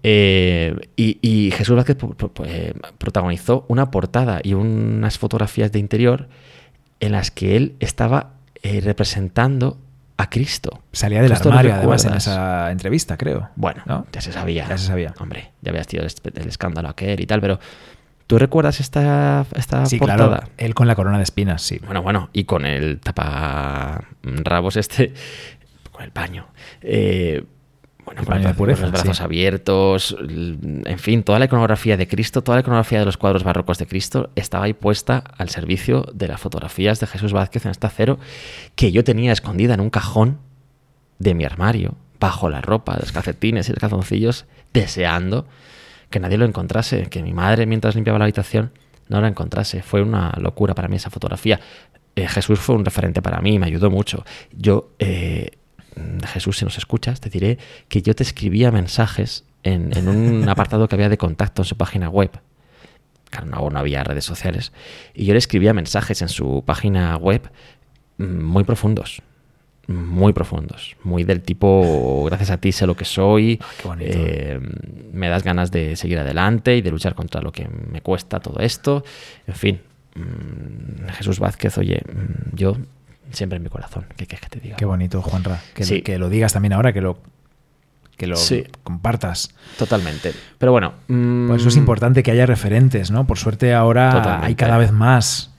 [0.05, 1.97] Eh, y, y Jesús Vázquez
[2.45, 6.29] eh, protagonizó una portada y unas fotografías de interior
[6.99, 9.79] en las que él estaba eh, representando
[10.17, 10.83] a Cristo.
[10.93, 13.49] Salía del ¿Tú esto lo armario, además, en esa entrevista, creo.
[13.57, 14.07] Bueno, ¿No?
[14.13, 14.69] ya se sabía.
[14.69, 15.15] Ya se sabía.
[15.19, 17.59] Hombre, ya habías tenido el, el escándalo aquel y tal, pero
[18.27, 20.29] ¿tú recuerdas esta, esta Sí, portada?
[20.29, 20.49] claro.
[20.59, 21.81] Él con la corona de espinas, sí.
[21.85, 25.13] Bueno, bueno, y con el tapa rabos este,
[25.91, 26.47] con el paño.
[26.83, 27.45] Eh,
[28.05, 29.23] bueno, con, de pureza, con los brazos sí.
[29.23, 33.79] abiertos, en fin, toda la iconografía de Cristo, toda la iconografía de los cuadros barrocos
[33.79, 37.89] de Cristo estaba ahí puesta al servicio de las fotografías de Jesús Vázquez en esta
[37.89, 38.19] cero
[38.75, 40.39] que yo tenía escondida en un cajón
[41.19, 45.47] de mi armario, bajo la ropa, los calcetines y los calzoncillos, deseando
[46.11, 48.73] que nadie lo encontrase, que mi madre mientras limpiaba la habitación
[49.09, 49.83] no la encontrase.
[49.83, 51.61] Fue una locura para mí esa fotografía.
[52.15, 54.25] Eh, Jesús fue un referente para mí, me ayudó mucho.
[54.53, 55.59] Yo, eh,
[56.27, 57.59] Jesús, si nos escuchas, te diré
[57.89, 61.77] que yo te escribía mensajes en, en un apartado que había de contacto en su
[61.77, 62.31] página web.
[63.31, 64.73] Claro, no, no había redes sociales.
[65.15, 67.51] Y yo le escribía mensajes en su página web
[68.19, 69.23] mm, muy profundos.
[69.87, 70.97] Muy profundos.
[71.03, 73.59] Muy del tipo, gracias a ti sé lo que soy.
[73.89, 74.61] Ah, eh,
[75.13, 78.61] me das ganas de seguir adelante y de luchar contra lo que me cuesta todo
[78.61, 79.03] esto.
[79.47, 79.81] En fin,
[80.15, 82.77] mm, Jesús Vázquez, oye, mm, yo
[83.35, 84.07] siempre en mi corazón.
[84.17, 84.77] ¿Qué quieres que te diga?
[84.77, 85.61] Qué bonito, Juanra.
[85.75, 86.03] Que, Sí.
[86.03, 87.19] que lo digas también ahora, que lo,
[88.17, 88.65] que lo Sí.
[88.83, 89.55] compartas.
[89.79, 90.33] Totalmente.
[90.59, 90.95] Pero bueno.
[91.09, 93.27] mm, Por eso es importante que haya referentes, ¿no?
[93.27, 94.47] Por suerte ahora Totalmente.
[94.47, 95.52] hay cada vez más.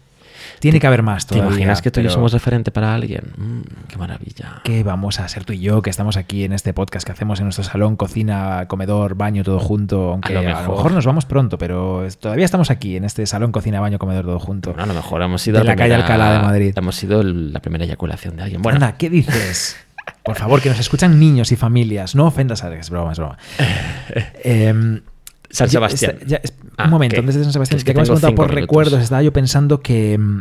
[0.64, 1.52] Tiene que haber más ¿Te todavía.
[1.56, 3.34] imaginas que tú y yo somos referente para alguien?
[3.38, 4.62] Mm, qué maravilla.
[4.64, 7.40] ¿Qué vamos a ser tú y yo, que estamos aquí en este podcast que hacemos
[7.40, 10.12] en nuestro salón, cocina, comedor, baño, todo junto?
[10.14, 10.76] Aunque lo a lo mejor.
[10.78, 14.40] mejor, nos vamos pronto, pero todavía estamos aquí en este salón, cocina, baño, comedor, todo
[14.40, 14.70] junto.
[14.72, 16.74] Bueno, a lo mejor hemos sido De la calle Alcalá de Madrid.
[16.76, 18.62] Hemos sido la primera eyaculación de alguien.
[18.62, 19.76] Bueno, Anda, ¿qué dices?
[20.24, 22.16] Por favor, que nos escuchan niños y familias.
[22.16, 23.38] No ofendas a es broma, es broma.
[24.44, 25.02] Em,
[25.50, 26.18] San Sebastián.
[26.26, 26.42] ya-
[26.78, 27.20] Ah, un momento, ¿qué?
[27.20, 28.62] antes de San Sebastián, Es que has tengo preguntado cinco por minutos.
[28.64, 30.40] recuerdos, estaba yo pensando que mm,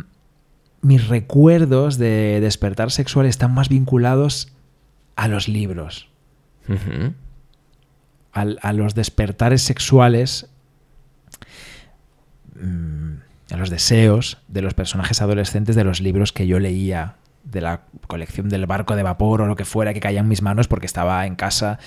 [0.83, 4.51] mis recuerdos de despertar sexual están más vinculados
[5.15, 6.09] a los libros,
[8.33, 10.49] a, los despertares sexuales,
[12.55, 13.13] mm,
[13.51, 17.81] a los deseos de los personajes adolescentes de los libros que yo leía de la
[18.07, 20.85] colección del barco de vapor o lo que fuera que caía en mis manos porque
[20.85, 21.79] estaba en casa.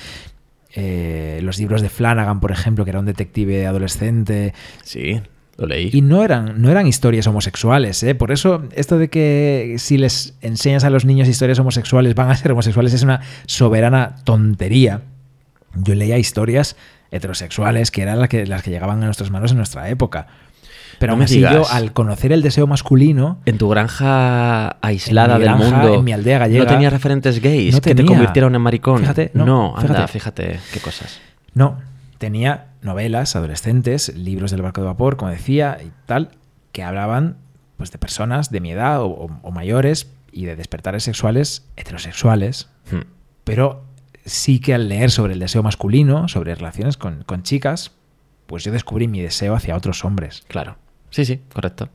[0.75, 4.55] Eh, los libros de Flanagan, por ejemplo, que era un detective adolescente.
[4.83, 5.23] Sí,
[5.59, 5.91] lo leí.
[5.93, 8.15] Y no eran, no eran historias homosexuales, ¿eh?
[8.15, 12.37] Por eso, esto de que si les enseñas a los niños historias homosexuales van a
[12.37, 15.03] ser homosexuales es una soberana tontería.
[15.75, 16.77] Yo leía historias
[17.11, 20.27] heterosexuales que eran las que, las que llegaban a nuestras manos en nuestra época.
[20.99, 25.55] Pero No aún así yo, al conocer el deseo masculino, En tu granja aislada del
[25.55, 25.95] mundo.
[25.95, 28.13] en mi aldea gallega, ¿No tenías referentes gays no que te tenía.
[28.13, 29.01] convirtieron en maricón?
[29.01, 30.45] Fíjate, no, anda, fíjate.
[30.55, 31.21] fíjate qué cosas.
[31.53, 31.79] no,
[32.19, 36.31] tenía novelas adolescentes, libros del barco de vapor, como decía, y tal,
[36.73, 37.37] que hablaban
[37.77, 42.69] pues, de personas de mi edad o, o- o mayores y de despertares sexuales heterosexuales,
[42.91, 43.01] Hmm.
[43.45, 43.85] pero
[44.25, 47.93] sí que al leer sobre el deseo masculino, sobre relaciones con, con chicas,
[48.47, 50.45] pues yo descubrí mi deseo hacia otros hombres.
[50.49, 50.77] Claro.
[51.11, 51.89] Sí, sí, correcto.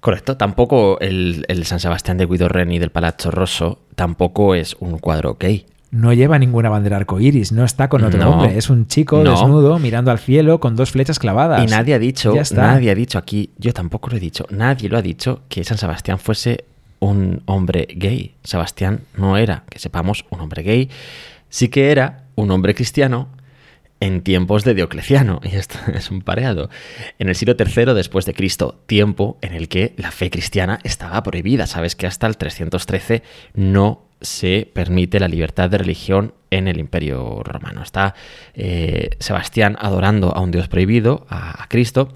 [0.00, 0.36] Correcto.
[0.36, 5.36] Tampoco el, el San Sebastián de Guido Reni del Palazzo Rosso tampoco es un cuadro
[5.40, 5.66] gay.
[5.90, 8.30] No lleva ninguna bandera arcoíris, no está con otro No.
[8.30, 9.30] hombre, es un chico No.
[9.30, 11.64] desnudo mirando al cielo con dos flechas clavadas.
[11.64, 12.60] Y nadie ha dicho, Ya está.
[12.62, 15.78] nadie ha dicho aquí, yo tampoco lo he dicho, nadie lo ha dicho que San
[15.78, 16.64] Sebastián fuese
[17.00, 18.34] un hombre gay.
[18.44, 20.90] Sebastián no era, que sepamos, un hombre gay.
[21.48, 23.28] Sí que era un hombre cristiano
[24.00, 25.40] en tiempos de Diocleciano.
[25.50, 26.68] Y esto es un pareado.
[27.18, 31.22] En el siglo III después de Cristo, tiempo en el que la fe cristiana estaba
[31.22, 31.66] prohibida.
[31.66, 33.22] Sabes que hasta el 313
[33.54, 37.82] no se permite la libertad de religión en el Imperio Romano.
[37.82, 38.14] Está
[38.54, 42.08] eh, Sebastián adorando a un dios prohibido, a, Cristo,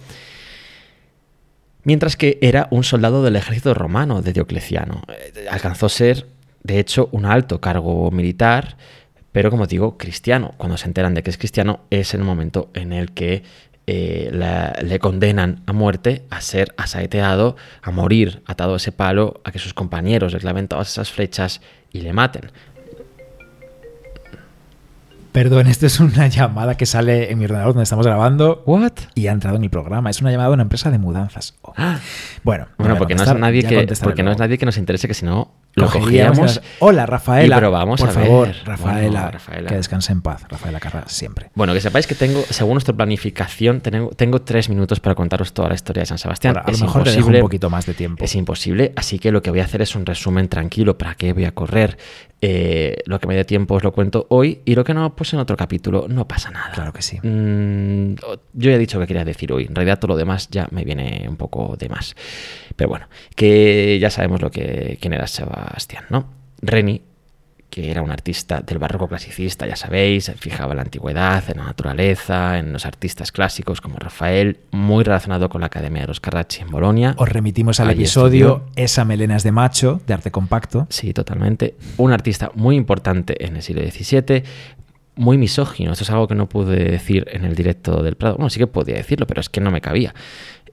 [1.85, 5.03] mientras que era un soldado del ejército romano de Diocleciano.
[5.09, 6.27] Eh, Alcanzó a ser,
[6.62, 8.77] de hecho, un alto cargo militar,
[9.33, 10.55] pero como digo, cristiano.
[10.57, 13.43] Cuando se enteran de que es cristiano, es el momento en el que
[13.87, 14.31] eh,
[14.83, 19.59] le condenan a muerte, a ser asaeteado, a morir atado a ese palo, a que
[19.59, 21.61] sus compañeros le claven todas esas flechas
[21.93, 22.51] y le maten.
[25.32, 28.93] Perdón, esto es una llamada que sale en mi ordenador donde estamos grabando ¿What?
[29.14, 30.10] y ha entrado en el programa.
[30.10, 31.55] Es una llamada de una empresa de mudanzas.
[31.62, 31.73] Oh.
[31.77, 31.98] Ah.
[32.43, 35.14] Bueno, Bueno, porque no es nadie que, porque no es nadie que nos interese que
[35.14, 36.61] si no lo cogíamos.
[36.81, 37.57] Hola, Rafaela.
[37.57, 38.24] y probamos Por a ver.
[38.24, 38.49] favor,
[38.81, 39.69] Bueno, Rafaela.
[39.69, 40.44] Que descanse en paz.
[40.49, 41.51] Rafaela Carra, siempre.
[41.55, 45.69] Bueno, que sepáis que tengo, según nuestra planificación, tengo, tengo tres minutos para contaros toda
[45.69, 46.57] la historia de San Sebastián.
[46.57, 47.39] Ahora, a lo es mejor te dejo imposible.
[47.39, 48.24] un poquito más de tiempo.
[48.24, 50.99] Es imposible, así que lo que voy a hacer es un resumen tranquilo.
[50.99, 51.97] ¿Para qué voy a correr?
[52.44, 55.32] Eh, lo que me dé tiempo os lo cuento hoy y lo que no, pues
[55.32, 56.73] en otro capítulo no pasa nada.
[56.74, 57.16] Claro que sí.
[57.23, 58.15] Mm,
[58.55, 59.66] yo ya he dicho que quería decir hoy.
[59.69, 62.16] En realidad todo lo demás ya me viene un poco de más.
[62.74, 65.28] Pero bueno, que ya sabemos lo que quién era
[65.68, 66.26] Sebastián, ¿no?
[66.60, 67.02] Reni,
[67.72, 71.56] que era un artista del barroco clasicista, ya sabéis, se fijaba en la antigüedad, en
[71.56, 76.20] la naturaleza, en los artistas clásicos como Rafael, muy relacionado con la Academia de los
[76.20, 77.14] Carracci en Bolonia.
[77.16, 78.72] Os remitimos al episodio estudió.
[78.76, 80.86] Esa melena es de macho, de arte compacto.
[80.90, 81.74] Sí, totalmente.
[81.97, 84.43] Un artista muy importante en el siglo XVII,
[85.16, 85.93] muy misógino.
[85.93, 88.36] Esto es algo que no pude decir en el directo del Prado.
[88.36, 90.14] Bueno, sí que podía decirlo, pero es que no me cabía.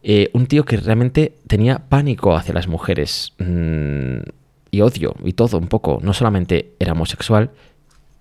[0.03, 4.19] Eh, un tío que realmente tenía pánico hacia las mujeres mm,
[4.71, 5.99] y odio y todo un poco.
[6.01, 7.51] No solamente era homosexual,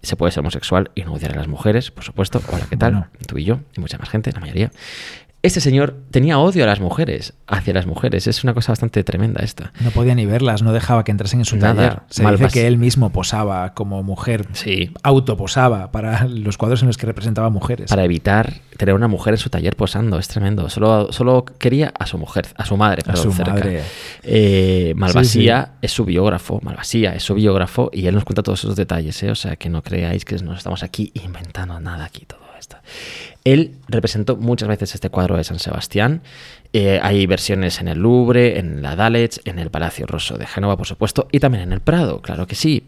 [0.03, 2.41] se puede ser homosexual y no odiar a las mujeres, por supuesto.
[2.53, 2.93] Hola, ¿qué tal?
[2.93, 3.09] Bueno.
[3.27, 4.71] Tú y yo, y mucha más gente, la mayoría.
[5.41, 8.27] Este señor tenía odio a las mujeres, hacia las mujeres.
[8.27, 9.73] Es una cosa bastante tremenda esta.
[9.79, 12.01] No podía ni verlas, no dejaba que entrasen en su Nada, taller.
[12.11, 14.91] Se mal dice pas- que él mismo posaba como mujer, Sí.
[15.05, 17.89] autoposaba para los cuadros en los que representaba mujeres.
[17.89, 20.19] para evitar tener una mujer en su taller posando.
[20.19, 20.69] Es tremendo.
[20.71, 23.53] Solo, solo quería a su mujer, a su madre, A perdón, su cerca.
[23.53, 23.83] madre.
[24.25, 26.59] Eh, Malvasía Sí, es su biógrafo.
[26.65, 29.23] Malvasía es su biógrafo y él nos cuenta todos esos detalles.
[29.23, 29.31] ¿eh?
[29.31, 32.77] O sea, que no creáis que nos estamos aquí inventando nada aquí todo esto.
[33.53, 36.21] Él representó muchas veces este cuadro de San Sebastián.
[36.75, 40.77] Eh, hay versiones en el Louvre, en la Dalets, en el Palacio Rosso de Génova,
[40.77, 42.85] por supuesto, y también en el Prado, claro que sí.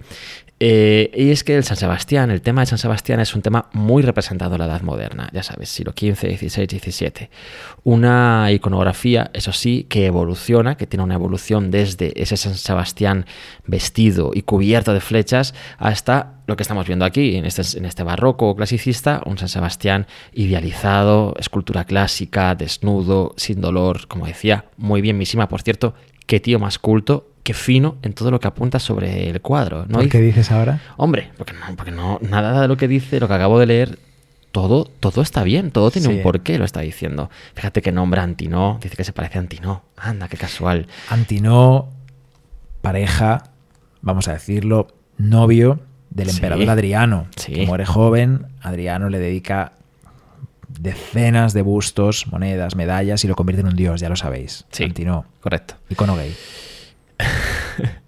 [0.63, 3.71] Eh, y es que el San Sebastián, el tema de San Sebastián es un tema
[3.73, 7.31] muy representado en la Edad Moderna, ya sabes, siglo XV, XVI, XVII.
[7.83, 13.25] Una iconografía, eso sí, que evoluciona, que tiene una evolución desde ese San Sebastián
[13.67, 18.03] vestido y cubierto de flechas hasta lo que estamos viendo aquí, en este, en este
[18.03, 25.17] barroco clasicista, un San Sebastián idealizado, escultura clásica, desnudo, sin dolor, como decía, muy bien
[25.17, 25.95] misima, por cierto,
[26.27, 29.87] qué tío más culto, qué fino en todo lo que apunta sobre el cuadro.
[29.89, 29.99] ¿no?
[29.99, 30.81] ¿Por qué dices ahora?
[30.97, 33.99] Hombre, porque no, porque no, nada de lo que dice, lo que acabo de leer,
[34.53, 36.15] todo, todo está bien, todo tiene Sí.
[36.15, 37.31] un porqué, lo está diciendo.
[37.55, 39.83] Fíjate que nombra Antinó, dice que se parece a Antinó.
[39.97, 40.87] Anda, qué casual.
[41.09, 41.89] Antinó,
[42.83, 43.45] pareja,
[44.03, 44.89] vamos a decirlo,
[45.19, 45.81] novio
[46.11, 46.37] del Sí.
[46.39, 47.53] emperador Adriano, Sí.
[47.53, 48.47] que muere joven.
[48.61, 49.73] Adriano le dedica
[50.69, 54.65] decenas de bustos, monedas, medallas y lo convierte en un dios, ya lo sabéis.
[54.71, 54.85] Sí.
[54.85, 55.75] Antinó, Correcto.
[55.89, 56.35] icono gay.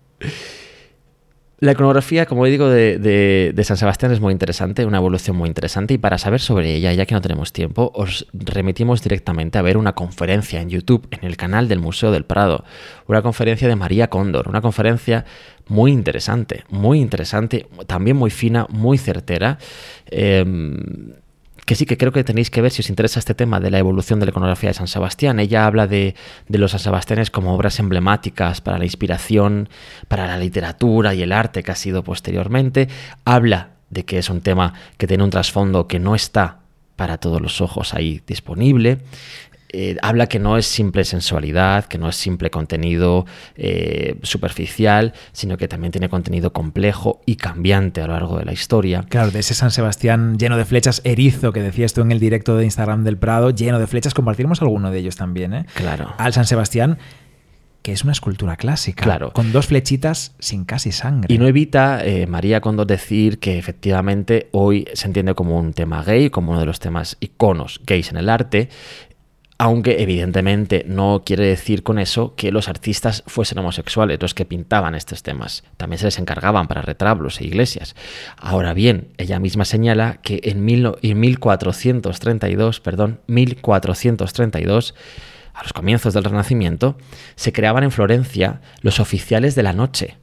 [1.63, 5.99] La iconografía, como digo, de, San Sebastián es muy interesante, una evolución muy interesante y
[5.99, 9.93] para saber sobre ella, ya que no tenemos tiempo, os remitimos directamente a ver una
[9.93, 12.65] conferencia en YouTube, en el canal del Museo del Prado,
[13.07, 15.25] una conferencia de María Cóndor, una conferencia
[15.69, 19.59] muy interesante, muy interesante, también muy fina, muy certera.
[20.11, 20.45] Eh,
[21.67, 23.79] que sí que creo que tenéis que ver si os interesa este tema de la
[23.79, 25.39] evolución de la iconografía de San Sebastián.
[25.39, 26.15] Ella habla de,
[26.49, 29.69] los San Sebastianes como obras emblemáticas para la inspiración,
[30.09, 32.89] para la literatura y el arte que ha sido posteriormente.
[33.25, 36.59] Habla de que es un tema que tiene un trasfondo que no está
[36.97, 38.99] para todos los ojos ahí disponible.
[39.73, 43.25] Eh, habla que no es simple sensualidad, que no es simple contenido
[43.57, 48.53] eh, superficial, sino que también tiene contenido complejo y cambiante a lo largo de la
[48.53, 49.05] historia.
[49.09, 52.57] Claro, de ese San Sebastián lleno de flechas, erizo, que decías tú en el directo
[52.57, 55.67] de Instagram del Prado, lleno de flechas, compartiremos alguno de ellos también, ¿eh?
[55.75, 56.13] Claro.
[56.19, 56.99] Al San Sebastián
[57.83, 59.33] que es una escultura clásica, claro.
[59.33, 61.35] con dos flechitas sin casi sangre.
[61.35, 66.03] Y no evita eh, María Condor decir que efectivamente hoy se entiende como un tema
[66.05, 68.69] gay, como uno de los temas iconos gays en el arte,
[69.63, 74.97] aunque evidentemente no quiere decir con eso que los artistas fuesen homosexuales los que pintaban
[74.97, 75.63] estos temas.
[75.77, 77.95] También se les encargaban para retablos e iglesias.
[78.37, 84.97] Ahora bien, ella misma señala que en, mil, en 1432, perdón, 1432,
[85.55, 86.99] a los comienzos del Renacimiento,
[87.37, 90.17] se creaban en Florencia los oficiales de la noche.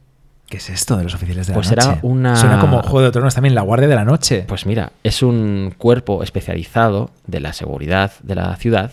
[0.49, 1.89] ¿Qué es esto de los oficiales de pues la noche?
[1.91, 2.35] Era una...
[2.35, 4.43] Suena como Juego de Tronos también, la Guardia de la Noche.
[4.49, 8.91] Pues mira, es un cuerpo especializado de la seguridad de la ciudad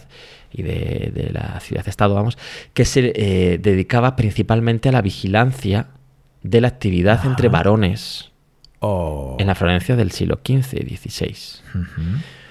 [0.57, 2.39] y de, de la ciudad-estado, vamos,
[2.73, 5.89] que se eh, dedicaba principalmente a la vigilancia
[6.43, 7.29] de la actividad Ajá.
[7.29, 8.31] entre varones
[8.81, 9.37] Oh.
[9.41, 11.35] en la Florencia del siglo XV y XVI.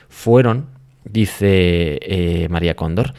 [0.09, 0.65] Fueron,
[1.03, 3.13] dice eh, María Cóndor,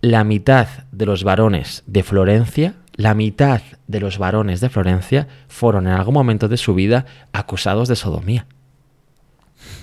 [0.00, 5.86] la mitad de los varones de Florencia, la mitad de los varones de Florencia fueron
[5.86, 8.46] en algún momento de su vida acusados de sodomía.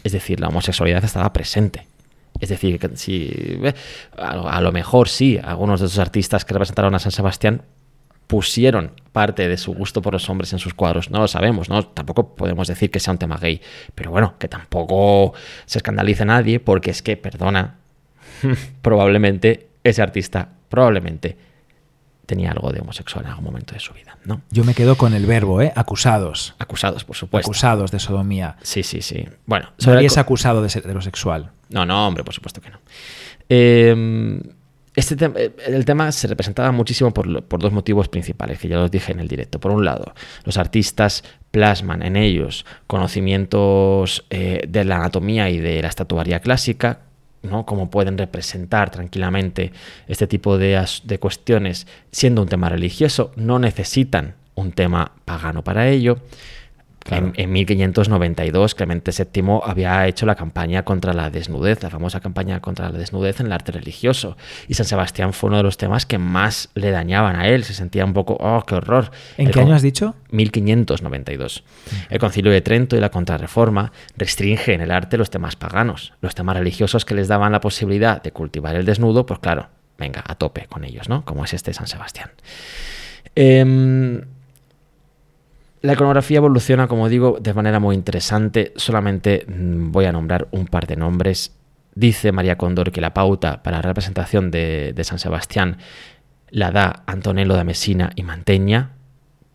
[0.03, 1.85] Es decir, la homosexualidad estaba presente.
[2.39, 3.59] Es decir, que si
[4.18, 7.64] a, lo mejor sí, algunos de esos artistas que representaron a San Sebastián
[8.27, 11.09] pusieron parte de su gusto por los hombres en sus cuadros.
[11.09, 11.84] No lo sabemos, ¿no?
[11.88, 13.61] Tampoco podemos decir que sea un tema gay.
[13.95, 15.34] Pero bueno, que tampoco
[15.65, 17.77] se escandalice nadie porque es que, perdona,
[18.81, 21.38] probablemente ese artista, probablemente
[22.26, 24.41] tenía algo de homosexual en algún momento de su vida, ¿no?
[24.51, 25.72] Yo me quedo con el verbo, ¿eh?
[25.76, 26.53] Acusados.
[26.59, 27.47] Acusados, por supuesto.
[27.49, 28.57] Acusados de sodomía.
[28.61, 29.26] Sí, sí, sí.
[29.45, 31.51] Bueno, sobre Nadie el es acusado de, se- de lo sexual.
[31.69, 32.80] No, no, hombre, por supuesto que no.
[33.49, 34.39] Eh,
[34.98, 38.89] este eh, el tema se representaba muchísimo por, por dos motivos principales, que ya los
[38.89, 39.60] dije en el directo.
[39.60, 45.84] Por un lado, los artistas plasman en ellos conocimientos eh, de la anatomía y de
[45.84, 47.02] la estatuaria clásica,
[47.44, 47.64] ¿no?
[47.68, 49.72] Cómo pueden representar tranquilamente
[50.07, 53.31] este tipo de, de cuestiones siendo un tema religioso.
[53.35, 56.18] No necesitan un tema pagano para ello.
[57.07, 57.27] Claro.
[57.27, 62.59] En, en 1592, Clemente VII había hecho la campaña contra la desnudez, la famosa campaña
[62.59, 64.35] contra la desnudez en el arte religioso.
[64.67, 67.63] Y San Sebastián fue uno de los temas que más le dañaban a él.
[67.63, 69.11] Se sentía un poco, oh, qué horror.
[69.38, 70.15] ¿En El qué año has dicho?
[70.31, 71.63] 1592.
[72.09, 76.13] El Concilio de Trento y la Contrarreforma restringen en el arte los temas paganos.
[76.21, 80.23] Los temas religiosos que les daban la posibilidad de cultivar el desnudo, pues claro, venga,
[80.27, 81.23] a tope con ellos, ¿no?
[81.23, 82.31] Como es este San Sebastián.
[83.35, 84.21] Em,
[85.88, 88.73] la iconografía evoluciona, como digo, de manera muy interesante.
[88.76, 91.55] Solamente mm, voy a nombrar un par de nombres.
[91.95, 95.77] Dice María Condor que la pauta para la representación de, San Sebastián
[96.49, 98.97] la da Antonello da Messina y Manteña.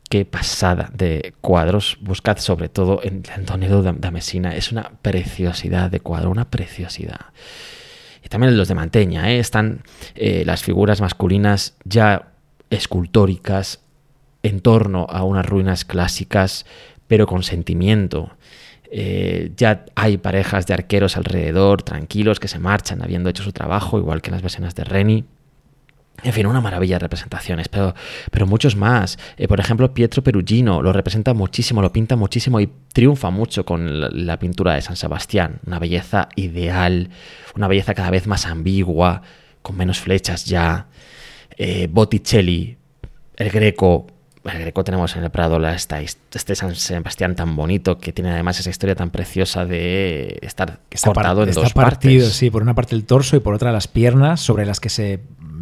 [0.09, 1.98] Qué pasada de cuadros.
[2.00, 4.56] Buscad sobre todo en Antonello da, da Messina.
[4.56, 7.26] Es una preciosidad de cuadro, una preciosidad.
[8.24, 9.38] Y también los de Manteña, ¿eh?
[9.38, 9.82] están
[10.14, 12.32] eh, las figuras masculinas ya
[12.70, 13.82] escultóricas
[14.43, 16.66] en torno a unas ruinas clásicas,
[17.06, 18.31] pero con sentimiento.
[18.90, 23.98] Eh, ya hay parejas de arqueros alrededor, tranquilos, que se marchan habiendo hecho su trabajo,
[23.98, 25.24] igual que en las versiones de Reni.
[26.23, 27.94] En fin, una maravilla de representaciones, pero,
[28.31, 29.19] pero muchos más.
[29.36, 34.27] Eh, por ejemplo, Pietro Perugino lo representa muchísimo, lo pinta muchísimo y triunfa mucho con
[34.27, 35.60] la, pintura de San Sebastián.
[35.66, 37.09] Una belleza ideal,
[37.56, 39.23] una belleza cada vez más ambigua,
[39.62, 40.86] con menos flechas ya.
[41.56, 42.77] Eh, Botticelli,
[43.36, 44.06] el Greco.
[44.44, 48.31] El Greco tenemos en el Prado la, esta, este San Sebastián tan bonito que tiene
[48.32, 52.36] además esa historia tan preciosa de estar está, par- cortado en está dos partido, partes.
[52.36, 55.20] sí, por una parte el torso y por otra las piernas sobre las que se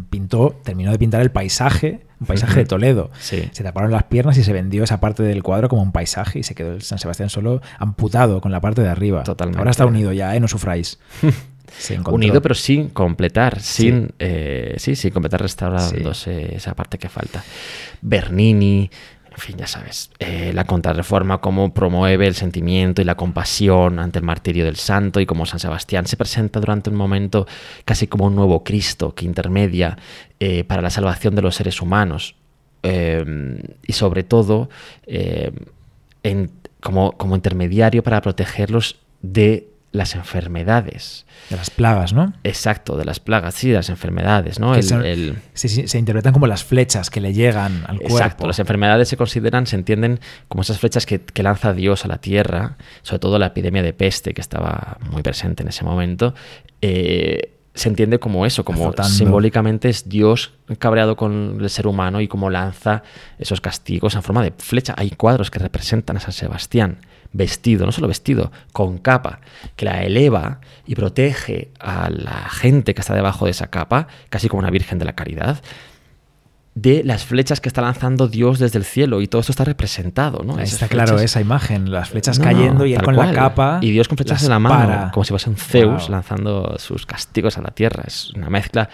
[0.09, 3.11] pintó, terminó de pintar el paisaje, un paisaje de Toledo.
[3.19, 3.47] Sí.
[3.51, 6.43] Se taparon las piernas y se vendió esa parte del cuadro como un paisaje y
[6.43, 9.23] se quedó el San Sebastián solo amputado con la parte de arriba.
[9.23, 9.59] Totalmente.
[9.59, 10.39] Ahora está unido ya, ¿eh?
[10.39, 10.99] no sufráis.
[12.07, 17.43] Unido pero sin completar, sin eh, sí, sin completar restaurándose esa parte que falta.
[18.01, 18.89] Bernini,
[19.31, 24.19] en fin, ya sabes, eh, la contrarreforma, cómo promueve el sentimiento y la compasión ante
[24.19, 27.47] el martirio del santo y cómo San Sebastián se presenta durante un momento
[27.85, 29.97] casi como un nuevo Cristo que intermedia
[30.39, 32.35] eh, para la salvación de los seres humanos.
[32.83, 34.69] Eh, y sobre todo
[36.81, 41.25] como, como intermediario para protegerlos de las enfermedades.
[41.49, 42.33] De las plagas, ¿no?
[42.43, 44.73] Exacto, de las plagas, sí, de las enfermedades, ¿no?
[44.81, 48.17] se interpretan como las flechas que le llegan al cuerpo.
[48.17, 52.19] Exacto, las enfermedades se consideran, se entienden como esas flechas que, lanza Dios a la
[52.19, 56.33] tierra, sobre todo la epidemia de peste que estaba muy presente en ese momento.
[56.81, 62.27] Eh, se entiende como eso, como simbólicamente es Dios cabreado con el ser humano y
[62.27, 63.03] como lanza
[63.39, 64.93] esos castigos en forma de flecha.
[64.97, 66.97] Hay cuadros que representan a San Sebastián
[67.33, 69.39] vestido, no solo vestido, con capa,
[69.75, 74.49] que la eleva y protege a la gente que está debajo de esa capa, casi
[74.49, 75.61] como una Virgen de la Caridad
[76.73, 80.43] de las flechas que está lanzando Dios desde el cielo y todo esto está representado,
[80.43, 80.57] ¿no?
[80.59, 84.17] está claro esa imagen, las flechas cayendo y él con la capa y Dios con
[84.17, 88.03] flechas en la mano, como si fuese un Zeus lanzando sus castigos a la tierra.
[88.07, 88.89] Es una mezcla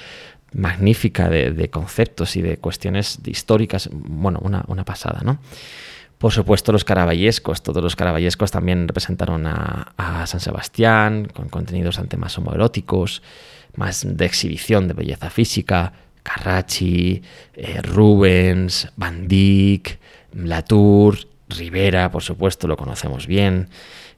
[0.54, 5.40] magnífica de, conceptos y de cuestiones históricas, bueno, una, pasada, ¿no?
[6.18, 7.62] Por supuesto, los caraballescos.
[7.62, 13.22] Todos los caraballescos también representaron a, a San Sebastián, con contenidos ante más homoeróticos,
[13.76, 15.94] más de exhibición de belleza física,
[16.28, 17.22] Carracci,
[17.54, 20.00] eh, Rubens, Van Dyck,
[20.34, 21.18] Latour,
[21.50, 23.70] Rivera, por supuesto, lo conocemos bien.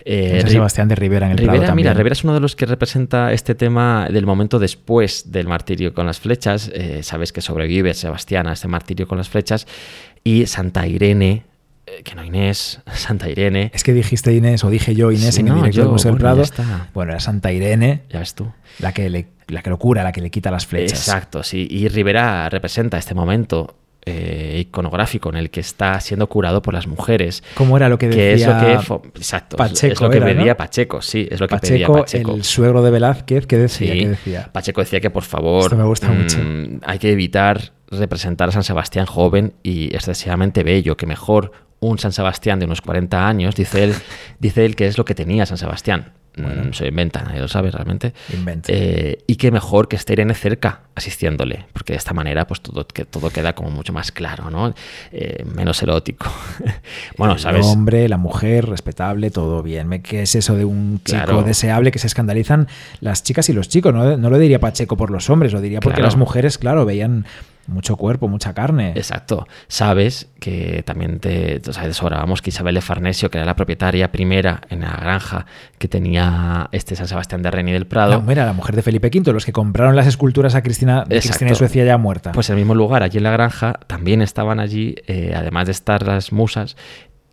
[0.06, 2.66] Eh, Sebastián de Rivera en el Rivera, Prado Mira, Rivera es uno de los que
[2.66, 6.72] representa este tema del momento después del martirio con las flechas.
[6.74, 9.68] Eh, sabes que sobrevive Sebastián a este martirio con las flechas.
[10.24, 11.44] Y Santa Irene,
[12.04, 13.72] que no Inés, Santa Irene.
[13.74, 16.44] Es que dijiste Inés o dije yo Inés en el directo del Prado.
[16.94, 18.04] Bueno, era Santa Irene.
[18.10, 18.52] Ya ves tú.
[18.80, 21.00] La que le la que lo cura, la que le quita las flechas.
[21.00, 21.68] Exacto, sí.
[21.70, 23.76] Y Rivera representa este momento
[24.06, 27.44] eh, iconográfico en el que está siendo curado por las mujeres.
[27.56, 30.58] ¿Cómo era lo que decía que es lo que Exacto, Pacheco es lo que pedía
[30.58, 32.34] Pacheco, sí, es lo que pedía Pacheco.
[32.34, 33.94] el suegro de Velázquez, ¿qué decía?
[33.94, 34.50] decía?
[34.52, 36.38] Pacheco decía que por favor me gusta mucho.
[36.40, 41.98] Mm, hay que evitar representar a San Sebastián joven y excesivamente bello, que mejor un
[41.98, 43.96] San Sebastián de unos 40 años, dice él,
[44.40, 46.14] dice él que es lo que tenía San Sebastián.
[46.38, 46.74] Bueno.
[46.74, 48.14] Se inventa, nadie lo sabe realmente.
[48.68, 52.86] Eh, y que mejor que esté Irene cerca asistiéndole, porque de esta manera pues todo,
[52.88, 54.74] que todo queda como mucho más claro, ¿no?
[55.12, 56.32] Eh, menos erótico.
[57.18, 57.66] bueno, ¿sabes?
[57.66, 59.90] El hombre, la mujer, respetable, todo bien.
[60.02, 62.68] ¿Qué es eso de un chico deseable que se escandalizan
[63.02, 63.94] las chicas y los chicos?
[63.94, 67.26] No, no lo diría Pacheco por los hombres, lo diría porque las mujeres, claro, veían
[67.70, 68.94] mucho cuerpo, mucha carne.
[68.96, 69.48] Exacto.
[69.68, 71.84] Sabes que también te, o sea,
[72.42, 75.46] que Isabel de Farnesio, que era la propietaria primera en la granja
[75.78, 78.24] que tenía este San Sebastián de Reni del Prado.
[78.30, 81.56] era la mujer de Felipe V, los que compraron las esculturas a Cristina, Cristina de
[81.56, 82.32] Suecia ya muerta.
[82.32, 85.72] Pues en el mismo lugar, allí en la granja, también estaban allí, eh, además de
[85.72, 86.76] estar las musas,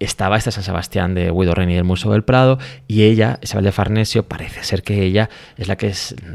[0.01, 3.73] estaba esta San Sebastián de Guido Reni del Museo del Prado y ella, Isabel de
[3.73, 5.93] Farnesio, parece ser que ella es la que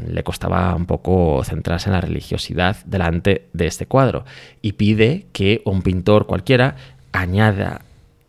[0.08, 4.24] le costaba un poco centrarse en la religiosidad delante de este cuadro
[4.60, 6.76] y pide que un pintor cualquiera
[7.12, 7.82] añada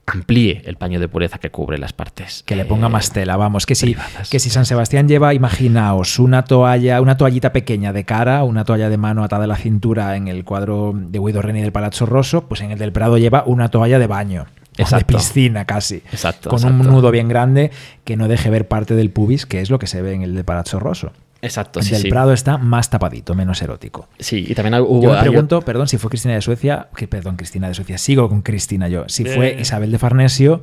[0.06, 2.44] amplíe el paño de pureza que cubre las partes.
[2.46, 3.96] Que le ponga más tela, vamos, que si,
[4.30, 8.90] que si San Sebastián lleva, imaginaos, una toalla, una toallita pequeña de cara, una toalla
[8.90, 12.48] de mano atada a la cintura en el cuadro de Guido Reni del Palazzo Rosso,
[12.48, 14.46] pues en el del Prado lleva una toalla de baño
[14.78, 15.98] de piscina casi.
[16.12, 16.50] Exacto.
[16.50, 17.72] Con un nudo bien grande
[18.04, 20.36] que no deje ver parte del pubis, que es lo que se ve en el
[20.36, 21.12] de Palazzo Rosso.
[21.44, 24.08] Exacto, el del Prado está más tapadito, menos erótico.
[24.18, 25.04] Sí, y también hubo.
[25.04, 28.30] Yo me pregunto, perdón, si fue Cristina de Suecia, que, perdón, Cristina de Suecia, sigo
[28.30, 30.62] con Cristina yo, si fue Isabel de Farnesio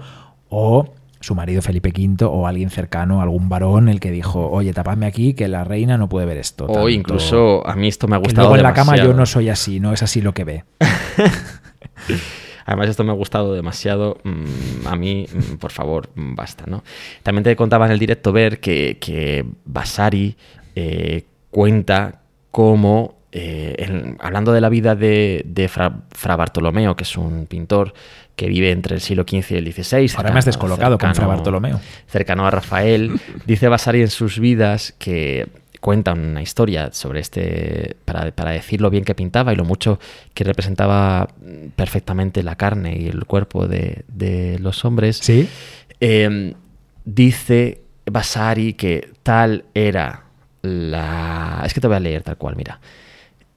[0.48, 5.04] o su marido Felipe V o alguien cercano, algún varón, el que dijo, oye, tapadme
[5.04, 6.64] aquí, que la reina no puede ver esto.
[6.64, 8.48] O incluso a mí esto me ha gustado.
[8.48, 10.64] luego en la cama yo no soy así, no es así lo que ve.
[12.70, 14.18] Además, esto me ha gustado demasiado.
[14.22, 16.84] Mm, a mí, mm, por favor, mm, basta, ¿no?
[17.24, 20.36] También te contaba en el directo ver que, que Vasari
[20.76, 22.20] eh, cuenta
[22.52, 27.92] cómo, eh, hablando de la vida de, Fra, Bartolomeo, que es un pintor
[28.36, 30.12] que vive entre el siglo XV y el XVI.
[30.16, 31.80] Ahora me has descolocado con Fra Bartolomeo.
[32.06, 33.20] Cercano a Rafael.
[33.46, 35.48] dice Vasari en sus vidas que
[35.80, 39.98] cuenta una historia sobre este, para, para, decir lo bien que pintaba y lo mucho
[40.34, 41.28] que representaba
[41.76, 45.18] perfectamente la carne y el cuerpo de, de los hombres.
[45.18, 45.48] Sí.
[46.00, 46.54] Em,
[47.04, 50.24] dice Vasari que tal era
[50.62, 51.62] la...
[51.64, 52.80] Es que te voy a leer tal cual, mira.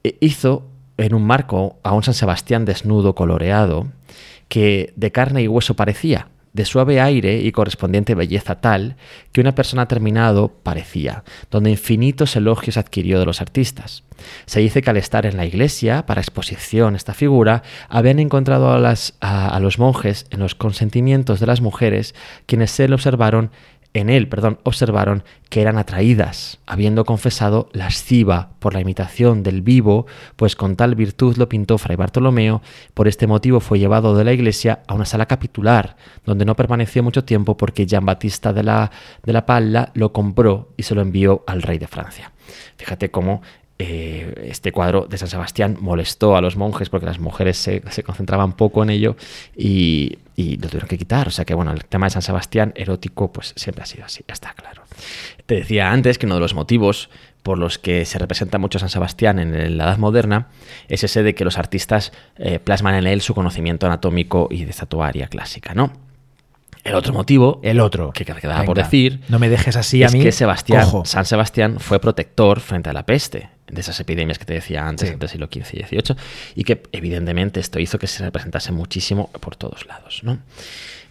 [0.04, 0.68] E, hizo
[0.98, 3.88] en un marco a un San Sebastián desnudo, coloreado,
[4.48, 8.96] que de carne y hueso parecía, de suave aire y correspondiente belleza tal
[9.32, 14.04] que una persona terminado parecía, donde infinitos elogios adquirió de los artistas.
[14.46, 18.96] Se dice que al estar en la iglesia para exposición esta figura, habían encontrado a,
[19.48, 22.14] a los monjes en los consentimientos de las mujeres,
[22.46, 23.52] quienes se le observaron
[23.94, 30.08] en él, perdón, observaron que eran atraídas, habiendo confesado lasciva por la imitación del vivo,
[30.36, 32.62] pues con tal virtud lo pintó Fray Bartolomeo,
[32.96, 35.96] por este motivo fue llevado de la iglesia a una sala capitular,
[36.26, 38.92] donde no permaneció mucho tiempo porque Jean Batista de la,
[39.22, 42.32] de la Palla lo compró y se lo envió al rey de Francia.
[42.78, 43.42] Fíjate cómo
[43.80, 48.54] eh, este cuadro de San Sebastián molestó a los monjes porque las mujeres se, concentraban
[48.54, 49.16] poco en ello
[49.56, 51.28] y, lo tuvieron que quitar.
[51.28, 54.24] O sea que, bueno, el tema de San Sebastián erótico, pues siempre ha sido así,
[54.28, 54.84] está claro.
[55.46, 57.10] Te decía antes que uno de los motivos
[57.42, 60.48] por los que se representa mucho San Sebastián en la Edad Moderna
[60.88, 64.70] es ese de que los artistas eh, plasman en él su conocimiento anatómico y de
[64.70, 65.92] estatuaria clásica, ¿no?
[66.84, 70.14] El otro motivo, el otro, que quedaba Venga, por decir, no me dejes así es
[70.14, 70.22] a mí.
[70.22, 74.54] que Sebastián, San Sebastián fue protector frente a la peste, de esas epidemias que te
[74.54, 75.16] decía antes, sí.
[75.16, 76.16] del siglo XV y XVIII,
[76.56, 80.22] y que evidentemente esto hizo que se representase muchísimo por todos lados.
[80.24, 80.40] ¿no?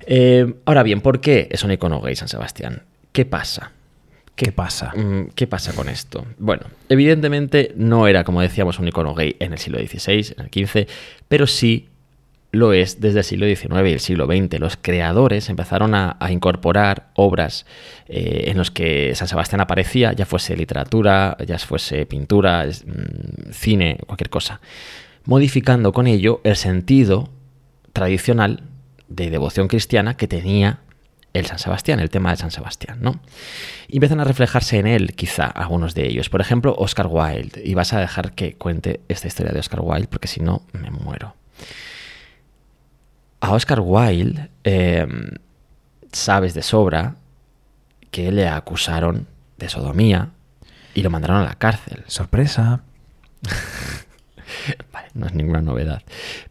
[0.06, 2.82] Eh, ahora bien, ¿por qué es un icono gay San Sebastián?
[3.12, 3.72] ¿Qué pasa?
[4.34, 4.92] ¿Qué, ¿Qué pasa?
[5.34, 6.26] ¿Qué pasa con esto?
[6.38, 10.66] Bueno, evidentemente no era, como decíamos, un icono gay en el siglo XVI, en el
[10.66, 10.86] XV,
[11.28, 11.88] pero sí
[12.52, 14.60] lo es desde el siglo XIX y el siglo XX.
[14.60, 17.66] Los creadores empezaron a, incorporar obras
[18.06, 23.98] eh, en los que San Sebastián aparecía, ya fuese literatura, ya fuese pintura, mmm, cine,
[24.06, 24.60] cualquier cosa,
[25.24, 27.30] modificando con ello el sentido
[27.92, 28.62] tradicional
[29.08, 30.80] de devoción cristiana que tenía
[31.32, 33.20] el San Sebastián, el tema de San Sebastián, ¿no?
[33.88, 36.28] Y empiezan a reflejarse en él, quizá, algunos de ellos.
[36.28, 37.62] Por ejemplo, Oscar Wilde.
[37.64, 40.90] Y vas a dejar que cuente esta historia de Oscar Wilde, porque si no, me
[40.90, 41.34] muero.
[43.42, 45.04] A Oscar Wilde eh,
[46.12, 47.16] sabes de sobra
[48.12, 49.26] que le acusaron
[49.58, 50.30] de sodomía
[50.94, 52.04] y lo mandaron a la cárcel.
[52.06, 52.82] Sorpresa.
[54.92, 56.02] vale, no es ninguna novedad.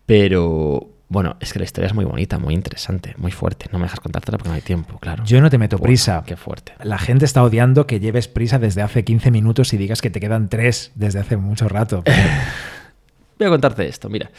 [0.05, 3.67] Pero bueno, es que la historia es muy bonita, muy interesante, muy fuerte.
[3.71, 5.23] No me dejas contártela porque no hay tiempo, claro.
[5.23, 6.23] Yo no te meto prisa.
[6.25, 6.73] Qué fuerte.
[6.83, 10.19] La gente está odiando que lleves prisa desde hace 15 minutos y digas que te
[10.19, 12.03] quedan 3 desde hace mucho rato.
[13.41, 14.29] Voy a contarte esto, mira.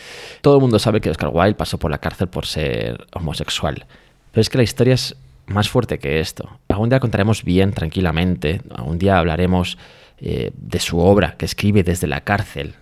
[0.43, 3.85] Todo el mundo sabe que Oscar Wilde pasó por la cárcel por ser homosexual.
[4.31, 5.16] Pero es que la historia es
[5.47, 6.49] más fuerte que esto.
[6.69, 8.61] Algún día contaremos bien, tranquilamente.
[8.73, 9.77] Algún día hablaremos
[10.20, 12.77] eh, de su obra que escribe desde la cárcel.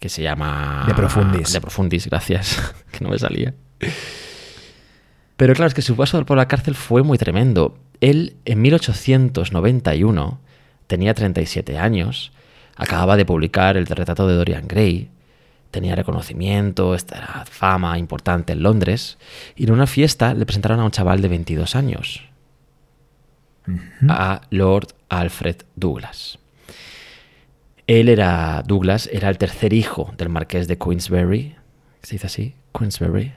[0.00, 0.82] Que se llama...
[0.88, 1.52] De Profundis.
[1.52, 2.74] De Profundis, gracias.
[2.90, 3.54] que no me salía.
[5.36, 7.78] Pero claro, es que su paso por la cárcel fue muy tremendo.
[8.00, 10.40] Él, en 1891,
[10.88, 12.32] tenía 37 años,
[12.74, 15.10] acababa de publicar el retrato de Dorian Gray,
[15.70, 19.18] tenía reconocimiento, esta fama importante en Londres,
[19.56, 22.22] y en una fiesta le presentaron a un chaval de 22 años,
[23.66, 24.10] uh -huh.
[24.10, 26.38] a Lord Alfred Douglas.
[27.86, 31.56] Él era, Douglas, era el tercer hijo del marqués de Queensberry,
[32.02, 32.54] ¿se dice así?
[32.78, 33.32] Queensberry.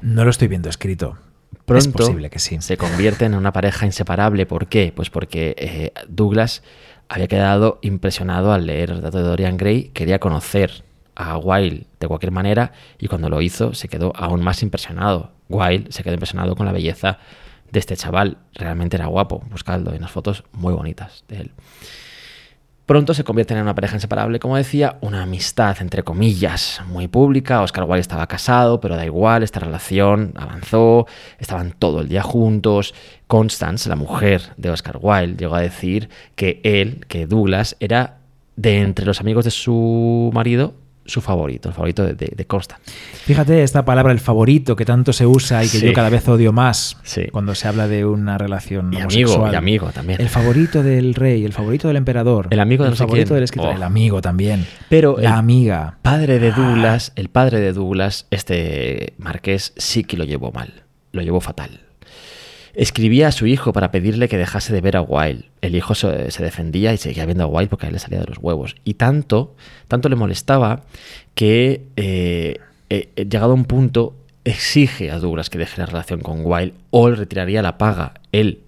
[0.00, 1.18] No lo estoy viendo escrito.
[1.64, 2.60] Pronto es posible que sí.
[2.60, 4.46] se convierte en una pareja inseparable.
[4.46, 4.92] ¿Por qué?
[4.94, 6.62] Pues porque eh, Douglas
[7.08, 10.82] había quedado impresionado al leer el retrato de Dorian Gray, quería conocer
[11.14, 15.32] a Wilde de cualquier manera y cuando lo hizo se quedó aún más impresionado.
[15.48, 17.18] Wilde se quedó impresionado con la belleza
[17.70, 21.52] de este chaval, realmente era guapo, buscadlo, hay unas fotos muy bonitas de él.
[22.84, 27.62] Pronto se convierten en una pareja inseparable, como decía, una amistad entre comillas muy pública.
[27.62, 31.06] Oscar Wilde estaba casado, pero da igual, esta relación avanzó,
[31.38, 32.92] estaban todo el día juntos.
[33.28, 38.18] Constance, la mujer de Oscar Wilde, llegó a decir que él, que Douglas, era
[38.56, 40.74] de entre los amigos de su marido
[41.04, 42.82] su favorito, el favorito de, de, de Constance.
[43.24, 45.86] Fíjate esta palabra, el favorito, que tanto se usa y que Sí.
[45.86, 47.22] yo cada vez odio más Sí.
[47.32, 49.36] cuando se habla de una relación Y homosexual.
[49.40, 50.20] amigo, y amigo también.
[50.20, 52.46] El favorito del rey, el favorito del emperador.
[52.50, 53.34] El amigo de el no sé favorito quién.
[53.36, 53.70] del escritor.
[53.72, 53.76] Oh.
[53.76, 54.66] El amigo también.
[54.88, 55.98] Pero La el amiga.
[56.02, 61.22] padre de Douglas, el padre de Douglas, este marqués, sí que lo llevó mal, lo
[61.22, 61.80] llevó fatal.
[62.74, 65.50] Escribía a su hijo para pedirle que dejase de ver a Wilde.
[65.60, 68.26] El hijo se, defendía y seguía viendo a Wilde porque a él le salía de
[68.26, 68.76] los huevos.
[68.84, 69.54] Y tanto,
[69.88, 70.84] tanto le molestaba
[71.34, 72.58] que, eh,
[72.88, 77.10] eh, llegado a un punto, exige a Douglas que deje la relación con Wilde o
[77.10, 78.14] le retiraría la paga.
[78.32, 78.60] Él,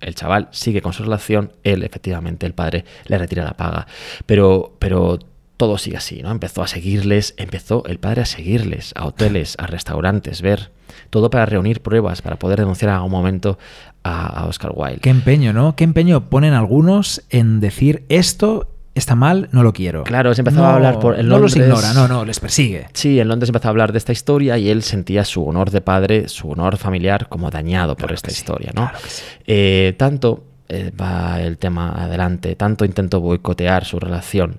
[0.00, 3.86] el chaval, sigue con su relación, él, efectivamente, el padre, le retira la paga.
[4.26, 5.20] Pero, pero
[5.56, 6.32] todo sigue así, ¿no?
[6.32, 10.70] Empezó a seguirles, empezó el padre a seguirles, a hoteles, a restaurantes, ver,
[11.12, 13.58] todo para reunir pruebas, para poder denunciar en algún momento
[14.02, 15.00] a, a Oscar Wilde.
[15.00, 15.76] Qué empeño, ¿no?
[15.76, 20.04] Qué empeño ponen algunos en decir esto está mal, no lo quiero.
[20.04, 22.86] Claro, se empezaba a hablar por en No los Londres- ignora, no, no, les persigue.
[22.94, 25.82] Sí, en Londres empezó a hablar de esta historia y él sentía su honor de
[25.82, 28.84] padre, su honor familiar como dañado por esta sí, historia, ¿no?
[28.88, 29.22] claro que sí.
[29.46, 34.58] Eh, tanto eh, va el tema adelante, tanto intentó boicotear su relación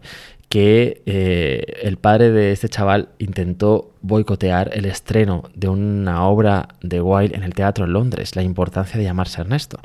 [0.54, 7.02] que eh, el padre de este chaval intentó boicotear el estreno de una obra de
[7.02, 9.80] Wilde en el teatro en Londres, la importancia de llamarse Ernesto.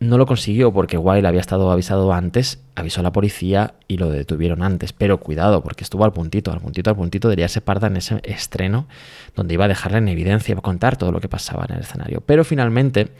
[0.00, 4.10] No lo consiguió porque Wilde había estado avisado antes, avisó a la policía y lo
[4.10, 4.92] detuvieron antes.
[4.92, 8.20] Pero cuidado, porque estuvo al puntito, al puntito, al puntito de liarse parda en ese
[8.24, 8.86] estreno
[9.36, 12.22] donde iba a dejarla en evidencia, a contar todo lo que pasaba en el escenario.
[12.26, 13.12] Pero finalmente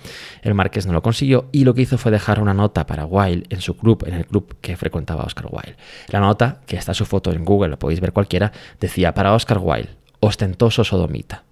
[0.42, 3.46] el marqués no lo consiguió y lo que hizo fue dejar una nota para Wilde
[3.50, 5.76] en su club, en el club que frecuentaba Oscar Wilde.
[6.08, 9.58] La nota, que está su foto en Google, lo podéis ver cualquiera, decía para Oscar
[9.58, 9.90] Wilde,
[10.20, 11.44] ostentoso sodomita.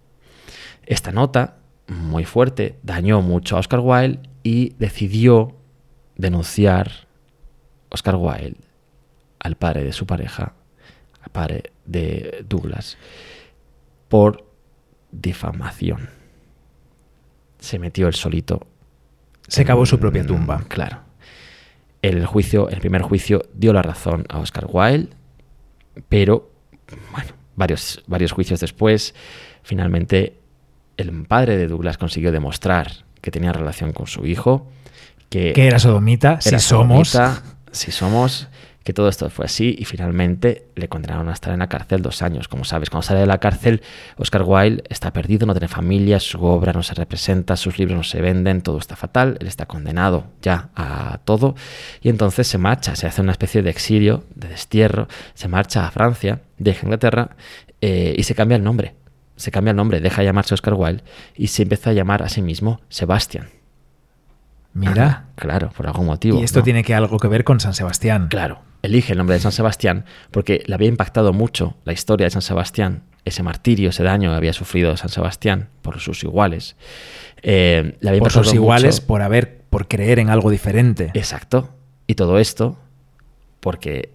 [0.85, 5.57] Esta nota, muy fuerte, dañó mucho a Oscar Wilde y decidió
[6.17, 6.91] denunciar
[7.89, 8.57] Oscar Wilde
[9.39, 10.55] al padre de su pareja,
[11.23, 12.97] al padre de Douglas,
[14.09, 14.47] por
[15.11, 16.11] difamación.
[17.59, 18.67] Se metió el solito.
[19.49, 20.65] Se cavó su propia tumba.
[20.69, 21.01] Claro.
[22.01, 25.11] El juicio, el primer juicio dio la razón a Oscar Wilde,
[26.09, 26.51] pero
[27.13, 29.15] bueno, varios, varios juicios después,
[29.63, 30.41] finalmente
[30.97, 34.67] el padre de Douglas consiguió demostrar que tenía relación con su hijo,
[35.31, 37.19] que Que era sodomita, si somos.
[37.71, 38.49] si somos,
[38.85, 42.21] que todo esto fue así y finalmente le condenaron a estar en la cárcel dos
[42.21, 42.49] años.
[42.49, 43.81] Como sabes, cuando sale de la cárcel,
[44.17, 48.03] Oscar Wilde está perdido, no tiene familia, su obra no se representa, sus libros no
[48.03, 51.55] se venden, todo está fatal, él está condenado ya a todo
[52.03, 55.91] y entonces se marcha, se hace una especie de exilio, de destierro, se marcha a
[55.91, 57.37] Francia, deja Inglaterra
[57.81, 58.95] eh, y se cambia el nombre.
[59.43, 61.03] Se cambia el nombre, deja de llamarse Oscar Wilde
[61.35, 63.49] y se empieza a llamar a sí mismo Sebastián.
[64.73, 65.27] Mira.
[65.27, 66.39] Ah, claro, por algún motivo.
[66.41, 66.65] Y esto ¿no?
[66.65, 68.29] tiene que algo que ver con San Sebastián.
[68.29, 72.31] Claro, elige el nombre de San Sebastián porque le había impactado mucho la historia de
[72.31, 76.77] San Sebastián, ese martirio, ese daño que había sufrido San Sebastián por sus iguales.
[77.43, 81.11] Eh, le había Por sus iguales, mucho- por haber, por creer en algo diferente.
[81.15, 81.71] Exacto.
[82.07, 82.79] Y todo esto
[83.59, 84.11] porque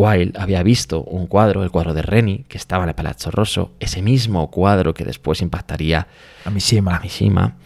[0.00, 3.72] Wilde había visto un cuadro, el cuadro de Reni, que estaba en el Palazzo Rosso,
[3.80, 6.06] ese mismo cuadro que después impactaría
[6.44, 6.96] A Mishima.
[6.96, 7.56] a Mishima,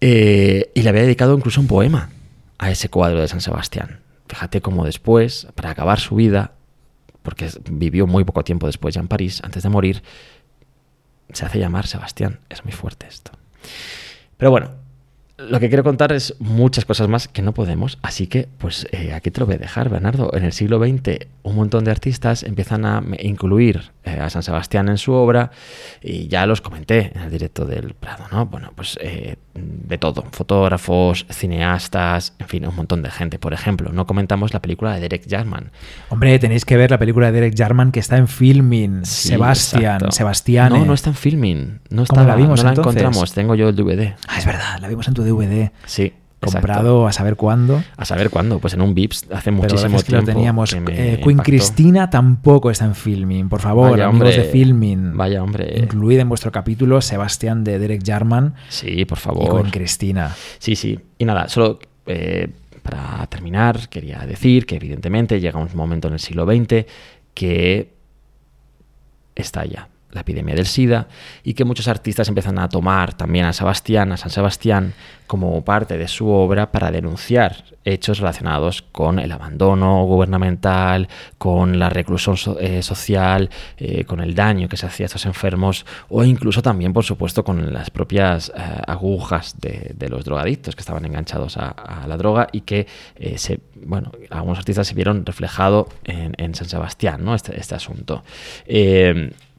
[0.00, 2.10] eh, y le había dedicado incluso un poema
[2.58, 4.00] a ese cuadro de San Sebastián.
[4.28, 6.52] Fíjate cómo después, para acabar su vida,
[7.22, 10.02] porque vivió muy poco tiempo después ya en París, antes de morir,
[11.32, 12.38] se hace llamar Sebastián.
[12.48, 13.32] Es muy fuerte esto.
[14.36, 14.70] Pero bueno,
[15.38, 19.12] lo que quiero contar es muchas cosas más que no podemos, así que pues eh,
[19.12, 20.30] aquí te lo voy a dejar, Bernardo.
[20.32, 24.88] En el siglo XX un montón de artistas empiezan a incluir eh, a San Sebastián
[24.88, 25.50] en su obra
[26.02, 28.46] y ya los comenté en el directo del Prado, ¿no?
[28.46, 33.38] Bueno, pues eh, de todo, fotógrafos, cineastas, en fin, un montón de gente.
[33.38, 35.70] Por ejemplo, no comentamos la película de Derek Jarman.
[36.08, 39.04] Hombre, tenéis que ver la película de Derek Jarman que está en filming.
[39.04, 40.00] Sí, Sebastián.
[40.10, 40.72] Sebastián.
[40.72, 41.80] No, no está en filming.
[41.90, 43.02] No ¿Cómo está, la vimos no la entonces?
[43.02, 43.32] encontramos.
[43.32, 44.14] Tengo yo el DVD.
[44.28, 45.70] Ah, es verdad, la vimos en tu DVD.
[45.86, 46.12] Sí.
[46.46, 46.66] Exacto.
[46.66, 47.82] Comprado a saber cuándo.
[47.96, 50.26] A saber cuándo, pues en un Vips hace Pero muchísimo que lo tiempo.
[50.26, 50.70] teníamos.
[50.74, 51.42] que Eh, Queen impactó.
[51.42, 53.48] Cristina tampoco está en filming.
[53.48, 54.42] Por favor, Vaya, amigos hombre.
[54.44, 55.16] de filming.
[55.16, 55.74] Vaya, hombre.
[55.78, 59.60] Incluid en vuestro capítulo Sebastián de Derek Jarman Sí, por y favor.
[59.60, 60.34] Queen Cristina.
[60.58, 60.98] Sí, sí.
[61.18, 62.48] Y nada, solo eh,
[62.82, 66.86] para terminar, quería decir que evidentemente llega un momento en el siglo XX
[67.34, 67.92] que
[69.34, 71.06] estalla la epidemia del SIDA
[71.44, 74.94] y que muchos artistas empiezan a tomar también a Sebastián, a San Sebastián,
[75.26, 81.88] como parte de su obra para denunciar hechos relacionados con el abandono gubernamental, con la
[81.88, 86.62] reclusión eh, social, eh, con el daño que se hacía a estos enfermos o incluso
[86.62, 92.04] también, por supuesto, con las propias eh, agujas de, los drogadictos que estaban enganchados a,
[92.06, 92.86] la droga y que
[93.36, 97.34] se, bueno, algunos artistas se vieron reflejado en, en San Sebastián, ¿no?
[97.34, 98.22] Este, este asunto.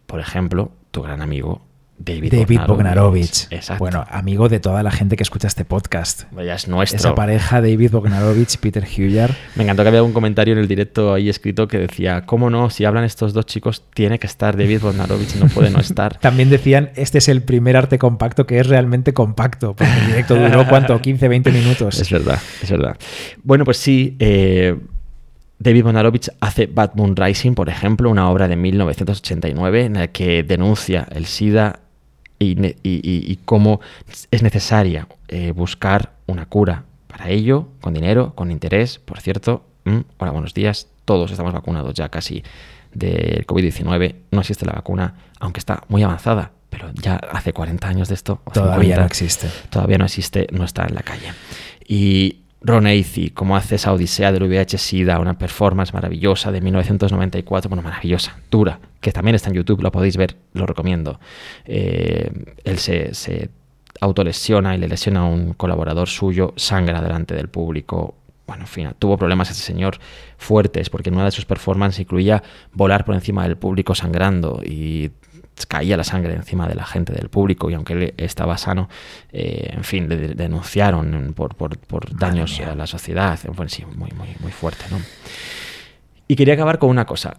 [0.07, 1.61] Por ejemplo, tu gran amigo
[1.99, 3.47] David, David Bognarovich.
[3.49, 3.79] Exacto.
[3.79, 6.23] Bueno, amigo de toda la gente que escucha este podcast.
[6.35, 6.97] ya es nuestro.
[6.97, 9.33] Esa pareja, David Bognarovich, Peter Huyer.
[9.55, 12.69] Me encantó que había un comentario en el directo ahí escrito que decía, ¿cómo no?
[12.69, 16.17] Si hablan estos dos chicos, tiene que estar David Bognarovich, no puede no estar.
[16.21, 20.35] También decían, este es el primer arte compacto que es realmente compacto, porque el directo
[20.35, 21.01] duró, ¿cuánto?
[21.01, 21.99] 15, 20 minutos.
[21.99, 22.95] Es verdad, es verdad.
[23.43, 24.77] Bueno, pues sí, eh,
[25.59, 30.43] David Bonarovich hace Bad Moon Rising, por ejemplo, una obra de 1989 en la que
[30.43, 31.79] denuncia el SIDA
[32.39, 33.81] y, cómo
[34.29, 38.99] es necesaria eh, buscar una cura para ello, con dinero, con interés.
[38.99, 42.43] Por cierto, mm, hola, buenos días, todos estamos vacunados ya casi
[42.93, 44.15] del COVID-19.
[44.31, 48.41] No existe la vacuna, aunque está muy avanzada, pero ya hace 40 años de esto.
[48.43, 49.49] o Todavía 50, no existe.
[49.71, 51.33] todavía no existe, no está en la calle.
[51.87, 57.83] Y Ron Aithy, como hace esa Odisea del VH-Sida, una performance maravillosa de 1994, bueno,
[57.83, 61.19] maravillosa, dura, que también está en YouTube, lo podéis ver, lo recomiendo.
[61.65, 62.31] Eh,
[62.63, 63.49] él se, se
[64.01, 68.15] autolesiona y le lesiona a un colaborador suyo, sangra delante del público.
[68.47, 69.99] Bueno, en fin, tuvo problemas ese señor
[70.37, 75.11] fuertes porque en una de sus performances incluía volar por encima del público sangrando y
[75.65, 78.89] caía la sangre encima de la gente del público y aunque él estaba sano,
[79.31, 83.39] eh, en fin, le denunciaron por, por, por daños a la sociedad.
[83.55, 84.99] Bueno, sí, muy, muy, muy fuerte, ¿no?
[86.27, 87.37] Y quería acabar con una cosa.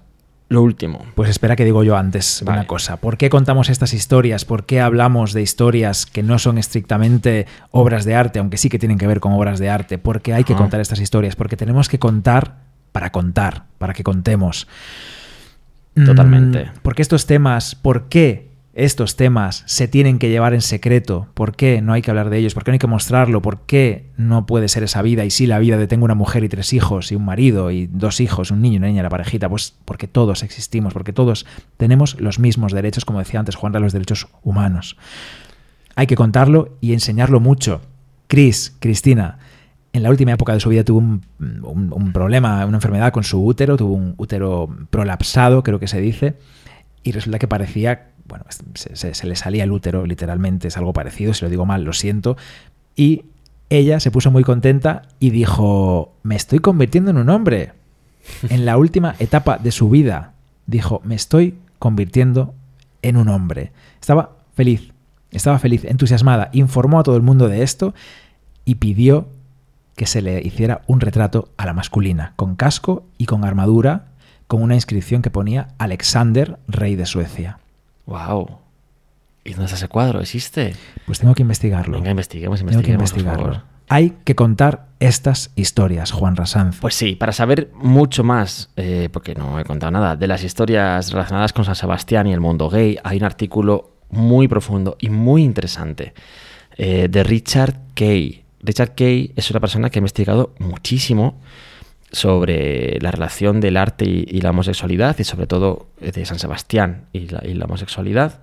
[0.51, 1.05] Lo último.
[1.15, 2.61] Pues espera que digo yo antes Vale.
[2.61, 2.97] una cosa.
[2.97, 4.47] ¿Por qué contamos estas historias?
[4.47, 8.79] ¿Por qué hablamos de historias que no son estrictamente obras de arte, aunque sí que
[8.79, 9.99] tienen que ver con obras de arte?
[9.99, 11.37] ¿Por qué hay que contar estas historias?
[11.37, 12.57] Porque tenemos que contar
[12.93, 14.67] para contar, para que contemos.
[16.05, 16.65] Totalmente.
[16.65, 21.27] Mm, Porque estos temas, ¿por qué estos temas se tienen que llevar en secreto?
[21.35, 22.55] ¿Por qué no hay que hablar de ellos?
[22.55, 23.43] ¿Por qué no hay que mostrarlo?
[23.43, 25.25] ¿Por qué no puede ser esa vida?
[25.25, 27.89] Y sí, la vida de tengo una mujer y tres hijos y un marido y
[27.89, 29.49] dos hijos, un niño y una niña, la parejita.
[29.49, 31.45] Pues porque todos existimos, porque todos
[31.77, 34.97] tenemos los mismos derechos, como decía antes Juan, los derechos humanos.
[35.97, 37.81] Hay que contarlo y enseñarlo mucho.
[38.29, 39.39] Cris, Cristina,
[39.93, 43.25] en la última época de su vida tuvo un, un- un problema, una enfermedad con
[43.25, 46.37] su útero, tuvo un útero prolapsado, creo que se dice,
[47.03, 48.45] y resulta que parecía, bueno,
[48.75, 51.85] se, se- se le salía el útero, literalmente, es algo parecido, si lo digo mal,
[51.85, 52.37] lo siento,
[52.97, 53.25] y
[53.71, 57.73] ella se puso muy contenta y dijo, me estoy convirtiendo en un hombre.
[58.51, 60.33] En la última etapa de su vida,
[60.67, 62.55] dijo, me estoy convirtiendo
[63.01, 63.73] en un hombre.
[64.01, 64.93] Estaba feliz,
[65.31, 67.95] estaba feliz, entusiasmada, informó a todo el mundo de esto
[68.67, 69.29] y pidió
[69.99, 74.13] que se le hiciera un retrato a la masculina, con casco y con armadura,
[74.47, 77.59] con una inscripción que ponía Alexander, rey de Suecia.
[78.07, 78.59] ¡Wow!
[79.43, 80.21] ¿Y dónde está ese cuadro?
[80.21, 80.77] ¿Existe?
[81.05, 81.99] Pues tengo que investigarlo.
[81.99, 83.55] Venga, investiguemos, tengo que investiguemos, por investigarlo.
[83.55, 83.69] favor.
[83.89, 86.79] Hay que contar estas historias, Juan Rasanz.
[86.81, 91.11] Pues sí, para saber mucho más, eh, porque no he contado nada, de las historias
[91.11, 95.43] relacionadas con San Sebastián y el mundo gay, hay un artículo muy profundo y muy
[95.43, 96.15] interesante
[96.77, 98.45] eh, de Richard Kay.
[98.61, 101.41] Richard Kay es una persona que ha investigado muchísimo
[102.11, 106.39] sobre la relación del arte y, y la homosexualidad, y sobre todo eh, de San
[106.39, 108.41] Sebastián y la, y la homosexualidad.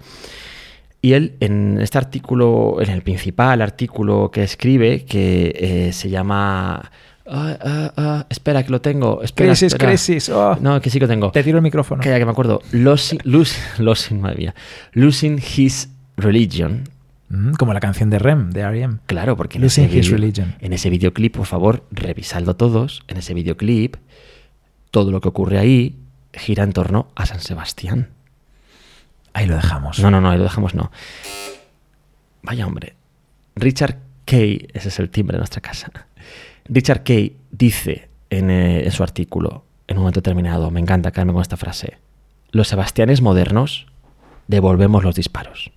[1.02, 6.92] Y él, en este artículo, en el principal artículo que escribe, que eh, se llama.
[7.28, 9.22] Ah, ah, ah, espera, que lo tengo.
[9.22, 9.92] Espera, crisis, espera.
[9.92, 10.30] crisis.
[10.30, 10.58] oh.
[10.60, 11.32] No, que sí que lo tengo.
[11.32, 12.02] Te tiro el micrófono.
[12.02, 12.62] Calla, que me acuerdo.
[12.72, 14.56] Losing, losing, losing, madre mía.
[14.94, 16.90] Losing his religion.
[17.30, 18.98] Mm, como la canción de Rem, de R.E.M.
[19.06, 20.56] Claro, porque en ese, his religion.
[20.60, 23.04] en ese videoclip, por favor, revisadlo todos.
[23.08, 23.96] En ese videoclip,
[24.92, 25.98] todo lo que ocurre ahí
[26.34, 28.10] gira en torno a San Sebastián.
[29.34, 30.00] Ahí lo dejamos.
[30.00, 30.92] No, no, no, ahí lo dejamos no.
[32.44, 32.96] Vaya hombre.
[33.56, 35.92] Richard Kay, ese es el timbre de nuestra casa.
[36.66, 41.34] Richard Kay dice en, eh, en su artículo, en un momento determinado, me encanta quedarme
[41.34, 41.98] con esta frase,
[42.52, 43.88] los sebastianes modernos
[44.48, 45.72] devolvemos los disparos.